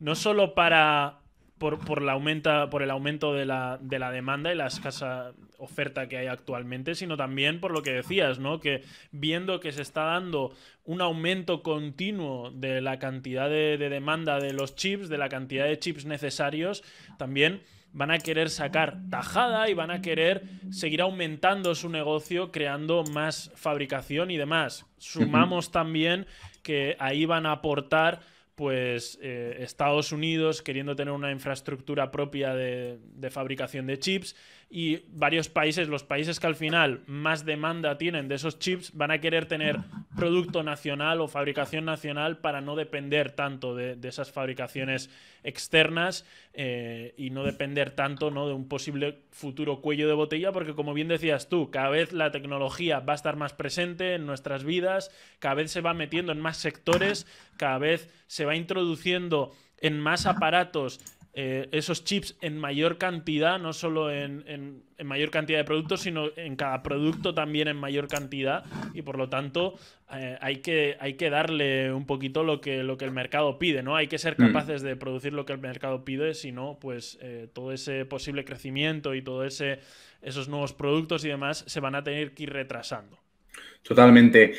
no 0.00 0.16
solo 0.16 0.54
para 0.54 1.20
por, 1.58 2.02
la 2.02 2.12
aumenta, 2.12 2.70
por 2.70 2.82
el 2.82 2.90
aumento 2.90 3.34
de 3.34 3.44
la, 3.44 3.78
de 3.80 3.98
la, 3.98 4.10
demanda 4.10 4.50
y 4.50 4.56
la 4.56 4.66
escasa 4.66 5.34
oferta 5.58 6.08
que 6.08 6.16
hay 6.16 6.26
actualmente, 6.26 6.94
sino 6.94 7.18
también 7.18 7.60
por 7.60 7.70
lo 7.70 7.82
que 7.82 7.92
decías, 7.92 8.38
¿no? 8.38 8.60
Que 8.60 8.82
viendo 9.12 9.60
que 9.60 9.70
se 9.70 9.82
está 9.82 10.04
dando 10.04 10.54
un 10.84 11.02
aumento 11.02 11.62
continuo 11.62 12.50
de 12.50 12.80
la 12.80 12.98
cantidad 12.98 13.50
de 13.50 13.76
demanda 13.76 14.40
de 14.40 14.54
los 14.54 14.74
chips, 14.74 15.10
de 15.10 15.18
la 15.18 15.28
cantidad 15.28 15.66
de 15.66 15.78
chips 15.78 16.06
necesarios, 16.06 16.82
también 17.18 17.60
van 17.92 18.10
a 18.10 18.18
querer 18.18 18.50
sacar 18.50 18.98
tajada 19.10 19.68
y 19.68 19.74
van 19.74 19.90
a 19.90 20.00
querer 20.00 20.44
seguir 20.70 21.02
aumentando 21.02 21.74
su 21.74 21.88
negocio, 21.88 22.52
creando 22.52 23.04
más 23.04 23.50
fabricación 23.54 24.30
y 24.30 24.36
demás. 24.36 24.86
Sumamos 24.98 25.72
también 25.72 26.26
que 26.62 26.96
ahí 26.98 27.24
van 27.24 27.46
a 27.46 27.52
aportar 27.52 28.20
pues 28.54 29.18
eh, 29.22 29.56
Estados 29.60 30.12
Unidos 30.12 30.60
queriendo 30.60 30.94
tener 30.94 31.14
una 31.14 31.32
infraestructura 31.32 32.10
propia 32.10 32.54
de, 32.54 32.98
de, 33.02 33.30
fabricación 33.30 33.86
de 33.86 33.98
chips 33.98 34.36
y 34.72 35.02
varios 35.08 35.48
países, 35.48 35.88
los 35.88 36.04
países 36.04 36.38
que 36.38 36.46
al 36.46 36.54
final 36.54 37.02
más 37.06 37.44
demanda 37.44 37.98
tienen 37.98 38.28
de 38.28 38.36
esos 38.36 38.60
chips, 38.60 38.92
van 38.94 39.10
a 39.10 39.20
querer 39.20 39.46
tener 39.46 39.80
producto 40.16 40.62
nacional 40.62 41.20
o 41.20 41.26
fabricación 41.26 41.84
nacional 41.84 42.38
para 42.38 42.60
no 42.60 42.76
depender 42.76 43.32
tanto 43.32 43.74
de, 43.74 43.96
de 43.96 44.08
esas 44.08 44.30
fabricaciones 44.30 45.10
externas 45.42 46.24
eh, 46.52 47.14
y 47.16 47.30
no 47.30 47.42
depender 47.42 47.90
tanto 47.90 48.30
¿no? 48.30 48.46
de 48.46 48.54
un 48.54 48.68
posible 48.68 49.18
futuro 49.30 49.80
cuello 49.80 50.06
de 50.06 50.14
botella, 50.14 50.52
porque 50.52 50.74
como 50.74 50.94
bien 50.94 51.08
decías 51.08 51.48
tú, 51.48 51.70
cada 51.72 51.88
vez 51.88 52.12
la 52.12 52.30
tecnología 52.30 53.00
va 53.00 53.14
a 53.14 53.16
estar 53.16 53.34
más 53.34 53.52
presente 53.52 54.14
en 54.14 54.24
nuestras 54.24 54.62
vidas, 54.62 55.10
cada 55.40 55.56
vez 55.56 55.72
se 55.72 55.80
va 55.80 55.94
metiendo 55.94 56.30
en 56.30 56.40
más 56.40 56.58
sectores, 56.58 57.26
cada 57.56 57.78
vez 57.78 58.08
se 58.28 58.44
va 58.44 58.54
introduciendo 58.54 59.52
en 59.80 59.98
más 59.98 60.26
aparatos 60.26 61.00
eh, 61.32 61.68
esos 61.70 62.02
chips 62.02 62.36
en 62.40 62.58
mayor 62.58 62.98
cantidad, 62.98 63.60
no 63.60 63.72
solo 63.72 64.10
en, 64.10 64.82
mayor 65.04 65.30
cantidad 65.30 65.58
de 65.58 65.64
productos, 65.64 66.00
sino 66.00 66.28
en 66.36 66.56
cada 66.56 66.82
producto 66.82 67.34
también 67.34 67.68
en 67.68 67.76
mayor 67.76 68.08
cantidad. 68.08 68.64
Y 68.94 69.02
por 69.02 69.16
lo 69.16 69.28
tanto, 69.28 69.74
eh, 70.12 70.36
hay, 70.40 70.56
que, 70.56 70.96
hay 70.98 71.14
que 71.14 71.30
darle 71.30 71.92
un 71.92 72.04
poquito 72.04 72.42
lo 72.42 72.60
que, 72.60 72.82
lo 72.82 72.98
que 72.98 73.04
el 73.04 73.12
mercado 73.12 73.58
pide, 73.58 73.82
¿no? 73.82 73.94
Hay 73.94 74.08
que 74.08 74.18
ser 74.18 74.34
mm. 74.34 74.46
capaces 74.46 74.82
de 74.82 74.96
producir 74.96 75.32
lo 75.32 75.46
que 75.46 75.52
el 75.52 75.60
mercado 75.60 76.04
pide, 76.04 76.34
si 76.34 76.50
no, 76.50 76.78
pues 76.80 77.18
eh, 77.22 77.48
todo 77.52 77.72
ese 77.72 78.04
posible 78.04 78.44
crecimiento 78.44 79.14
y 79.14 79.22
todo 79.22 79.44
ese 79.44 79.78
esos 80.22 80.48
nuevos 80.48 80.74
productos 80.74 81.24
y 81.24 81.28
demás 81.28 81.64
se 81.66 81.80
van 81.80 81.94
a 81.94 82.02
tener 82.02 82.34
que 82.34 82.42
ir 82.42 82.52
retrasando. 82.52 83.18
Totalmente. 83.82 84.52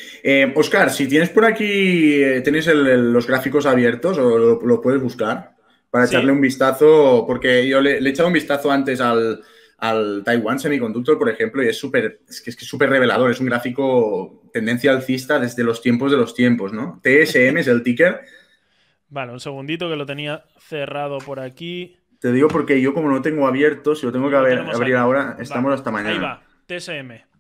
Oscar, 0.56 0.90
si 0.90 1.08
tienes 1.08 1.30
por 1.30 1.46
aquí, 1.46 2.20
tenéis 2.44 2.66
los 2.66 3.28
gráficos 3.28 3.68
abiertos 3.68 4.18
o 4.18 4.60
lo 4.66 4.82
puedes 4.82 5.00
buscar 5.00 5.61
para 5.92 6.06
echarle 6.06 6.32
un 6.32 6.42
vistazo, 6.42 7.26
porque 7.28 7.68
yo 7.68 7.82
le, 7.82 8.00
he 8.00 8.10
echado 8.10 8.28
un 8.28 8.34
vistazo 8.34 8.72
antes 8.72 9.02
al, 9.02 9.42
al 9.78 10.24
Taiwan 10.24 10.58
Semiconductor, 10.58 11.20
por 11.20 11.30
ejemplo, 11.30 11.62
y 11.62 11.68
es 11.68 11.78
súper 11.78 12.22
es 12.28 12.42
que 12.42 12.52
es 12.52 12.58
súper 12.58 12.90
revelador, 12.90 13.30
es 13.30 13.40
un 13.42 13.48
gráfico 13.48 14.50
tendencia 14.54 14.92
alcista 14.92 15.38
desde 15.38 15.64
los 15.64 15.82
tiempos 15.82 16.12
de 16.12 16.18
los 16.18 16.34
tiempos, 16.34 16.72
¿no? 16.72 17.02
TSM 17.04 17.58
es 17.58 17.68
el 17.68 17.84
ticker. 17.84 18.22
Vale, 19.10 19.34
un 19.34 19.42
segundito 19.42 19.90
que 19.90 19.98
lo 19.98 20.06
tenía 20.06 20.46
cerrado 20.60 21.18
por 21.18 21.42
aquí. 21.42 21.98
Te 22.20 22.32
digo 22.32 22.48
porque 22.48 22.80
yo 22.80 22.94
como 22.94 23.10
no 23.10 23.22
tengo 23.22 23.46
abierto, 23.46 23.94
si 23.94 24.06
lo 24.06 24.12
tengo 24.14 24.30
que 24.30 24.38
abrir 24.38 24.96
ahora, 24.96 25.36
estamos 25.40 25.74
hasta 25.74 25.92
mañana. 25.92 26.14
Ahí 26.14 26.20
va, 26.20 26.44
TSM. 26.68 27.32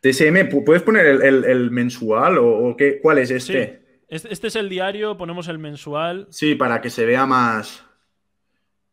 TSM, 0.00 0.64
¿puedes 0.64 0.82
poner 0.82 1.06
el, 1.06 1.70
mensual 1.70 2.36
o, 2.38 2.74
qué? 2.76 2.98
¿Cuál 3.00 3.18
es 3.18 3.30
este? 3.30 3.81
Este, 4.12 4.46
es 4.46 4.56
el 4.56 4.68
diario, 4.68 5.16
ponemos 5.16 5.48
el 5.48 5.58
mensual. 5.58 6.26
Sí, 6.28 6.54
para 6.54 6.82
que 6.82 6.90
se 6.90 7.06
vea 7.06 7.24
más. 7.24 7.82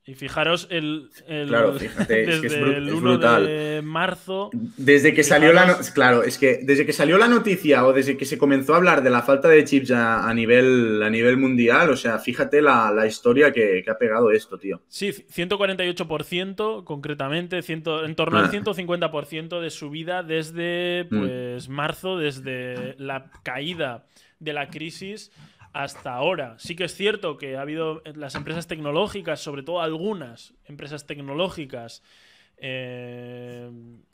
Y 0.09 0.15
fijaros 0.15 0.65
el, 0.71 1.11
claro, 1.47 1.75
fíjate, 1.75 2.25
desde 2.25 2.47
es, 2.47 2.53
que 2.53 2.59
el 2.77 2.91
1 2.91 3.17
de 3.19 3.81
marzo. 3.83 4.49
Desde 4.75 5.13
que 5.13 5.23
salió 5.23 5.53
la 5.53 5.77
claro, 5.93 6.23
es 6.23 6.39
que 6.39 6.61
desde 6.63 6.83
que 6.83 6.93
salió 6.93 7.19
la 7.19 7.27
noticia 7.27 7.85
o 7.85 7.93
desde 7.93 8.17
que 8.17 8.25
se 8.25 8.39
comenzó 8.39 8.73
a 8.73 8.77
hablar 8.77 9.03
de 9.03 9.11
la 9.11 9.21
falta 9.21 9.49
de 9.49 9.63
chips 9.63 9.91
a, 9.91 10.33
nivel, 10.33 11.03
a 11.03 11.11
nivel 11.11 11.37
mundial, 11.37 11.91
o 11.91 11.95
sea, 11.95 12.17
fíjate 12.17 12.59
la, 12.59 13.05
historia 13.05 13.53
que, 13.53 13.85
ha 13.87 13.99
pegado 13.99 14.31
esto, 14.31 14.57
tío. 14.57 14.81
Sí, 14.87 15.11
148% 15.11 16.83
concretamente, 16.85 17.59
en 17.67 18.15
torno 18.15 18.39
al 18.39 18.49
150% 18.49 19.57
ah. 19.57 19.61
de 19.61 19.69
subida 19.69 20.23
desde 20.23 21.05
mm. 21.07 21.19
pues 21.19 21.69
marzo, 21.69 22.17
desde 22.17 22.95
la 22.97 23.29
caída 23.43 24.07
de 24.39 24.53
la 24.53 24.69
crisis 24.69 25.31
hasta 25.73 26.13
ahora. 26.13 26.55
Sí 26.57 26.75
que 26.75 26.85
es 26.85 26.95
cierto 26.95 27.37
que 27.37 27.57
ha 27.57 27.61
habido 27.61 28.01
las 28.15 28.35
empresas 28.35 28.67
tecnológicas, 28.67 29.39
sobre 29.39 29.63
todo 29.63 29.81
algunas 29.81 30.53
empresas 30.65 31.05
tecnológicas, 31.05 32.03
eh, 32.61 33.69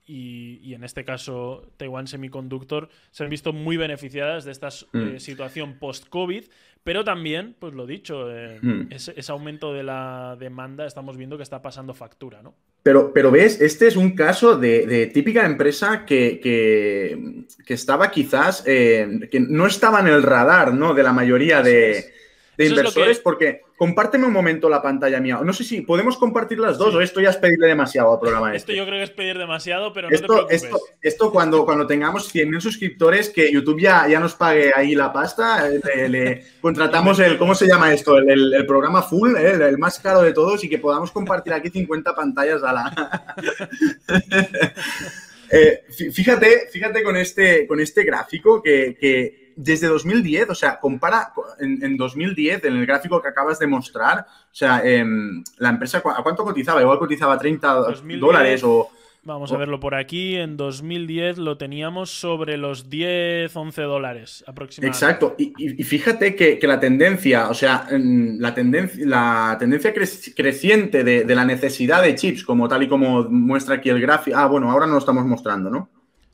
y, 0.07 0.73
en 0.73 0.83
este 0.83 1.03
caso 1.03 1.71
Taiwan 1.77 2.07
Semiconductor, 2.07 2.89
se 3.11 3.23
han 3.23 3.29
visto 3.29 3.53
muy 3.53 3.77
beneficiadas 3.77 4.45
de 4.45 4.51
esta 4.51 4.69
mm. 4.91 4.99
eh, 5.15 5.19
situación 5.19 5.79
post-COVID, 5.79 6.45
pero 6.83 7.03
también, 7.03 7.55
pues 7.57 7.73
lo 7.73 7.87
dicho, 7.87 8.31
eh, 8.31 8.59
mm. 8.61 8.91
ese, 8.91 9.31
aumento 9.31 9.73
de 9.73 9.83
la 9.83 10.37
demanda 10.39 10.85
estamos 10.85 11.17
viendo 11.17 11.37
que 11.37 11.43
está 11.43 11.61
pasando 11.61 11.93
factura, 11.93 12.43
¿no? 12.43 12.53
Pero, 12.83 13.11
pero 13.13 13.31
ves, 13.31 13.61
este 13.61 13.87
es 13.87 13.95
un 13.95 14.15
caso 14.15 14.57
de, 14.57 15.09
típica 15.11 15.43
empresa 15.45 16.05
que, 16.05 16.39
que, 16.39 17.73
estaba 17.73 18.11
quizás, 18.11 18.61
que 18.61 19.45
no 19.49 19.65
estaba 19.65 20.01
en 20.01 20.07
el 20.07 20.21
radar, 20.21 20.71
¿no? 20.75 20.93
De 20.93 21.01
la 21.01 21.11
mayoría 21.11 21.63
de, 21.63 22.13
de 22.57 22.65
inversores, 22.67 23.17
porque 23.19 23.64
compárteme 23.77 24.25
un 24.25 24.33
momento 24.33 24.69
la 24.69 24.81
pantalla 24.81 25.19
mía. 25.19 25.39
No 25.43 25.53
sé 25.53 25.63
si 25.63 25.81
podemos 25.81 26.17
compartir 26.17 26.59
las 26.59 26.77
dos 26.77 26.95
o 26.95 27.01
esto 27.01 27.19
ya 27.19 27.29
es 27.29 27.37
pedirle 27.37 27.67
demasiado 27.67 28.13
al 28.13 28.19
programa. 28.19 28.55
Esto 28.55 28.71
este. 28.71 28.77
yo 28.77 28.85
creo 28.85 28.99
que 28.99 29.03
es 29.03 29.11
pedir 29.11 29.37
demasiado, 29.37 29.91
pero 29.93 30.09
no 30.09 30.15
esto, 30.15 30.27
te 30.27 30.33
preocupes. 30.33 30.63
Esto, 30.63 30.79
esto, 31.01 31.31
cuando, 31.31 31.65
cuando 31.65 31.85
tengamos 31.85 32.33
100.000 32.33 32.59
suscriptores, 32.61 33.29
que 33.29 33.51
YouTube 33.51 33.81
ya, 33.81 34.07
ya 34.07 34.19
nos 34.19 34.35
pague 34.35 34.71
ahí 34.75 34.95
la 34.95 35.11
pasta, 35.11 35.69
eh, 35.69 36.09
le, 36.09 36.45
contratamos 36.61 37.19
el, 37.19 37.37
¿cómo 37.37 37.53
se 37.53 37.67
llama 37.67 37.93
esto? 37.93 38.17
El, 38.17 38.65
programa 38.65 39.01
full, 39.01 39.35
eh, 39.35 39.51
el, 39.51 39.77
más 39.77 39.99
caro 39.99 40.21
de 40.21 40.33
todos 40.33 40.63
y 40.63 40.69
que 40.69 40.79
podamos 40.79 41.11
compartir 41.11 41.53
aquí 41.53 41.69
50 41.69 42.15
pantallas 42.15 42.63
a 42.63 42.73
la... 42.73 43.35
Eh, 45.51 45.83
fíjate, 46.11 46.69
fíjate 46.71 47.03
con 47.03 47.15
este, 47.15 47.67
con 47.67 47.79
este 47.79 48.03
gráfico 48.03 48.63
que 48.63 49.44
desde 49.55 49.87
2010, 49.87 50.49
o 50.49 50.55
sea, 50.55 50.79
compara 50.79 51.31
en, 51.59 51.97
2010, 51.97 52.65
en 52.65 52.75
el 52.75 52.85
gráfico 52.85 53.21
que 53.21 53.29
acabas 53.29 53.59
de 53.59 53.67
mostrar, 53.67 54.19
o 54.19 54.55
sea, 54.55 54.81
em, 54.83 55.43
la 55.57 55.69
empresa, 55.69 55.99
¿a 56.03 56.23
cuánto 56.23 56.43
cotizaba? 56.43 56.81
Igual 56.81 56.99
cotizaba 56.99 57.37
30 57.37 57.73
dólares 58.19 58.63
o... 58.63 58.89
Vamos 59.25 59.51
a 59.51 59.57
verlo 59.57 59.79
por 59.79 59.95
aquí. 59.95 60.35
En 60.35 60.55
2010 60.55 61.39
lo 61.39 61.57
teníamos 61.57 62.11
sobre 62.11 62.57
los 62.57 62.91
10, 62.91 63.55
11 63.55 63.81
dólares 63.81 64.43
aproximadamente. 64.45 64.95
Exacto. 64.95 65.35
Y, 65.39 65.83
fíjate 65.83 66.35
que, 66.35 66.59
la 66.61 66.79
tendencia, 66.79 67.49
o 67.49 67.55
sea, 67.55 67.87
la 67.89 68.53
tendencia, 68.53 69.03
la 69.03 69.57
tendencia 69.59 69.91
creciente 69.95 71.03
de, 71.03 71.35
la 71.35 71.43
necesidad 71.43 72.03
de 72.03 72.13
chips, 72.13 72.43
como 72.43 72.67
tal 72.67 72.83
y 72.83 72.87
como 72.87 73.23
muestra 73.23 73.75
aquí 73.75 73.89
el 73.89 73.99
gráfico. 73.99 74.37
Ah, 74.37 74.45
bueno, 74.45 74.69
ahora 74.69 74.85
no 74.85 74.93
lo 74.93 74.99
estamos 74.99 75.25
mostrando, 75.25 75.71
¿no? 75.71 75.89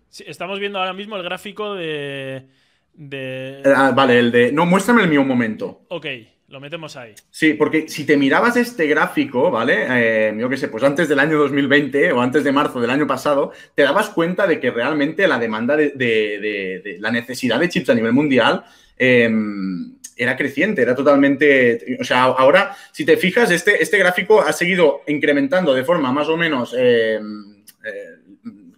Sí, 0.10 0.26
estamos 0.28 0.60
viendo 0.60 0.78
ahora 0.78 0.92
mismo 0.92 1.16
el 1.16 1.24
gráfico 1.24 1.76
de, 1.76 2.46
de... 2.94 3.62
Ah, 3.66 3.92
vale, 3.96 4.20
el 4.20 4.32
de... 4.32 4.52
No, 4.52 4.66
muéstrame 4.66 5.04
el 5.04 5.10
mío 5.10 5.22
un 5.22 5.28
momento. 5.28 5.86
Ok, 5.90 6.06
lo 6.52 6.60
metemos 6.60 6.98
ahí. 6.98 7.14
Sí, 7.30 7.54
porque 7.54 7.88
si 7.88 8.06
te 8.06 8.18
mirabas 8.18 8.58
este 8.58 8.86
gráfico, 8.88 9.50
¿vale? 9.50 9.86
Eh, 9.90 10.36
yo 10.38 10.50
qué 10.50 10.58
sé, 10.58 10.68
pues 10.68 10.84
antes 10.84 11.08
del 11.08 11.20
año 11.20 11.38
2020 11.38 12.12
o 12.12 12.22
antes 12.22 12.44
de 12.44 12.52
marzo 12.52 12.82
del 12.82 12.90
año 12.90 13.08
pasado, 13.08 13.54
te 13.74 13.84
dabas 13.84 14.10
cuenta 14.10 14.46
de 14.46 14.60
que 14.60 14.70
realmente 14.70 15.28
la 15.28 15.40
demanda 15.40 15.78
de, 15.78 16.98
la 17.00 17.10
necesidad 17.10 17.60
de 17.60 17.70
chips 17.70 17.90
a 17.90 17.96
nivel 17.96 18.12
mundial 18.12 18.66
em, 18.98 19.96
era 20.18 20.36
creciente, 20.36 20.82
era 20.82 20.94
totalmente... 20.94 21.98
O 22.00 22.04
sea, 22.04 22.24
ahora, 22.24 22.76
si 22.92 23.06
te 23.06 23.16
fijas, 23.16 23.50
este, 23.50 23.82
este 23.82 23.98
gráfico 23.98 24.42
ha 24.42 24.52
seguido 24.52 25.04
incrementando 25.08 25.74
de 25.74 25.86
forma 25.86 26.12
más 26.12 26.28
o 26.28 26.36
menos... 26.36 26.76
Em, 26.78 27.64
eh, 27.84 28.21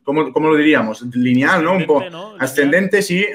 ¿cómo, 0.03 0.49
lo 0.49 0.55
diríamos? 0.55 1.01
Lineal, 1.15 1.63
¿no? 1.63 1.73
Un 1.73 1.85
poco 1.85 2.05
ascendente, 2.39 3.01
sí, 3.01 3.25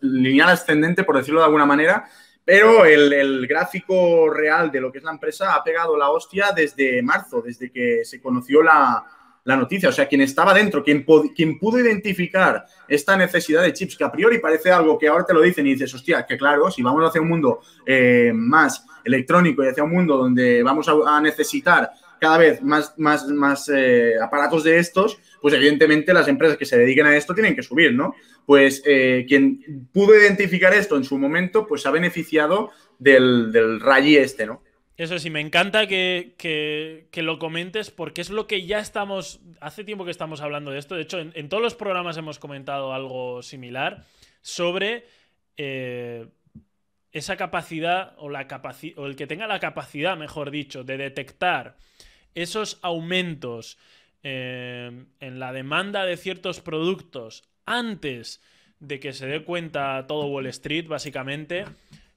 lineal 0.00 0.50
ascendente, 0.50 1.04
por 1.04 1.16
decirlo 1.16 1.40
de 1.40 1.46
alguna 1.46 1.66
manera. 1.66 2.08
Pero 2.46 2.84
el, 2.84 3.44
gráfico 3.48 4.30
real 4.30 4.70
de 4.70 4.80
lo 4.80 4.92
que 4.92 4.98
es 4.98 5.04
la 5.04 5.10
empresa 5.10 5.56
ha 5.56 5.64
pegado 5.64 5.96
la 5.96 6.10
hostia 6.10 6.52
desde 6.54 7.02
marzo, 7.02 7.42
desde 7.42 7.72
que 7.72 8.04
se 8.04 8.20
conoció 8.20 8.62
la, 8.62 9.04
noticia. 9.44 9.88
O 9.88 9.92
sea, 9.92 10.06
quien 10.06 10.20
estaba 10.20 10.54
dentro, 10.54 10.84
quien, 10.84 11.04
quien, 11.34 11.58
pudo 11.58 11.80
identificar 11.80 12.64
esta 12.86 13.16
necesidad 13.16 13.62
de 13.62 13.72
chips, 13.72 13.96
que 13.96 14.04
a 14.04 14.12
priori 14.12 14.38
parece 14.38 14.70
algo 14.70 14.96
que 14.96 15.08
ahora 15.08 15.26
te 15.26 15.34
lo 15.34 15.40
dicen 15.40 15.66
y 15.66 15.72
dices, 15.72 15.92
hostia, 15.92 16.24
que 16.24 16.36
claro, 16.36 16.70
si 16.70 16.82
vamos 16.82 17.04
hacia 17.04 17.20
un 17.20 17.28
mundo 17.28 17.60
eh, 17.84 18.30
más 18.32 18.86
electrónico 19.04 19.64
y 19.64 19.68
hacia 19.68 19.82
un 19.82 19.90
mundo 19.90 20.16
donde 20.16 20.62
vamos 20.62 20.88
a, 20.88 21.20
necesitar 21.20 21.90
cada 22.20 22.38
vez 22.38 22.62
más, 22.62 22.94
más, 22.96 23.26
más 23.28 23.68
eh, 23.68 24.14
aparatos 24.22 24.64
de 24.64 24.78
estos, 24.78 25.18
pues 25.40 25.54
evidentemente 25.54 26.14
las 26.14 26.28
empresas 26.28 26.56
que 26.56 26.64
se 26.64 26.78
dediquen 26.78 27.06
a 27.06 27.16
esto 27.16 27.34
tienen 27.34 27.54
que 27.54 27.62
subir, 27.62 27.94
¿no? 27.94 28.14
Pues 28.44 28.82
eh, 28.86 29.24
quien 29.28 29.88
pudo 29.92 30.14
identificar 30.14 30.72
esto 30.74 30.96
en 30.96 31.04
su 31.04 31.18
momento, 31.18 31.66
pues 31.66 31.86
ha 31.86 31.90
beneficiado 31.90 32.70
del, 32.98 33.52
del 33.52 33.80
este, 34.16 34.46
¿no? 34.46 34.62
Eso 34.96 35.18
sí, 35.18 35.28
me 35.28 35.40
encanta 35.40 35.86
que, 35.86 37.06
lo 37.14 37.38
comentes 37.38 37.90
porque 37.90 38.22
es 38.22 38.30
lo 38.30 38.46
que 38.46 38.64
ya 38.64 38.78
estamos, 38.78 39.40
hace 39.60 39.84
tiempo 39.84 40.06
que 40.06 40.10
estamos 40.10 40.40
hablando 40.40 40.70
de 40.70 40.78
esto, 40.78 40.94
de 40.94 41.02
hecho 41.02 41.18
en, 41.18 41.48
todos 41.50 41.62
los 41.62 41.74
programas 41.74 42.16
hemos 42.16 42.38
comentado 42.38 42.94
algo 42.94 43.42
similar 43.42 44.06
sobre 44.40 45.04
eh, 45.58 46.26
esa 47.12 47.36
capacidad 47.36 48.14
o, 48.16 48.30
la 48.30 48.46
o 48.96 49.06
el 49.06 49.16
que 49.16 49.26
tenga 49.26 49.46
la 49.46 49.60
capacidad, 49.60 50.16
mejor 50.16 50.50
dicho, 50.50 50.82
de 50.82 50.96
detectar 50.96 51.76
esos 52.36 52.78
aumentos 52.82 53.78
eh, 54.22 55.04
en 55.20 55.38
la 55.40 55.52
demanda 55.52 56.04
de 56.04 56.16
ciertos 56.16 56.60
productos 56.60 57.42
antes 57.64 58.40
de 58.78 59.00
que 59.00 59.12
se 59.12 59.26
dé 59.26 59.42
cuenta 59.42 60.04
todo 60.06 60.26
Wall 60.26 60.46
Street, 60.46 60.86
básicamente, 60.86 61.64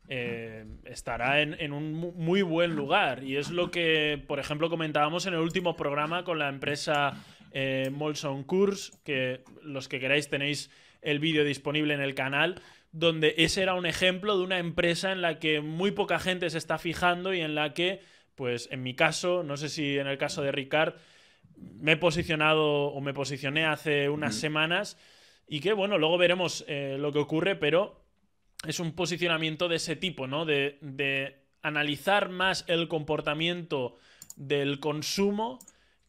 eh, 0.08 0.66
estará 0.86 1.42
en, 1.42 1.72
un 1.72 1.94
muy 1.94 2.42
buen 2.42 2.76
lugar. 2.76 3.24
Y 3.24 3.38
es 3.38 3.50
lo 3.50 3.72
que, 3.72 4.22
por 4.28 4.40
ejemplo, 4.40 4.70
comentábamos 4.70 5.26
en 5.26 5.34
el 5.34 5.40
último 5.40 5.76
programa 5.76 6.24
con 6.24 6.40
la 6.40 6.50
empresa 6.50 7.14
eh, 7.52 7.90
Molson 7.92 8.44
Coors, 8.44 9.00
que 9.04 9.44
los 9.64 9.88
que 9.88 10.00
queráis 10.00 10.30
tenéis 10.30 10.70
el 11.02 11.20
vídeo 11.20 11.44
disponible 11.44 11.94
en 11.94 12.02
el 12.02 12.16
canal, 12.16 12.62
donde 12.92 13.36
ese 13.38 13.62
era 13.62 13.76
un 13.76 13.86
ejemplo 13.86 14.38
de 14.38 14.44
una 14.44 14.60
empresa 14.60 15.12
en 15.12 15.22
la 15.22 15.40
que 15.40 15.62
muy 15.62 15.92
poca 15.92 16.20
gente 16.20 16.50
se 16.50 16.58
está 16.58 16.78
fijando 16.78 17.34
y 17.34 17.42
en 17.42 17.56
la 17.56 17.74
que, 17.74 18.02
pues 18.40 18.70
en 18.72 18.84
mi 18.84 18.94
caso, 18.94 19.44
no 19.44 19.58
sé 19.58 19.68
si 19.68 19.98
en 19.98 20.08
el 20.08 20.18
caso 20.18 20.42
de 20.42 20.54
Ricard, 20.54 20.94
me 21.58 21.92
he 21.92 21.98
posicionado 21.98 22.86
o 22.86 23.02
me 23.02 23.14
posicioné 23.14 23.66
hace 23.66 24.08
unas 24.08 24.36
semanas 24.36 24.98
y 25.46 25.60
que, 25.60 25.74
bueno, 25.74 25.98
luego 25.98 26.18
veremos 26.18 26.64
eh, 26.70 26.96
lo 26.98 27.12
que 27.12 27.20
ocurre, 27.20 27.58
pero 27.58 28.02
es 28.66 28.80
un 28.80 28.94
posicionamiento 28.94 29.68
de 29.68 29.76
ese 29.76 29.98
tipo, 29.98 30.26
¿no? 30.26 30.46
De, 30.46 31.36
analizar 31.62 32.30
más 32.30 32.64
el 32.70 32.88
comportamiento 32.88 33.98
del 34.38 34.80
consumo 34.80 35.60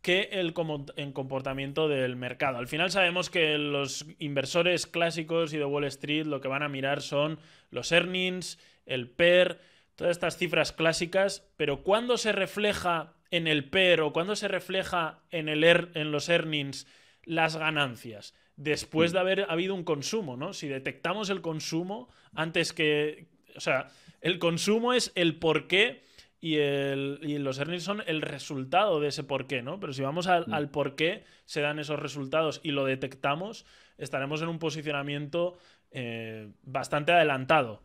que 0.00 0.28
el 0.30 0.52
comportamiento 0.55 1.88
del 1.88 2.14
mercado. 2.14 2.59
Al 2.59 2.68
final 2.68 2.92
sabemos 2.92 3.28
que 3.28 3.59
los 3.59 4.07
inversores 4.20 4.86
clásicos 4.86 5.52
y 5.52 5.59
de 5.59 5.64
Wall 5.64 5.82
Street 5.86 6.26
lo 6.26 6.40
que 6.40 6.46
van 6.46 6.62
a 6.62 6.68
mirar 6.68 7.02
son 7.02 7.40
los 7.72 7.90
earnings, 7.90 8.61
el 8.86 9.11
PER, 9.11 9.59
todas 10.01 10.12
estas 10.16 10.38
cifras 10.38 10.72
clásicas, 10.72 11.46
pero 11.59 11.82
cuando 11.82 12.16
se 12.16 12.32
refleja 12.32 13.12
en 13.30 13.46
el 13.46 13.68
PER 13.68 14.01
o 14.01 14.14
cuando 14.14 14.34
se 14.34 14.48
refleja 14.48 15.20
en, 15.30 15.51
el 15.51 15.62
er, 15.62 15.90
en 15.92 16.11
los 16.11 16.30
earnings 16.30 16.86
las 17.22 17.57
ganancias, 17.59 18.34
después 18.57 19.11
mm. 19.11 19.14
de 19.14 19.20
haber 19.20 19.46
habido 19.51 19.74
un 19.74 19.84
consumo, 19.84 20.38
¿no? 20.38 20.55
Si 20.55 20.68
detectamos 20.68 21.28
el 21.28 21.42
consumo 21.42 22.09
antes 22.32 22.72
que... 22.72 23.28
O 23.55 23.61
sea, 23.61 23.88
el 24.22 24.38
consumo 24.38 24.94
es 24.94 25.12
el 25.16 25.38
por 25.38 25.66
qué 25.66 26.03
y, 26.40 26.57
el, 26.57 27.18
y 27.22 27.36
los 27.36 27.59
earnings 27.59 27.84
son 27.84 28.03
el 28.07 28.22
resultado 28.22 29.01
de 29.01 29.09
ese 29.09 29.22
por 29.22 29.46
qué, 29.46 29.61
¿no? 29.61 29.80
Pero 29.80 29.92
si 29.92 30.01
vamos 30.01 30.28
al, 30.28 30.46
mm. 30.46 30.55
al 30.55 30.70
por 30.70 30.96
qué 30.96 31.24
se 31.44 31.61
dan 31.61 31.78
esos 31.78 31.98
resultados 31.98 32.61
y 32.62 32.70
lo 32.70 32.86
detectamos, 32.86 33.66
estaremos 33.98 34.40
en 34.40 34.48
un 34.48 34.59
posicionamiento 34.59 35.59
eh, 35.90 36.53
bastante 36.62 37.12
adelantado. 37.12 37.82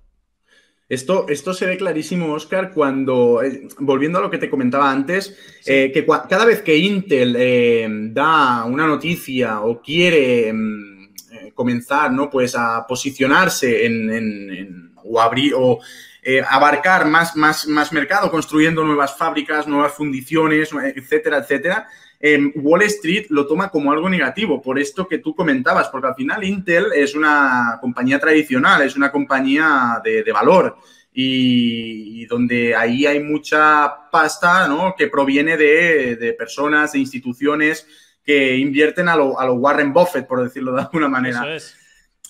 Esto, 0.88 1.25
esto, 1.29 1.53
se 1.53 1.65
ve 1.65 1.77
clarísimo, 1.77 2.33
Oscar, 2.33 2.71
cuando, 2.71 3.41
eh, 3.41 3.67
volviendo 3.79 4.19
a 4.19 4.21
lo 4.21 4.29
que 4.29 4.38
te 4.38 4.49
comentaba 4.49 4.91
antes, 4.91 5.36
eh, 5.65 5.91
que 5.91 6.05
cada 6.05 6.45
vez 6.45 6.61
que 6.61 6.77
Intel 6.77 8.13
da 8.13 8.65
una 8.65 8.86
noticia 8.86 9.61
o 9.61 9.81
quiere 9.81 10.53
mm, 10.53 10.95
comenzar 11.55 12.11
¿no? 12.11 12.29
pues 12.29 12.55
a 12.55 12.86
posicionarse 12.88 13.86
en, 13.86 14.11
en, 14.11 14.91
o 15.03 15.19
abrir 15.19 15.53
o 15.55 15.79
eh, 16.27 16.43
abarcar 16.47 17.05
más, 17.05 17.36
más, 17.36 17.67
más 17.67 17.93
mercado, 17.93 18.31
construyendo 18.31 18.83
nuevas 18.83 19.15
fábricas, 19.15 19.67
nuevas 19.67 19.93
fundiciones, 19.93 20.71
etcétera, 20.73 21.38
etcétera. 21.38 21.88
Wall 22.55 22.82
Street 22.84 23.28
lo 23.30 23.45
toma 23.45 23.69
como 23.69 23.91
algo 23.91 24.09
negativo, 24.09 24.61
por 24.61 24.80
esto 24.80 25.07
que 25.07 25.19
tú 25.19 25.36
comentabas, 25.36 25.89
porque 25.89 26.07
al 26.07 26.15
final 26.15 26.43
Intel 26.43 26.88
es 26.95 27.13
una 27.13 27.78
compañía 27.80 28.19
tradicional, 28.19 28.82
es 28.82 28.95
una 28.95 29.11
compañía 29.11 30.01
de, 30.03 30.32
valor 30.32 30.78
y, 31.13 32.26
donde 32.26 32.76
ahí 32.76 33.05
hay 33.05 33.21
mucha 33.21 34.09
pasta 34.11 34.67
¿no? 34.67 34.95
que 34.97 35.07
proviene 35.07 35.55
de, 35.55 36.36
personas, 36.38 36.93
de 36.93 36.99
instituciones 36.99 37.88
que 38.26 38.57
invierten 38.57 39.07
a 39.07 39.15
lo, 39.15 39.39
a 39.39 39.45
lo 39.45 39.53
Warren 39.55 39.93
Buffett, 39.93 40.26
por 40.26 40.43
decirlo 40.43 40.73
de 40.73 40.82
alguna 40.82 41.07
manera. 41.07 41.57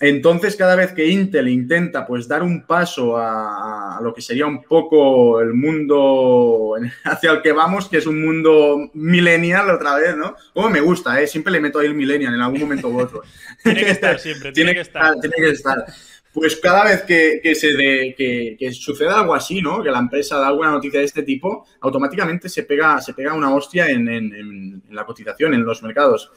Entonces, 0.02 0.58
cada 0.58 0.76
vez 0.76 0.92
que 0.92 1.08
Intel 1.08 1.48
intenta 1.48 2.06
pues 2.06 2.28
dar 2.28 2.44
un 2.44 2.66
paso 2.66 3.16
a, 3.18 4.00
lo 4.02 4.14
que 4.14 4.22
sería 4.22 4.46
un 4.46 4.62
poco 4.62 5.40
el 5.40 5.54
mundo 5.54 6.76
hacia 7.06 7.32
el 7.32 7.42
que 7.42 7.54
vamos, 7.54 7.88
que 7.88 7.98
es 7.98 8.06
un 8.06 8.22
mundo 8.22 8.92
millennial 8.94 9.70
otra 9.70 9.96
vez, 9.96 10.18
¿no? 10.18 10.36
Como 10.54 10.70
me 10.70 10.82
gusta, 10.82 11.22
¿eh? 11.22 11.28
Siempre 11.28 11.54
le 11.54 11.62
meto 11.62 11.80
ahí 11.80 11.88
el 11.88 11.94
millennial 11.94 12.34
en 12.34 12.42
algún 12.42 12.60
momento 12.60 12.90
u 12.90 13.00
otro. 13.00 13.22
tiene 13.64 13.86
que 13.86 13.92
estar 13.92 14.20
siempre, 14.20 14.52
tiene, 14.52 14.74
que 14.74 14.82
estar. 14.82 15.16
Tiene 15.20 15.36
que 15.38 15.52
estar. 15.52 15.86
Pues 16.34 16.58
cada 16.58 16.84
vez 16.84 17.04
que, 17.04 17.56
se 17.56 17.72
de, 17.74 18.58
que, 18.60 18.74
suceda 18.74 19.22
algo 19.22 19.34
así, 19.34 19.62
¿no? 19.62 19.82
Que 19.82 19.92
la 19.92 20.00
empresa 20.00 20.38
da 20.38 20.48
alguna 20.48 20.72
noticia 20.72 21.00
de 21.00 21.06
este 21.06 21.24
tipo, 21.24 21.66
automáticamente 21.80 22.50
se 22.50 22.64
pega, 22.64 23.00
se 23.00 23.14
pega 23.14 23.34
una 23.34 23.56
hostia 23.56 23.90
en, 23.90 24.10
en 24.10 24.84
la 24.90 25.06
cotización, 25.06 25.54
en 25.54 25.64
los 25.64 25.82
mercados. 25.82 26.30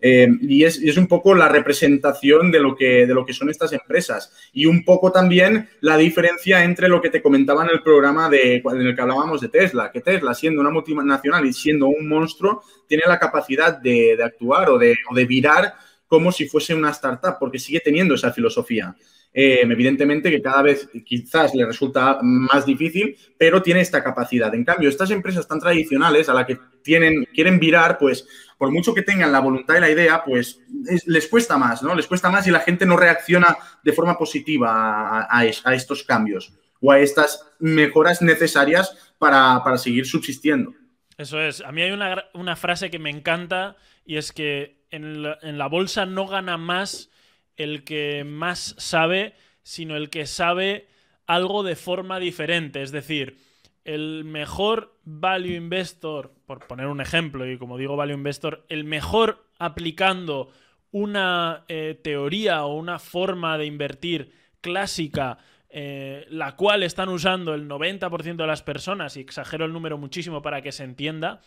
Eh, 0.00 0.28
y, 0.42 0.64
es, 0.64 0.96
un 0.98 1.06
poco 1.06 1.34
la 1.34 1.48
representación 1.48 2.50
de 2.50 2.60
lo, 2.60 2.76
que, 2.76 3.06
de 3.06 3.14
lo 3.14 3.24
que 3.24 3.32
son 3.32 3.48
estas 3.48 3.72
empresas. 3.72 4.32
Y 4.52 4.66
un 4.66 4.84
poco 4.84 5.10
también 5.10 5.68
la 5.80 5.96
diferencia 5.96 6.62
entre 6.62 6.88
lo 6.88 7.00
que 7.00 7.10
te 7.10 7.22
comentaba 7.22 7.64
en 7.64 7.70
el 7.70 7.82
programa 7.82 8.28
de, 8.28 8.56
en 8.56 8.80
el 8.80 8.94
que 8.94 9.00
hablábamos 9.00 9.40
de 9.40 9.48
Tesla, 9.48 9.90
que 9.90 10.02
Tesla, 10.02 10.34
siendo 10.34 10.60
una 10.60 10.70
multinacional 10.70 11.46
y 11.46 11.52
siendo 11.52 11.86
un 11.86 12.06
monstruo, 12.06 12.62
tiene 12.86 13.04
la 13.06 13.18
capacidad 13.18 13.78
de, 13.78 14.18
actuar 14.22 14.70
o 14.70 14.78
de, 14.78 14.94
de 15.14 15.24
virar 15.24 15.74
como 16.06 16.30
si 16.30 16.46
fuese 16.46 16.74
una 16.74 16.90
startup, 16.90 17.36
porque 17.40 17.58
sigue 17.58 17.80
teniendo 17.80 18.14
esa 18.14 18.32
filosofía. 18.32 18.94
Eh, 19.36 19.62
evidentemente 19.62 20.30
que 20.30 20.40
cada 20.40 20.62
vez 20.62 20.88
quizás 21.04 21.52
le 21.56 21.66
resulta 21.66 22.20
más 22.22 22.64
difícil, 22.64 23.16
pero 23.36 23.60
tiene 23.60 23.80
esta 23.80 24.02
capacidad. 24.02 24.54
En 24.54 24.64
cambio, 24.64 24.88
estas 24.88 25.10
empresas 25.10 25.48
tan 25.48 25.58
tradicionales 25.58 26.28
a 26.28 26.34
las 26.34 26.46
que 26.46 26.56
tienen, 26.84 27.26
quieren 27.34 27.58
virar, 27.58 27.98
pues 27.98 28.28
por 28.58 28.70
mucho 28.70 28.94
que 28.94 29.02
tengan 29.02 29.32
la 29.32 29.40
voluntad 29.40 29.76
y 29.76 29.80
la 29.80 29.90
idea, 29.90 30.22
pues 30.24 30.60
les 31.06 31.28
cuesta 31.28 31.58
más, 31.58 31.82
¿no? 31.82 31.94
Les 31.94 32.06
cuesta 32.06 32.30
más 32.30 32.46
y 32.46 32.50
la 32.50 32.60
gente 32.60 32.86
no 32.86 32.96
reacciona 32.96 33.56
de 33.82 33.92
forma 33.92 34.16
positiva 34.18 35.26
a, 35.28 35.44
estos 35.44 36.02
cambios 36.02 36.52
o 36.80 36.92
a 36.92 36.98
estas 36.98 37.46
mejoras 37.58 38.22
necesarias 38.22 39.14
para, 39.18 39.62
seguir 39.78 40.06
subsistiendo. 40.06 40.74
Eso 41.16 41.40
es. 41.40 41.60
A 41.60 41.72
mí 41.72 41.82
hay 41.82 41.92
una, 41.92 42.56
frase 42.56 42.90
que 42.90 42.98
me 42.98 43.10
encanta 43.10 43.76
y 44.04 44.16
es 44.16 44.32
que 44.32 44.84
en 44.90 45.22
la 45.58 45.66
bolsa 45.68 46.06
no 46.06 46.26
gana 46.26 46.56
más 46.56 47.10
el 47.56 47.84
que 47.84 48.24
más 48.24 48.74
sabe, 48.78 49.34
sino 49.62 49.96
el 49.96 50.10
que 50.10 50.26
sabe 50.26 50.88
algo 51.26 51.62
de 51.62 51.76
forma 51.76 52.18
diferente. 52.18 52.82
Es 52.82 52.92
decir, 52.92 53.38
el 53.84 54.24
mejor 54.24 54.98
value 55.04 55.54
investor, 55.54 56.32
por 56.46 56.66
poner 56.66 56.86
un 56.86 57.00
ejemplo, 57.00 57.50
y 57.50 57.58
como 57.58 57.76
digo 57.76 57.96
value 57.96 58.14
investor, 58.14 58.64
el 58.68 58.84
mejor 58.84 59.46
aplicando 59.58 60.50
una 60.90 61.64
eh, 61.68 61.98
teoría 62.02 62.64
o 62.64 62.74
una 62.76 62.98
forma 62.98 63.58
de 63.58 63.66
invertir 63.66 64.32
clásica, 64.60 65.38
eh, 65.68 66.26
la 66.30 66.56
cual 66.56 66.82
están 66.82 67.08
usando 67.08 67.52
el 67.52 67.68
90% 67.68 68.36
de 68.36 68.46
las 68.46 68.62
personas, 68.62 69.16
y 69.16 69.20
exagero 69.20 69.66
el 69.66 69.72
número 69.72 69.98
muchísimo 69.98 70.40
para 70.40 70.62
que 70.62 70.72
se 70.72 70.84
entienda, 70.84 71.40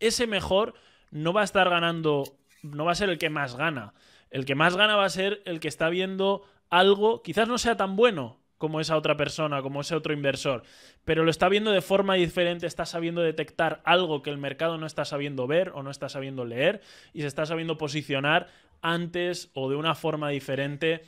ese 0.00 0.26
mejor 0.26 0.74
no 1.10 1.32
va 1.32 1.42
a 1.42 1.44
estar 1.44 1.68
ganando, 1.68 2.38
no 2.62 2.84
va 2.84 2.92
a 2.92 2.96
ser 2.96 3.10
el 3.10 3.18
que 3.18 3.30
más 3.30 3.56
gana, 3.56 3.94
el 4.30 4.44
que 4.44 4.54
más 4.54 4.76
gana 4.76 4.96
va 4.96 5.04
a 5.04 5.10
ser 5.10 5.42
el 5.44 5.60
que 5.60 5.68
está 5.68 5.88
viendo 5.90 6.44
algo, 6.70 7.22
quizás 7.22 7.46
no 7.46 7.58
sea 7.58 7.76
tan 7.76 7.94
bueno 7.94 8.43
como 8.58 8.80
esa 8.80 8.96
otra 8.96 9.16
persona, 9.16 9.62
como 9.62 9.80
ese 9.80 9.94
otro 9.94 10.12
inversor, 10.12 10.62
pero 11.04 11.24
lo 11.24 11.30
está 11.30 11.48
viendo 11.48 11.72
de 11.72 11.80
forma 11.80 12.14
diferente, 12.14 12.66
está 12.66 12.86
sabiendo 12.86 13.20
detectar 13.20 13.80
algo 13.84 14.22
que 14.22 14.30
el 14.30 14.38
mercado 14.38 14.78
no 14.78 14.86
está 14.86 15.04
sabiendo 15.04 15.46
ver 15.46 15.70
o 15.74 15.82
no 15.82 15.90
está 15.90 16.08
sabiendo 16.08 16.44
leer 16.44 16.80
y 17.12 17.22
se 17.22 17.26
está 17.26 17.46
sabiendo 17.46 17.78
posicionar 17.78 18.48
antes 18.80 19.50
o 19.54 19.70
de 19.70 19.76
una 19.76 19.94
forma 19.94 20.28
diferente 20.28 21.02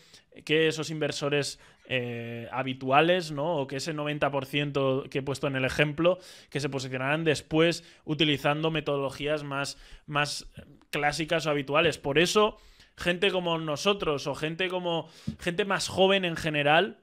que 0.44 0.66
esos 0.66 0.90
inversores 0.90 1.60
eh, 1.88 2.48
habituales, 2.50 3.30
¿no? 3.30 3.58
O 3.58 3.66
que 3.66 3.76
ese 3.76 3.94
90% 3.94 5.08
que 5.08 5.18
he 5.18 5.22
puesto 5.22 5.46
en 5.46 5.56
el 5.56 5.64
ejemplo, 5.64 6.18
que 6.50 6.60
se 6.60 6.68
posicionarán 6.68 7.24
después 7.24 7.84
utilizando 8.04 8.70
metodologías 8.70 9.44
más, 9.44 9.78
más 10.06 10.50
clásicas 10.90 11.46
o 11.46 11.50
habituales. 11.50 11.98
Por 11.98 12.18
eso 12.18 12.58
gente 12.96 13.30
como 13.30 13.58
nosotros 13.58 14.26
o 14.26 14.34
gente 14.34 14.68
como 14.68 15.08
gente 15.38 15.64
más 15.64 15.88
joven 15.88 16.24
en 16.24 16.36
general, 16.36 16.98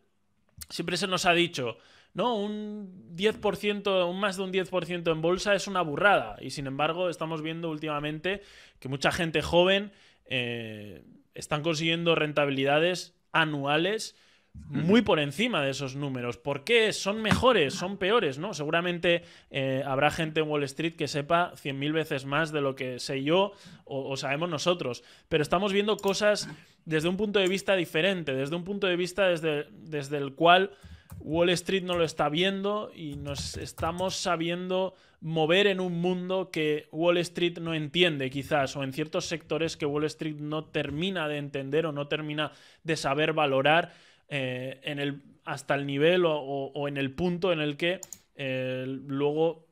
siempre 0.70 0.97
se 0.97 1.07
nos 1.07 1.26
ha 1.26 1.34
dicho, 1.34 1.78
no, 2.14 2.36
un 2.36 3.16
10%, 3.16 4.09
un 4.09 4.20
más 4.20 4.38
de 4.38 4.43
un 4.43 4.53
10% 4.53 5.11
en 5.11 5.22
bolsa 5.22 5.55
es 5.55 5.68
una 5.68 5.82
burrada. 5.82 6.38
Y 6.41 6.51
sin 6.51 6.68
embargo, 6.68 7.09
estamos 7.09 7.41
viendo 7.41 7.70
últimamente 7.70 8.41
que 8.80 8.88
mucha 8.88 9.11
gente 9.11 9.41
joven 9.41 9.91
eh, 10.26 11.03
están 11.34 11.64
consiguiendo 11.64 12.16
rentabilidades 12.16 13.16
anuales 13.32 14.16
muy 14.54 15.01
por 15.01 15.20
encima 15.20 15.62
de 15.62 15.72
esos 15.72 15.95
números. 15.95 16.38
¿Por 16.38 16.64
qué? 16.64 16.93
¿Son 16.93 17.22
mejores? 17.22 17.74
¿Son 17.74 17.97
peores? 17.97 18.39
¿no? 18.39 18.54
Seguramente 18.54 19.24
eh, 19.51 19.84
habrá 19.86 20.10
gente 20.10 20.39
en 20.39 20.47
Wall 20.47 20.64
Street 20.64 20.95
que 20.95 21.08
sepa 21.08 21.54
100.000 21.54 21.91
veces 21.91 22.26
más 22.26 22.51
de 22.51 22.62
lo 22.62 22.76
que 22.76 22.99
sé 22.99 23.24
yo 23.24 23.54
o, 23.86 24.18
sabemos 24.18 24.49
nosotros. 24.49 25.04
Pero 25.30 25.43
estamos 25.43 25.74
viendo 25.74 25.97
cosas 25.97 26.49
desde 26.86 27.08
un 27.08 27.18
punto 27.18 27.39
de 27.39 27.47
vista 27.47 27.76
diferente, 27.76 28.34
desde 28.34 28.56
un 28.56 28.64
punto 28.64 28.88
de 28.88 28.95
vista 28.95 29.28
desde, 29.28 29.68
desde 29.72 30.18
el 30.18 30.34
cual 30.34 30.72
Wall 31.20 31.49
Street 31.49 31.84
no 31.84 31.95
lo 31.95 32.04
está 32.04 32.30
viendo 32.30 32.91
y 32.95 33.16
nos 33.16 33.58
estamos 33.58 34.16
sabiendo 34.16 34.95
mover 35.22 35.68
en 35.68 35.80
un 35.80 36.01
mundo 36.01 36.49
que 36.51 36.88
Wall 36.91 37.18
Street 37.18 37.60
no 37.60 37.74
entiende 37.74 38.30
quizás 38.30 38.76
o 38.76 38.84
en 38.84 38.91
ciertos 38.91 39.26
sectores 39.26 39.78
que 39.78 39.86
Wall 39.86 40.04
Street 40.06 40.36
no 40.36 40.66
termina 40.66 41.28
de 41.28 41.38
entender 41.38 41.86
o 41.86 41.91
no 41.91 42.08
termina 42.08 42.51
de 42.84 42.97
saber 42.97 43.32
valorar 43.32 43.93
eh, 44.30 44.80
en 44.84 45.00
el, 45.00 45.22
hasta 45.46 45.76
el 45.76 45.86
nivel 45.86 46.24
o, 46.26 46.88
en 46.88 46.98
el 46.98 47.12
punto 47.12 47.52
en 47.52 47.60
el 47.60 47.78
que 47.78 48.00
eh, 48.36 48.86
luego 48.88 49.68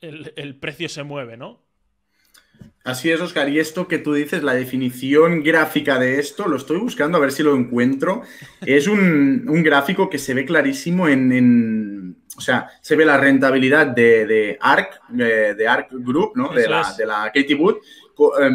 el, 0.00 0.56
precio 0.56 0.88
se 0.88 1.02
mueve, 1.02 1.36
¿no? 1.36 1.62
Así 2.84 3.10
es, 3.10 3.20
Oscar. 3.20 3.48
Y 3.48 3.60
esto 3.60 3.86
que 3.86 3.98
tú 3.98 4.12
dices, 4.12 4.42
la 4.42 4.54
definición 4.54 5.44
gráfica 5.44 6.00
de 6.00 6.18
esto, 6.18 6.48
lo 6.48 6.56
estoy 6.56 6.78
buscando 6.78 7.16
a 7.16 7.20
ver 7.20 7.30
si 7.30 7.42
lo 7.42 7.54
encuentro. 7.54 8.22
Es 8.66 8.88
un, 8.88 9.44
gráfico 9.62 10.10
que 10.10 10.18
se 10.18 10.34
ve 10.34 10.44
clarísimo 10.44 11.08
en, 11.08 12.16
o 12.36 12.40
sea, 12.40 12.68
se 12.80 12.96
ve 12.96 13.04
la 13.04 13.18
rentabilidad 13.18 13.86
de, 13.86 14.58
ARC, 14.60 15.00
de, 15.10 15.68
ARC 15.68 15.90
Group, 15.92 16.32
¿no? 16.34 16.52
De 16.52 16.68
la, 16.68 16.92
de 16.96 17.06
la, 17.06 17.30
Katie 17.32 17.54
Wood, 17.54 17.76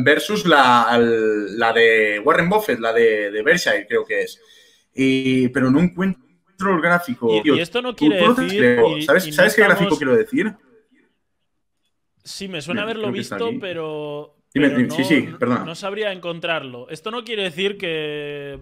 versus 0.03 0.45
la, 0.45 0.97
la, 0.99 1.71
de 1.71 2.19
Warren 2.19 2.49
Buffett, 2.49 2.79
la 2.79 2.91
de, 2.91 3.31
de 3.31 3.41
Berkshire, 3.41 3.87
creo 3.87 4.05
que 4.05 4.23
es 4.23 4.41
pero 5.53 5.71
no 5.71 5.79
encuentro 5.79 6.75
el 6.75 6.81
gráfico. 6.81 7.41
Y, 7.43 7.59
esto 7.59 7.81
no 7.81 7.95
quiere 7.95 8.27
decir... 8.27 9.03
¿Sabes, 9.33 9.55
qué 9.55 9.63
gráfico 9.63 9.97
quiero 9.97 10.15
decir? 10.15 10.55
Sí, 12.27 12.49
me 12.49 12.61
suena 12.61 12.81
haberlo 12.81 13.09
visto, 13.09 13.51
pero. 13.61 14.35
sí, 14.53 15.03
sí, 15.05 15.29
perdón. 15.39 15.65
No 15.65 15.75
sabría 15.75 16.11
encontrarlo. 16.11 16.89
Esto 16.89 17.09
no 17.09 17.23
quiere 17.23 17.43
decir 17.43 17.77
que 17.77 18.59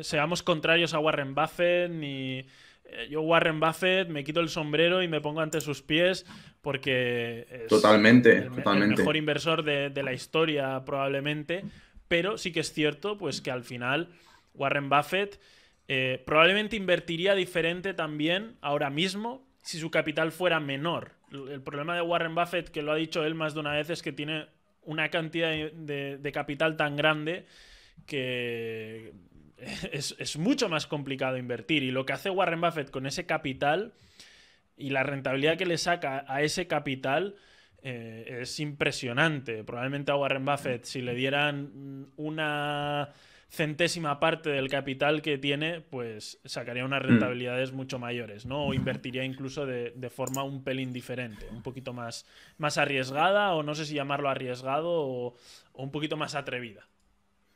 seamos 0.00 0.44
contrarios 0.44 0.94
a 0.94 1.00
Warren 1.00 1.34
Buffett 1.34 1.90
ni. 1.90 2.46
Eh, 2.84 3.08
yo, 3.10 3.20
Warren 3.22 3.58
Buffett, 3.58 4.08
me 4.08 4.22
quito 4.22 4.38
el 4.38 4.48
sombrero 4.48 5.02
y 5.02 5.08
me 5.08 5.20
pongo 5.20 5.40
ante 5.40 5.60
sus 5.60 5.82
pies 5.82 6.24
porque 6.62 7.46
es 7.50 7.66
totalmente, 7.66 8.38
el, 8.38 8.50
totalmente. 8.50 8.94
el 8.94 8.98
mejor 9.00 9.16
inversor 9.16 9.64
de, 9.64 9.90
de, 9.90 10.02
la 10.04 10.12
historia, 10.12 10.84
probablemente. 10.86 11.64
Pero 12.06 12.38
sí 12.38 12.52
que 12.52 12.60
es 12.60 12.72
cierto, 12.72 13.18
pues 13.18 13.40
que 13.40 13.50
al 13.50 13.64
final 13.64 14.08
Warren 14.58 14.88
Buffett 14.88 15.40
eh, 15.90 16.22
probablemente 16.26 16.76
invertiría 16.76 17.34
diferente 17.34 17.94
también 17.94 18.58
ahora 18.60 18.90
mismo 18.90 19.48
si 19.62 19.78
su 19.78 19.90
capital 19.90 20.32
fuera 20.32 20.60
menor. 20.60 21.12
El 21.32 21.62
problema 21.62 21.94
de 21.94 22.02
Warren 22.02 22.34
Buffett, 22.34 22.68
que 22.68 22.82
lo 22.82 22.92
ha 22.92 22.96
dicho 22.96 23.24
él 23.24 23.34
más 23.34 23.54
de 23.54 23.60
una 23.60 23.72
vez, 23.72 23.88
es 23.90 24.02
que 24.02 24.12
tiene 24.12 24.46
una 24.82 25.08
cantidad 25.08 25.50
de, 25.50 26.30
capital 26.32 26.76
tan 26.76 26.96
grande 26.96 27.46
que 28.06 29.12
es, 29.92 30.36
mucho 30.38 30.68
más 30.68 30.86
complicado 30.86 31.38
invertir. 31.38 31.82
Y 31.82 31.90
lo 31.90 32.04
que 32.04 32.12
hace 32.12 32.30
Warren 32.30 32.60
Buffett 32.60 32.90
con 32.90 33.06
ese 33.06 33.24
capital 33.24 33.94
y 34.76 34.90
la 34.90 35.02
rentabilidad 35.02 35.56
que 35.56 35.66
le 35.66 35.78
saca 35.78 36.24
a 36.28 36.42
ese 36.42 36.66
capital 36.66 37.36
eh, 37.82 38.40
es 38.42 38.60
impresionante. 38.60 39.64
Probablemente 39.64 40.12
a 40.12 40.16
Warren 40.16 40.44
Buffett, 40.44 40.84
si 40.84 41.00
le 41.00 41.14
dieran 41.14 42.10
una 42.16 43.10
centésima 43.50 44.20
parte 44.20 44.50
del 44.50 44.68
capital 44.68 45.22
que 45.22 45.38
tiene, 45.38 45.80
pues 45.80 46.38
sacaría 46.44 46.84
unas 46.84 47.02
mm. 47.02 47.06
rentabilidades 47.06 47.72
mucho 47.72 47.98
mayores, 47.98 48.44
¿no? 48.44 48.66
O 48.66 48.74
invertiría 48.74 49.24
incluso 49.24 49.66
de, 49.66 50.10
forma 50.10 50.42
un 50.42 50.62
pelín 50.62 50.92
diferente, 50.92 51.46
un 51.50 51.62
poquito 51.62 51.92
más, 51.92 52.26
más 52.58 52.78
arriesgada, 52.78 53.54
o 53.54 53.62
no 53.62 53.74
sé 53.74 53.86
si 53.86 53.94
llamarlo 53.94 54.28
arriesgado, 54.28 54.88
o, 54.90 55.36
un 55.74 55.90
poquito 55.90 56.16
más 56.16 56.34
atrevida. 56.34 56.86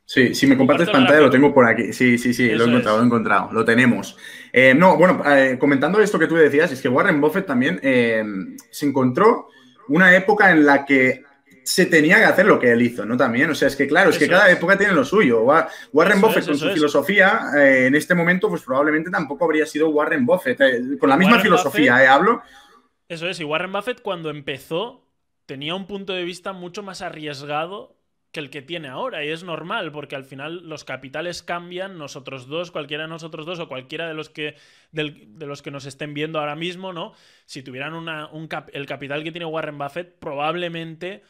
Sí, 0.04 0.34
si 0.34 0.46
me 0.46 0.56
compartes 0.56 0.90
pantalla 0.90 1.20
lo 1.20 1.30
tengo 1.30 1.54
por 1.54 1.66
aquí. 1.66 1.92
Sí, 1.92 2.18
sí, 2.18 2.34
sí, 2.34 2.50
lo 2.50 2.64
he 2.64 2.68
encontrado, 2.68 2.96
lo 2.98 3.02
he 3.02 3.06
encontrado, 3.06 3.52
lo 3.52 3.64
tenemos. 3.64 4.16
Eh, 4.52 4.74
no, 4.74 4.96
bueno, 4.96 5.22
eh, 5.26 5.56
comentando 5.58 6.00
esto 6.00 6.18
que 6.18 6.26
tú 6.26 6.34
decías, 6.34 6.72
es 6.72 6.80
que 6.82 6.88
Warren 6.88 7.20
Buffett 7.20 7.46
también 7.46 7.80
eh, 7.82 8.24
se 8.70 8.86
encontró 8.86 9.48
una 9.88 10.14
época 10.14 10.50
en 10.50 10.66
la 10.66 10.84
que 10.84 11.24
se 11.64 11.86
tenía 11.86 12.18
que 12.18 12.24
hacer 12.24 12.46
lo 12.46 12.58
que 12.58 12.72
él 12.72 12.82
hizo, 12.82 13.04
¿no? 13.04 13.16
También, 13.16 13.50
o 13.50 13.54
sea, 13.54 13.68
es 13.68 13.76
que 13.76 13.86
claro, 13.86 14.10
es 14.10 14.18
que 14.18 14.28
cada 14.28 14.50
época 14.50 14.76
tiene 14.76 14.92
lo 14.92 15.04
suyo. 15.04 15.42
Warren 15.92 16.20
Buffett 16.20 16.46
con 16.46 16.58
su 16.58 16.70
filosofía, 16.70 17.50
eh, 17.56 17.86
en 17.86 17.94
este 17.94 18.14
momento, 18.14 18.48
pues 18.48 18.62
probablemente 18.62 19.10
tampoco 19.10 19.44
habría 19.44 19.66
sido 19.66 19.88
Warren 19.90 20.26
Buffett, 20.26 20.60
eh, 20.60 20.98
con 20.98 21.08
la 21.08 21.16
misma 21.16 21.40
filosofía, 21.40 22.02
¿eh? 22.02 22.06
Hablo. 22.06 22.42
Eso 23.08 23.28
es, 23.28 23.38
y 23.40 23.44
Warren 23.44 23.72
Buffett 23.72 24.00
cuando 24.02 24.30
empezó 24.30 25.06
tenía 25.46 25.74
un 25.74 25.86
punto 25.86 26.12
de 26.12 26.24
vista 26.24 26.52
mucho 26.52 26.82
más 26.82 27.02
arriesgado 27.02 27.96
que 28.32 28.40
el 28.40 28.48
que 28.48 28.62
tiene 28.62 28.88
ahora, 28.88 29.22
y 29.24 29.28
es 29.28 29.44
normal, 29.44 29.92
porque 29.92 30.16
al 30.16 30.24
final 30.24 30.66
los 30.66 30.84
capitales 30.84 31.42
cambian, 31.42 31.98
nosotros 31.98 32.46
dos, 32.48 32.70
cualquiera 32.70 33.02
de 33.02 33.10
nosotros 33.10 33.44
dos, 33.44 33.58
o 33.58 33.68
cualquiera 33.68 34.08
de 34.08 34.14
los 34.14 34.30
que, 34.30 34.56
de 34.90 35.46
los 35.46 35.60
que 35.60 35.70
nos 35.70 35.84
estén 35.84 36.14
viendo 36.14 36.38
ahora 36.38 36.56
mismo, 36.56 36.94
¿no? 36.94 37.12
Si 37.44 37.62
tuvieran 37.62 37.92
una, 37.92 38.28
un 38.28 38.48
el 38.72 38.86
capital 38.86 39.22
que 39.22 39.32
tiene 39.32 39.44
Warren 39.44 39.76
Buffett, 39.76 40.18
probablemente 40.18 41.22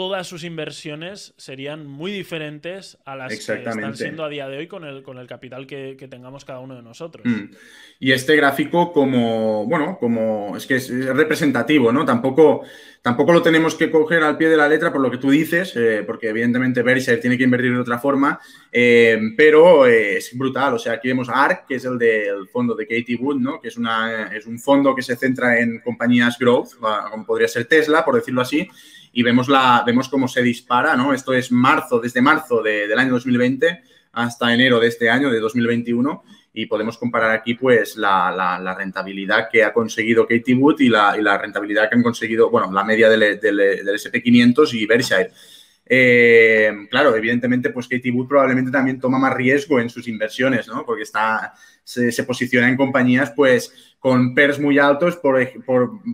todas 0.00 0.26
sus 0.26 0.44
inversiones 0.44 1.34
serían 1.36 1.86
muy 1.86 2.10
diferentes 2.10 2.96
a 3.04 3.16
las 3.16 3.28
que 3.28 3.52
están 3.52 3.94
siendo 3.94 4.24
a 4.24 4.30
día 4.30 4.48
de 4.48 4.56
hoy 4.56 4.66
con 4.66 4.86
el, 4.86 5.02
con 5.02 5.18
el 5.18 5.26
capital 5.26 5.66
que, 5.66 5.94
tengamos 6.10 6.46
cada 6.46 6.60
uno 6.60 6.74
de 6.74 6.80
nosotros. 6.80 7.26
Mm. 7.26 7.54
Y 7.98 8.12
este 8.12 8.34
gráfico 8.34 8.94
como, 8.94 9.66
bueno, 9.66 9.98
como 10.00 10.56
es 10.56 10.66
que 10.66 10.76
es 10.76 10.88
representativo, 10.90 11.92
¿no? 11.92 12.06
Tampoco, 12.06 12.62
tampoco 13.02 13.34
lo 13.34 13.42
tenemos 13.42 13.74
que 13.74 13.90
coger 13.90 14.22
al 14.22 14.38
pie 14.38 14.48
de 14.48 14.56
la 14.56 14.70
letra 14.70 14.90
por 14.90 15.02
lo 15.02 15.10
que 15.10 15.18
tú 15.18 15.28
dices, 15.28 15.74
eh, 15.76 16.02
porque 16.06 16.30
evidentemente 16.30 16.80
Berkshire 16.80 17.18
tiene 17.18 17.36
que 17.36 17.44
invertir 17.44 17.74
de 17.74 17.80
otra 17.80 17.98
forma, 17.98 18.40
eh, 18.72 19.20
pero 19.36 19.86
eh, 19.86 20.16
es 20.16 20.34
brutal. 20.34 20.72
O 20.72 20.78
sea, 20.78 20.94
aquí 20.94 21.08
vemos 21.08 21.28
ARK, 21.28 21.66
que 21.66 21.74
es 21.74 21.84
el 21.84 21.98
del 21.98 22.48
fondo 22.48 22.74
de 22.74 22.86
Katie 22.86 23.16
Wood, 23.16 23.36
¿no? 23.36 23.60
Que 23.60 23.68
es, 23.68 23.76
una, 23.76 24.34
es 24.34 24.46
un 24.46 24.58
fondo 24.58 24.94
que 24.94 25.02
se 25.02 25.14
centra 25.14 25.60
en 25.60 25.80
compañías 25.80 26.38
growth, 26.38 26.70
como 27.10 27.26
podría 27.26 27.48
ser 27.48 27.66
Tesla, 27.66 28.02
por 28.02 28.14
decirlo 28.14 28.40
así, 28.40 28.66
y 29.12 29.22
vemos, 29.22 29.48
la, 29.48 29.82
vemos 29.84 30.08
cómo 30.08 30.28
se 30.28 30.42
dispara, 30.42 30.96
¿no? 30.96 31.12
Esto 31.12 31.32
es 31.32 31.50
marzo, 31.50 32.00
desde 32.00 32.22
marzo 32.22 32.62
del 32.62 32.98
año 32.98 33.12
2020 33.12 33.82
hasta 34.12 34.52
enero 34.52 34.80
de 34.80 34.88
este 34.88 35.08
año, 35.08 35.30
de 35.30 35.40
2021, 35.40 36.24
y 36.52 36.66
podemos 36.66 36.98
comparar 36.98 37.30
aquí 37.30 37.54
pues 37.54 37.96
la, 37.96 38.32
la, 38.32 38.74
rentabilidad 38.74 39.48
que 39.50 39.62
ha 39.62 39.72
conseguido 39.72 40.26
Katie 40.26 40.54
Wood 40.54 40.80
y 40.80 40.88
la, 40.88 41.16
y 41.16 41.22
la, 41.22 41.38
rentabilidad 41.38 41.88
que 41.88 41.96
han 41.96 42.02
conseguido, 42.02 42.50
bueno, 42.50 42.72
la 42.72 42.82
media 42.82 43.08
del, 43.08 43.38
del, 43.40 43.56
del 43.56 43.88
SP500 43.88 44.74
y 44.74 44.86
Berkshire. 44.86 45.30
Eh, 45.92 46.86
claro, 46.88 47.16
evidentemente, 47.16 47.70
pues 47.70 47.88
Katie 47.88 48.12
Wood 48.12 48.28
probablemente 48.28 48.70
también 48.70 49.00
toma 49.00 49.18
más 49.18 49.34
riesgo 49.34 49.80
en 49.80 49.90
sus 49.90 50.06
inversiones, 50.06 50.68
¿no? 50.68 50.86
Porque 50.86 51.02
está, 51.02 51.52
se, 51.82 52.22
posiciona 52.22 52.68
en 52.68 52.76
compañías, 52.76 53.32
pues, 53.34 53.96
con 53.98 54.32
PERS 54.32 54.60
muy 54.60 54.78
altos 54.78 55.16
por, 55.16 55.36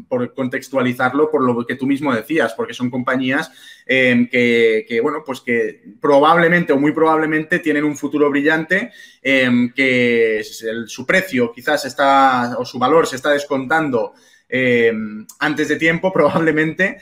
por, 0.09 0.33
contextualizarlo 0.33 1.31
por 1.31 1.45
lo 1.45 1.67
que 1.67 1.75
tú 1.75 1.87
mismo 1.87 2.15
decías, 2.15 2.55
porque 2.55 2.73
son 2.73 2.89
compañías 2.89 3.53
em, 3.85 4.27
que, 4.31 4.99
bueno, 5.03 5.23
pues 5.27 5.43
que 5.43 5.83
probablemente 6.01 6.73
o 6.73 6.79
muy 6.79 6.93
probablemente 6.93 7.59
tienen 7.59 7.85
un 7.85 7.99
futuro 7.99 8.31
brillante, 8.31 8.93
em, 9.21 9.75
que 9.75 10.43
su 10.87 11.05
precio 11.05 11.53
quizás 11.53 11.85
está, 11.85 12.57
o 12.59 12.65
su 12.65 12.79
valor 12.79 13.07
se 13.07 13.17
está 13.17 13.31
descontando 13.31 14.15
em, 14.49 15.27
antes 15.41 15.69
de 15.69 15.77
tiempo 15.77 16.11
probablemente, 16.15 16.97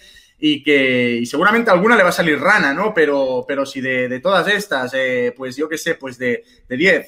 y 0.47 0.63
que 0.63 1.23
seguramente 1.25 1.71
alguna 1.71 1.97
le 1.97 2.03
va 2.03 2.11
a 2.11 2.13
salir 2.13 2.39
rana, 2.39 2.75
¿no? 2.75 2.93
Pero, 2.93 3.47
pero 3.49 3.65
si 3.65 3.81
de, 3.81 4.21
todas 4.21 4.47
estas, 4.47 4.93
eh, 4.93 5.33
pues 5.35 5.57
yo 5.57 5.71
qué 5.71 5.79
sé, 5.79 5.95
pues 5.95 6.19
de, 6.19 6.45
10, 6.69 7.07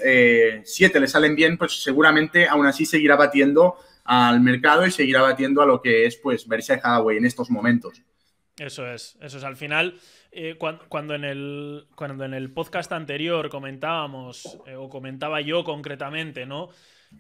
7 0.65 0.97
eh, 0.97 1.01
le 1.03 1.07
salen 1.07 1.37
bien, 1.37 1.59
pues 1.59 1.83
seguramente 1.83 2.49
aún 2.49 2.65
así 2.65 2.87
seguirá 2.87 3.15
batiendo 3.15 3.77
al 4.05 4.41
mercado 4.41 4.87
y 4.87 4.91
seguirá 4.91 5.21
batiendo 5.21 5.61
a 5.61 5.67
lo 5.67 5.83
que 5.83 6.07
es 6.07 6.17
pues 6.17 6.49
Berkshire 6.49 6.81
Hathaway 6.83 7.19
en 7.19 7.27
estos 7.27 7.51
momentos. 7.51 8.01
Eso 8.57 8.91
es, 8.91 9.19
eso 9.21 9.37
es. 9.37 9.45
Al 9.45 9.57
final, 9.57 10.01
eh, 10.33 10.57
cuando, 10.57 11.15
en 11.15 11.25
el, 11.25 11.89
cuando 11.95 12.25
en 12.25 12.33
el 12.33 12.51
podcast 12.51 12.91
anterior 12.93 13.51
comentábamos, 13.51 14.59
o 14.79 14.89
comentaba 14.89 15.43
yo 15.43 15.63
concretamente, 15.63 16.47
¿no? 16.47 16.71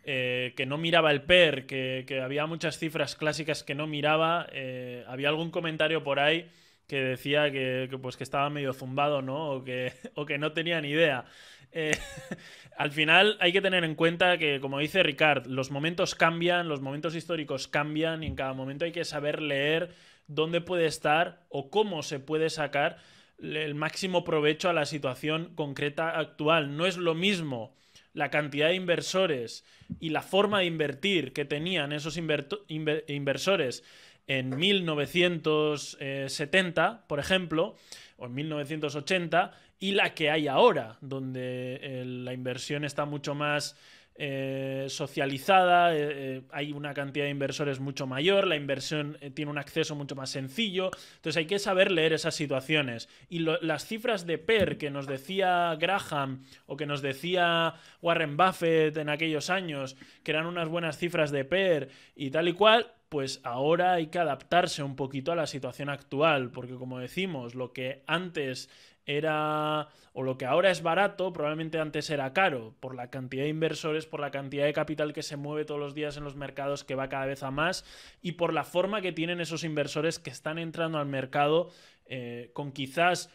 Eh, 0.05 0.53
que 0.57 0.67
no 0.67 0.79
miraba 0.79 1.11
el 1.11 1.23
PER, 1.23 1.67
que, 1.67 2.21
había 2.23 2.47
muchas 2.47 2.79
cifras 2.79 3.17
clásicas 3.17 3.63
que 3.63 3.75
no 3.75 3.87
miraba. 3.87 4.47
Eh, 4.53 5.05
había 5.07 5.29
algún 5.29 5.51
comentario 5.51 6.03
por 6.03 6.21
ahí 6.21 6.51
que 6.87 7.01
decía 7.01 7.51
que, 7.51 7.89
pues, 8.01 8.17
que 8.17 8.25
estaba 8.25 8.49
medio 8.51 8.73
zumbado, 8.73 9.23
¿no? 9.23 9.51
O 9.51 9.65
que, 9.65 9.93
o 10.15 10.27
que 10.27 10.39
no 10.39 10.53
tenía 10.53 10.81
ni 10.81 10.91
idea. 10.91 11.25
Eh, 11.73 11.97
al 12.77 12.93
final 12.93 13.37
hay 13.41 13.53
que 13.53 13.61
tener 13.61 13.85
en 13.85 13.95
cuenta 13.95 14.39
que, 14.39 14.61
como 14.61 14.79
dice 14.79 15.03
Ricard, 15.03 15.47
los 15.47 15.71
momentos 15.71 16.15
cambian, 16.15 16.69
los 16.69 16.81
momentos 16.81 17.15
históricos 17.15 17.69
cambian 17.69 18.23
y 18.23 18.27
en 18.27 18.37
cada 18.37 18.53
momento 18.53 18.85
hay 18.85 18.93
que 18.93 19.05
saber 19.05 19.43
leer 19.43 19.95
dónde 20.29 20.61
puede 20.61 20.87
estar 20.87 21.45
o 21.49 21.71
cómo 21.71 22.03
se 22.03 22.21
puede 22.21 22.51
sacar 22.51 22.99
el 23.39 23.75
máximo 23.75 24.25
provecho 24.25 24.69
a 24.71 24.73
la 24.73 24.87
situación 24.87 25.53
concreta 25.55 26.19
actual. 26.19 26.77
No 26.77 26.87
es 26.87 26.97
lo 26.97 27.15
mismo 27.15 27.75
la 28.17 28.31
cantidad 28.31 28.69
de 28.69 28.75
inversores 28.75 29.65
y 30.01 30.09
la 30.09 30.23
forma 30.23 30.59
de 30.61 30.65
invertir 30.65 31.35
que 31.35 31.45
tenían 31.45 31.93
esos 31.93 32.17
inversores 32.17 33.85
en 34.27 34.57
1970, 34.57 37.05
por 37.07 37.21
ejemplo, 37.21 37.77
o 38.17 38.25
en 38.25 38.35
1980, 38.35 39.53
y 39.79 39.93
la 39.93 40.15
que 40.15 40.31
hay 40.31 40.49
ahora, 40.49 40.97
donde 41.03 41.79
eh, 41.83 42.07
la 42.07 42.33
inversión 42.33 42.87
está 42.87 43.05
mucho 43.05 43.35
más 43.35 43.77
eh, 44.19 44.87
socializada, 44.89 45.95
eh, 45.95 45.99
eh, 45.99 46.43
hay 46.51 46.73
una 46.73 46.95
cantidad 46.95 47.27
de 47.27 47.31
inversores 47.31 47.81
mucho 47.81 48.07
mayor, 48.07 48.47
la 48.47 48.57
inversión 48.57 49.19
tiene 49.35 49.51
un 49.51 49.59
acceso 49.59 49.95
mucho 49.95 50.15
más 50.15 50.31
sencillo, 50.31 50.91
entonces 51.17 51.37
hay 51.37 51.47
que 51.47 51.59
saber 51.59 51.93
leer 51.93 52.15
esas 52.15 52.35
situaciones. 52.35 53.09
Y 53.29 53.41
las 53.41 53.87
cifras 53.87 54.27
de 54.27 54.39
PER 54.39 54.79
que 54.79 54.91
nos 54.91 55.07
decía 55.07 55.77
Graham 55.79 56.45
o 56.67 56.77
que 56.77 56.87
nos 56.87 57.03
decía 57.03 57.75
Warren 58.01 58.37
Buffett 58.37 58.97
en 58.97 59.11
aquellos 59.11 59.51
años, 59.51 59.97
que 60.23 60.31
eran 60.31 60.47
unas 60.47 60.69
buenas 60.69 60.97
cifras 60.97 61.31
de 61.31 61.45
PER 61.45 61.91
y 62.15 62.31
tal 62.31 62.49
y 62.49 62.55
cual, 62.55 62.93
pues 63.09 63.41
ahora 63.45 63.93
hay 63.93 64.07
que 64.09 64.19
adaptarse 64.19 64.83
un 64.83 64.97
poquito 64.97 65.33
a 65.33 65.37
la 65.37 65.47
situación 65.47 65.91
actual, 65.91 66.51
porque 66.51 66.75
como 66.75 66.99
decimos, 66.99 67.55
lo 67.55 67.73
que 67.73 68.03
antes 68.07 68.71
era, 69.07 69.89
o 70.13 70.23
lo 70.23 70.37
que 70.37 70.45
ahora 70.45 70.71
es 70.71 70.83
barato, 70.83 71.33
probablemente 71.33 71.79
antes 71.79 72.11
era 72.11 72.33
caro, 72.33 72.75
por 72.81 72.95
la 72.95 73.09
cantidad 73.09 73.45
de 73.45 73.49
inversores, 73.49 74.05
por 74.05 74.21
la 74.21 74.31
cantidad 74.31 74.67
de 74.67 74.73
capital 74.73 75.13
que 75.13 75.23
se 75.23 75.37
mueve 75.37 75.65
todos 75.65 75.81
los 75.81 75.95
días 75.95 76.17
en 76.17 76.25
los 76.25 76.37
mercados, 76.37 76.85
que 76.85 76.97
va 76.97 77.09
cada 77.09 77.27
vez 77.27 77.43
a 77.43 77.51
más, 77.51 77.85
y 78.21 78.33
por 78.33 78.53
la 78.53 78.65
forma 78.65 79.01
que 79.01 79.13
tienen 79.13 79.41
esos 79.41 79.65
inversores 79.65 80.19
que 80.19 80.31
están 80.31 80.59
entrando 80.59 80.99
al 80.99 81.07
mercado 81.07 81.71
eh, 82.07 82.51
con 82.53 82.73
quizás, 82.73 83.31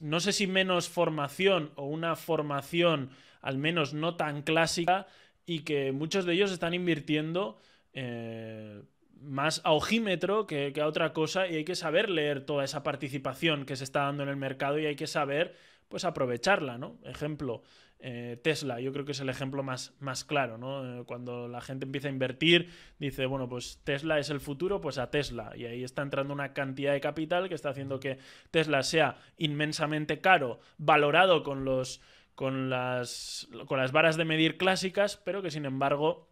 no 0.00 0.20
sé 0.20 0.32
si 0.32 0.46
menos 0.46 0.88
formación 0.88 1.72
o 1.74 1.86
una 1.86 2.14
formación 2.14 3.10
al 3.40 3.56
menos 3.56 3.94
no 3.94 4.16
tan 4.16 4.42
clásica, 4.42 5.06
y 5.46 5.60
que 5.60 5.92
muchos 5.92 6.26
de 6.26 6.34
ellos 6.34 6.52
están 6.52 6.74
invirtiendo. 6.74 7.58
Eh, 7.92 8.82
más 9.20 9.60
a 9.64 9.72
ojímetro 9.72 10.46
que, 10.46 10.72
a 10.80 10.86
otra 10.86 11.12
cosa 11.12 11.46
y 11.46 11.56
hay 11.56 11.64
que 11.64 11.74
saber 11.74 12.10
leer 12.10 12.44
toda 12.44 12.64
esa 12.64 12.82
participación 12.82 13.64
que 13.64 13.76
se 13.76 13.84
está 13.84 14.00
dando 14.00 14.22
en 14.22 14.28
el 14.28 14.36
mercado 14.36 14.78
y 14.78 14.86
hay 14.86 14.96
que 14.96 15.06
saber 15.06 15.54
pues 15.88 16.04
aprovecharla, 16.04 16.78
¿no? 16.78 16.98
Ejemplo, 17.04 17.62
eh, 17.98 18.40
Tesla, 18.42 18.80
yo 18.80 18.92
creo 18.92 19.04
que 19.04 19.12
es 19.12 19.20
el 19.20 19.28
ejemplo 19.28 19.62
más, 19.62 19.92
más 19.98 20.24
claro, 20.24 20.56
¿no? 20.56 21.00
Eh, 21.00 21.04
cuando 21.04 21.48
la 21.48 21.60
gente 21.60 21.84
empieza 21.84 22.08
a 22.08 22.12
invertir, 22.12 22.70
dice, 22.98 23.26
bueno, 23.26 23.48
pues 23.48 23.80
Tesla 23.84 24.18
es 24.18 24.30
el 24.30 24.40
futuro, 24.40 24.80
pues 24.80 24.98
a 24.98 25.10
Tesla. 25.10 25.52
Y 25.56 25.66
ahí 25.66 25.82
está 25.84 26.02
entrando 26.02 26.32
una 26.32 26.52
cantidad 26.54 26.92
de 26.92 27.00
capital 27.00 27.48
que 27.48 27.54
está 27.56 27.70
haciendo 27.70 28.00
que 28.00 28.18
Tesla 28.50 28.82
sea 28.84 29.18
inmensamente 29.36 30.20
caro, 30.20 30.60
valorado 30.78 31.42
con 31.42 31.64
los 31.64 32.00
con 32.40 32.70
las, 32.70 33.48
con 33.66 33.78
las 33.78 33.92
varas 33.92 34.16
de 34.16 34.24
medir 34.24 34.56
clásicas, 34.56 35.18
pero 35.18 35.42
que 35.42 35.50
sin 35.50 35.66
embargo 35.66 36.29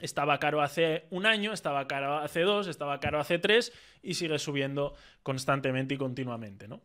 estaba 0.00 0.38
caro 0.38 0.62
hace 0.62 1.04
un 1.10 1.26
año, 1.26 1.52
estaba 1.52 1.86
caro 1.86 2.18
hace 2.18 2.40
dos, 2.40 2.66
estaba 2.68 3.00
caro 3.00 3.18
hace 3.18 3.38
tres 3.38 3.72
y 4.02 4.14
sigue 4.14 4.38
subiendo 4.38 4.94
constantemente 5.22 5.94
y 5.94 5.98
continuamente, 5.98 6.68
¿no? 6.68 6.82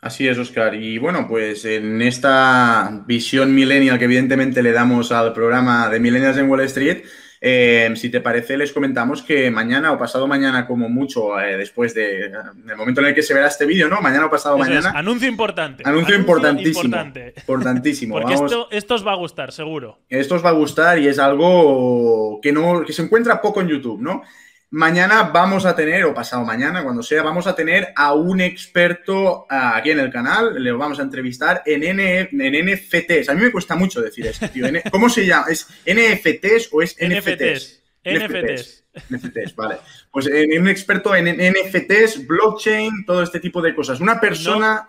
Así 0.00 0.28
es, 0.28 0.38
Oscar. 0.38 0.76
Y 0.76 0.98
bueno, 0.98 1.26
pues 1.28 1.64
en 1.64 2.00
esta 2.02 3.02
visión 3.06 3.52
millennial 3.52 3.98
que 3.98 4.04
evidentemente 4.04 4.62
le 4.62 4.70
damos 4.70 5.10
al 5.10 5.32
programa 5.32 5.88
de 5.88 5.98
Millennials 5.98 6.38
en 6.38 6.48
Wall 6.48 6.60
Street, 6.60 7.04
eh, 7.40 7.92
si 7.96 8.10
te 8.10 8.20
parece, 8.20 8.56
les 8.56 8.72
comentamos 8.72 9.22
que 9.22 9.50
mañana 9.50 9.92
o 9.92 9.98
pasado 9.98 10.26
mañana, 10.26 10.66
como 10.66 10.88
mucho, 10.88 11.38
eh, 11.40 11.56
después 11.56 11.94
de, 11.94 12.30
del 12.30 12.76
momento 12.76 13.00
en 13.00 13.08
el 13.08 13.14
que 13.14 13.22
se 13.22 13.34
verá 13.34 13.46
este 13.46 13.66
vídeo, 13.66 13.88
¿no? 13.88 14.00
Mañana 14.00 14.26
o 14.26 14.30
pasado 14.30 14.58
mañana. 14.58 14.90
Anuncio 14.94 15.28
importante. 15.28 15.82
Anuncio, 15.86 16.16
importantísimo. 16.16 16.96
Importantísimo. 17.36 18.14
Porque 18.20 18.34
esto, 18.34 18.68
esto, 18.70 18.94
os 18.94 19.06
va 19.06 19.12
a 19.12 19.16
gustar, 19.16 19.52
seguro. 19.52 19.98
Esto 20.08 20.34
os 20.34 20.44
va 20.44 20.50
a 20.50 20.52
gustar 20.52 20.98
y 20.98 21.06
es 21.06 21.18
algo 21.18 22.40
que, 22.42 22.52
no, 22.52 22.84
que 22.84 22.92
se 22.92 23.02
encuentra 23.02 23.40
poco 23.40 23.60
en 23.60 23.68
YouTube, 23.68 24.00
¿no? 24.00 24.22
Mañana 24.70 25.30
vamos 25.32 25.64
a 25.64 25.74
tener, 25.74 26.04
o 26.04 26.12
pasado 26.12 26.44
mañana, 26.44 26.82
cuando 26.82 27.02
sea, 27.02 27.22
vamos 27.22 27.46
a 27.46 27.54
tener 27.54 27.88
a 27.96 28.12
un 28.12 28.42
experto 28.42 29.46
ah, 29.48 29.76
aquí 29.76 29.92
en 29.92 30.00
el 30.00 30.10
canal, 30.10 30.62
le 30.62 30.72
vamos 30.72 30.98
a 31.00 31.02
entrevistar 31.02 31.62
en, 31.64 31.84
N, 31.84 32.28
en 32.30 32.66
NFTs. 32.66 33.30
A 33.30 33.34
mí 33.34 33.40
me 33.40 33.50
cuesta 33.50 33.76
mucho 33.76 34.02
decir 34.02 34.26
esto, 34.26 34.46
tío. 34.50 34.66
¿Cómo 34.90 35.08
se 35.08 35.24
llama? 35.24 35.46
¿Es 35.48 35.66
NFTs 35.86 36.68
o 36.72 36.82
es 36.82 36.96
NFTs? 37.00 37.82
NFTs. 38.04 38.84
NFTs, 39.08 39.56
vale. 39.56 39.76
Pues 40.10 40.26
en, 40.26 40.60
un 40.60 40.68
experto 40.68 41.14
en 41.14 41.34
NFTs, 41.34 42.26
blockchain, 42.26 43.06
todo 43.06 43.22
este 43.22 43.40
tipo 43.40 43.62
de 43.62 43.74
cosas. 43.74 44.00
Una 44.00 44.20
persona... 44.20 44.86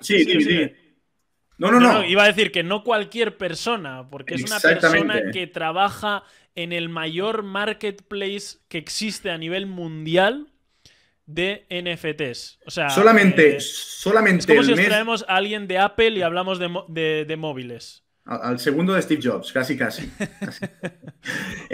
sí, 0.00 0.24
sí, 0.24 0.40
sí, 0.40 0.72
No, 1.58 1.72
no, 1.72 1.80
no, 1.80 2.04
Iba 2.04 2.22
a 2.22 2.26
decir 2.26 2.52
que 2.52 2.62
no 2.62 2.84
cualquier 2.84 3.36
persona, 3.36 4.08
porque 4.08 4.34
es 4.34 4.44
una 4.44 4.60
persona 4.60 5.20
que 5.32 5.48
trabaja 5.48 6.22
en 6.54 6.72
el 6.72 6.88
mayor 6.88 7.42
marketplace 7.42 8.58
que 8.68 8.78
existe 8.78 9.30
a 9.30 9.38
nivel 9.38 9.66
mundial 9.66 10.52
de 11.26 11.66
NFTs. 11.70 12.58
O 12.66 12.70
sea, 12.70 12.90
solamente, 12.90 13.56
eh, 13.56 13.60
solamente. 13.60 14.52
Es 14.52 14.66
como 14.66 14.76
si 14.76 14.84
traemos 14.84 15.24
a 15.28 15.36
alguien 15.36 15.66
de 15.66 15.78
Apple 15.78 16.10
y 16.10 16.22
hablamos 16.22 16.58
de, 16.58 17.36
móviles. 17.38 18.02
Al, 18.24 18.60
segundo 18.60 18.94
de 18.94 19.02
Steve 19.02 19.20
Jobs, 19.22 19.52
casi, 19.52 19.76
casi. 19.76 20.10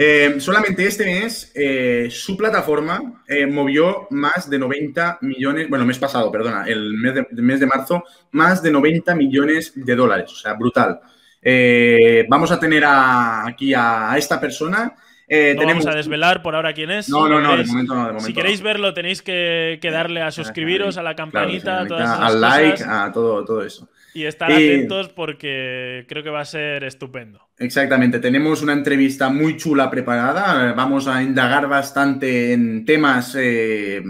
Eh, 0.01 0.35
solamente 0.39 0.85
este 0.85 1.03
mes, 1.03 1.51
eh, 1.55 2.07
su 2.09 2.37
plataforma 2.37 3.21
movió 3.49 4.07
más 4.11 4.49
de 4.49 4.57
90 4.57 5.17
millones, 5.21 5.67
bueno, 5.67 5.85
mes 5.85 5.99
pasado, 5.99 6.31
perdona, 6.31 6.63
el 6.65 6.93
mes 6.93 7.15
de, 7.15 7.27
mes 7.31 7.59
de 7.59 7.65
marzo, 7.65 8.03
más 8.31 8.63
de 8.63 8.71
90 8.71 9.13
millones 9.15 9.73
de 9.75 9.95
dólares. 9.95 10.31
O 10.31 10.35
sea, 10.35 10.53
brutal. 10.53 11.01
Eh, 11.41 12.25
vamos 12.29 12.51
a 12.51 12.59
tener 12.59 12.83
aquí 12.85 13.73
a, 13.73 14.13
esta 14.17 14.39
persona. 14.39 14.95
Eh, 15.27 15.55
vamos 15.55 15.85
a 15.85 15.93
desvelar 15.93 16.41
por 16.41 16.55
ahora 16.55 16.73
quién 16.73 16.89
es. 16.89 17.07
No, 17.07 17.29
no, 17.29 17.39
no, 17.39 17.55
de 17.55 17.63
momento 17.63 17.93
no. 17.93 18.01
De 18.01 18.13
momento 18.13 18.25
si 18.25 18.33
queréis 18.33 18.61
verlo, 18.61 18.93
tenéis 18.93 19.21
que, 19.21 19.79
darle 19.91 20.21
a 20.21 20.31
suscribiros, 20.31 20.97
a 20.97 21.03
la 21.03 21.15
campanita, 21.15 21.81
al 21.81 22.41
like, 22.41 22.83
a 22.83 23.11
todo, 23.11 23.45
todo 23.45 23.63
eso. 23.63 23.89
Y 24.13 24.25
estar 24.25 24.51
atentos 24.51 25.09
porque 25.09 26.05
creo 26.09 26.23
que 26.23 26.31
va 26.31 26.41
a 26.41 26.45
ser 26.45 26.83
estupendo. 26.83 27.47
Exactamente, 27.59 28.19
tenemos 28.19 28.63
una 28.63 28.73
entrevista 28.73 29.29
muy 29.29 29.55
chula 29.55 29.89
preparada. 29.89 30.73
Vamos 30.73 31.07
a 31.07 31.21
indagar 31.21 31.67
bastante 31.67 32.53
en 32.53 32.85
temas 32.85 33.35
eh, 33.39 34.01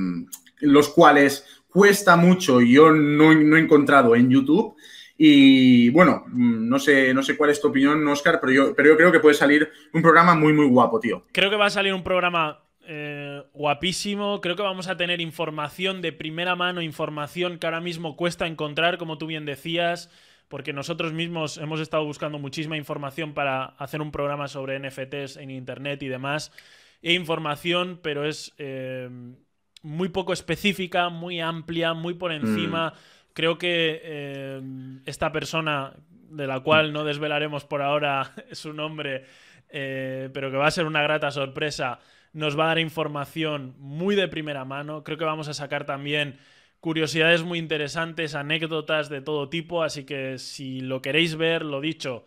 los 0.61 0.89
cuales 0.89 1.45
cuesta 1.67 2.15
mucho 2.15 2.61
y 2.61 2.73
yo 2.73 2.91
no, 2.91 3.33
no 3.33 3.57
he 3.57 3.59
encontrado 3.59 4.15
en 4.15 4.29
YouTube. 4.29 4.75
Y 5.21 5.89
bueno, 5.89 6.23
mm, 6.27 6.69
no 6.69 6.79
sé, 6.79 7.13
no 7.13 7.21
sé 7.21 7.35
cuál 7.35 7.49
es 7.49 7.59
tu 7.59 7.67
opinión, 7.67 8.07
Oscar, 8.07 8.39
pero 8.39 8.53
yo, 8.53 8.73
pero 8.73 8.87
yo 8.87 8.95
creo 8.95 9.11
que 9.11 9.19
puede 9.19 9.35
salir 9.35 9.69
un 9.91 10.01
programa 10.01 10.33
muy, 10.33 10.53
muy 10.53 10.65
guapo, 10.65 10.97
tío. 10.97 11.25
Creo 11.33 11.49
que 11.49 11.57
va 11.57 11.65
a 11.65 11.69
salir 11.69 11.93
un 11.93 12.03
programa 12.03 12.63
eh, 12.87 13.43
guapísimo. 13.51 14.39
Creo 14.39 14.55
que 14.55 14.61
vamos 14.61 14.87
a 14.87 14.95
tener 14.95 15.19
información 15.19 16.01
de 16.01 16.13
primera 16.13 16.55
mano, 16.55 16.81
información 16.81 17.59
que 17.59 17.67
ahora 17.67 17.81
mismo 17.81 18.15
cuesta 18.15 18.47
encontrar, 18.47 18.97
como 18.97 19.17
tú 19.17 19.27
bien 19.27 19.43
decías, 19.43 20.09
porque 20.47 20.71
nosotros 20.71 21.11
mismos 21.11 21.57
hemos 21.57 21.81
estado 21.81 22.05
buscando 22.05 22.39
muchísima 22.39 22.77
información 22.77 23.33
para 23.33 23.65
hacer 23.65 24.01
un 24.01 24.11
programa 24.13 24.47
sobre 24.47 24.79
NFTs 24.79 25.35
en 25.35 25.51
Internet 25.51 26.01
y 26.01 26.07
demás. 26.07 26.53
E 27.01 27.11
información, 27.11 27.99
pero 28.01 28.23
es 28.25 28.53
eh, 28.57 29.09
muy 29.81 30.07
poco 30.07 30.31
específica, 30.31 31.09
muy 31.09 31.41
amplia, 31.41 31.93
muy 31.93 32.13
por 32.13 32.31
encima. 32.31 32.91
Mm 32.91 33.18
creo 33.33 33.57
que 33.57 34.01
eh, 34.03 34.61
esta 35.05 35.31
persona, 35.31 35.93
de 36.29 36.47
la 36.47 36.59
cual 36.61 36.93
no 36.93 37.03
desvelaremos 37.03 37.65
por 37.65 37.81
ahora 37.81 38.33
su 38.51 38.73
nombre, 38.73 39.25
eh, 39.69 40.29
pero 40.33 40.51
que 40.51 40.57
va 40.57 40.67
a 40.67 40.71
ser 40.71 40.85
una 40.85 41.01
grata 41.01 41.31
sorpresa, 41.31 41.99
nos 42.33 42.57
va 42.57 42.65
a 42.65 42.67
dar 42.67 42.79
información 42.79 43.75
muy 43.79 44.15
de 44.15 44.27
primera 44.27 44.65
mano. 44.65 45.03
Creo 45.03 45.17
que 45.17 45.25
vamos 45.25 45.47
a 45.47 45.53
sacar 45.53 45.85
también 45.85 46.37
curiosidades 46.79 47.43
muy 47.43 47.59
interesantes, 47.59 48.35
anécdotas 48.35 49.09
de 49.09 49.21
todo 49.21 49.49
tipo, 49.49 49.83
así 49.83 50.05
que 50.05 50.37
si 50.37 50.81
lo 50.81 51.01
queréis 51.01 51.35
ver, 51.35 51.65
lo 51.65 51.81
dicho, 51.81 52.25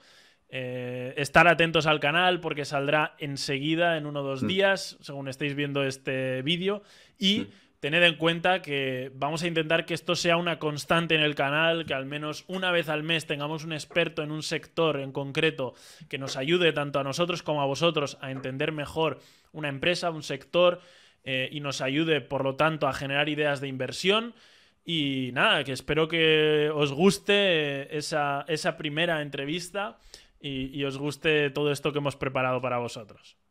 eh, 0.55 1.15
estar 1.17 1.49
atentos 1.49 1.87
al 1.87 1.99
canal 1.99 2.41
porque 2.41 2.67
saldrá 2.67 3.15
enseguida, 3.19 3.97
en 3.97 4.05
uno 4.05 4.21
o 4.21 4.23
dos 4.23 4.43
mm. 4.43 4.47
días, 4.47 4.99
según 5.01 5.29
estéis 5.29 5.55
viendo 5.55 5.83
este 5.85 6.43
vídeo. 6.43 6.83
Y 7.19 7.49
tened 7.83 8.05
en 8.05 8.15
cuenta 8.15 8.63
que 8.63 9.11
vamos 9.13 9.43
a 9.43 9.49
intentar 9.49 9.85
que 9.85 9.95
esto 9.95 10.15
sea 10.15 10.37
una 10.37 10.61
constante 10.61 11.17
en 11.17 11.21
el 11.21 11.35
canal, 11.35 11.85
que 11.85 11.95
al 11.95 12.07
menos 12.07 12.45
una 12.47 12.71
vez 12.71 12.89
al 12.89 13.03
mes 13.03 13.27
tengamos 13.27 13.65
un 13.65 13.73
experto 13.73 14.23
en 14.23 14.31
un 14.31 14.45
sector 14.45 15.01
en 15.01 15.11
concreto 15.11 15.75
que 16.09 16.17
nos 16.17 16.37
ayude 16.37 16.73
tanto 16.73 17.01
a 17.01 17.03
nosotros 17.03 17.43
como 17.43 17.61
a 17.61 17.67
vosotros 17.67 18.19
a 18.21 18.31
entender 18.31 18.71
mejor 18.71 19.19
una 19.51 19.69
empresa, 19.69 20.11
un 20.11 20.23
sector 20.23 20.81
eh, 21.25 21.49
y 21.51 21.59
nos 21.59 21.81
ayude, 21.81 22.21
por 22.21 22.45
lo 22.45 22.55
tanto, 22.55 22.87
a 22.87 22.93
generar 22.93 23.29
ideas 23.29 23.61
de 23.61 23.67
inversión. 23.67 24.33
Y 24.85 25.31
nada, 25.33 25.65
que 25.65 25.73
espero 25.73 26.07
que 26.07 26.71
os 26.73 26.93
guste 26.93 27.97
esa, 27.97 28.47
primera 28.79 29.23
entrevista 29.23 29.99
y 30.41 30.85
os 30.85 30.99
guste 30.99 31.51
todo 31.51 31.73
esto 31.73 31.93
que 31.93 31.99
hemos 31.99 32.15
preparado 32.15 32.61
para 32.63 32.79
vosotros. 32.79 33.42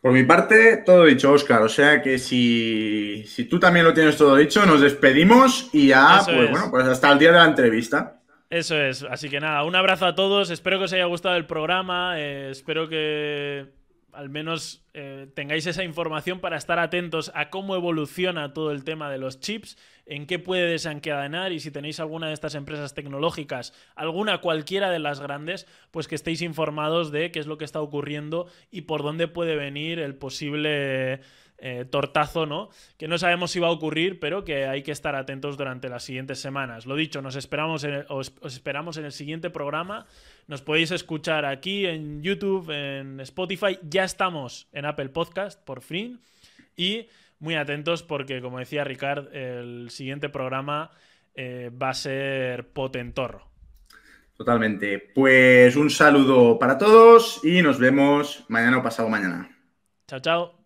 Por 0.00 0.12
mi 0.12 0.22
parte, 0.22 0.78
todo 0.86 1.04
dicho, 1.04 1.32
Oscar. 1.32 1.62
O 1.62 1.68
sea 1.68 2.00
que 2.02 2.18
si, 2.18 3.24
tú 3.50 3.58
también 3.58 3.84
lo 3.84 3.94
tienes 3.94 4.16
todo 4.16 4.36
dicho, 4.36 4.64
nos 4.64 4.80
despedimos 4.80 5.70
y 5.72 5.88
ya, 5.88 6.20
pues 6.24 6.50
bueno, 6.50 6.70
pues 6.70 6.86
hasta 6.86 7.12
el 7.12 7.18
día 7.18 7.32
de 7.32 7.38
la 7.38 7.44
entrevista. 7.46 8.20
Eso 8.50 8.76
es. 8.76 9.02
Así 9.02 9.28
que 9.28 9.40
nada, 9.40 9.64
un 9.64 9.74
abrazo 9.74 10.06
a 10.06 10.14
todos. 10.14 10.50
Espero 10.50 10.78
que 10.78 10.84
os 10.84 10.92
haya 10.92 11.04
gustado 11.04 11.36
el 11.36 11.46
programa. 11.46 12.18
Eh, 12.18 12.50
espero 12.50 12.88
que 12.88 13.77
al 14.18 14.30
menos 14.30 14.84
eh, 14.94 15.28
tengáis 15.32 15.64
esa 15.68 15.84
información 15.84 16.40
para 16.40 16.56
estar 16.56 16.80
atentos 16.80 17.30
a 17.36 17.50
cómo 17.50 17.76
evoluciona 17.76 18.52
todo 18.52 18.72
el 18.72 18.82
tema 18.82 19.08
de 19.12 19.18
los 19.18 19.38
chips, 19.38 19.78
en 20.06 20.26
qué 20.26 20.40
puede 20.40 20.68
desencadenar 20.68 21.52
y 21.52 21.60
si 21.60 21.70
tenéis 21.70 22.00
alguna 22.00 22.26
de 22.26 22.32
estas 22.32 22.56
empresas 22.56 22.94
tecnológicas, 22.94 23.72
alguna 23.94 24.40
cualquiera 24.40 24.90
de 24.90 24.98
las 24.98 25.20
grandes, 25.20 25.68
pues 25.92 26.08
que 26.08 26.16
estéis 26.16 26.42
informados 26.42 27.12
de 27.12 27.30
qué 27.30 27.38
es 27.38 27.46
lo 27.46 27.58
que 27.58 27.64
está 27.64 27.80
ocurriendo 27.80 28.48
y 28.72 28.80
por 28.82 29.04
dónde 29.04 29.28
puede 29.28 29.54
venir 29.54 30.00
el 30.00 30.16
posible 30.16 31.20
eh, 31.60 31.84
tortazo, 31.90 32.46
¿no? 32.46 32.70
Que 32.96 33.08
no 33.08 33.18
sabemos 33.18 33.50
si 33.50 33.58
va 33.58 33.66
a 33.66 33.72
ocurrir, 33.72 34.20
pero 34.20 34.44
que 34.44 34.66
hay 34.66 34.84
que 34.84 34.92
estar 34.92 35.16
atentos 35.16 35.56
durante 35.56 35.88
las 35.88 36.04
siguientes 36.04 36.40
semanas. 36.40 36.86
Lo 36.86 36.94
dicho, 36.94 37.20
nos 37.20 37.34
esperamos 37.34 37.84
os, 38.08 38.32
esperamos 38.44 38.96
en 38.96 39.04
el 39.04 39.12
siguiente 39.12 39.50
programa. 39.50 40.06
Nos 40.48 40.62
podéis 40.62 40.90
escuchar 40.92 41.44
aquí 41.44 41.84
en 41.84 42.22
YouTube, 42.22 42.70
en 42.70 43.20
Spotify. 43.20 43.78
Ya 43.82 44.04
estamos 44.04 44.66
en 44.72 44.86
Apple 44.86 45.10
Podcast, 45.10 45.62
por 45.62 45.82
fin. 45.82 46.20
Y 46.74 47.06
muy 47.38 47.54
atentos 47.54 48.02
porque, 48.02 48.40
como 48.40 48.58
decía 48.58 48.82
Ricard, 48.82 49.34
el 49.34 49.90
siguiente 49.90 50.30
programa 50.30 50.90
eh, 51.34 51.70
va 51.70 51.90
a 51.90 51.94
ser 51.94 52.66
potentorro. 52.72 53.46
Totalmente. 54.38 54.98
Pues 55.14 55.76
un 55.76 55.90
saludo 55.90 56.58
para 56.58 56.78
todos 56.78 57.44
y 57.44 57.60
nos 57.60 57.78
vemos 57.78 58.44
mañana 58.48 58.78
o 58.78 58.82
pasado 58.82 59.10
mañana. 59.10 59.50
Chao, 60.06 60.20
chao. 60.20 60.57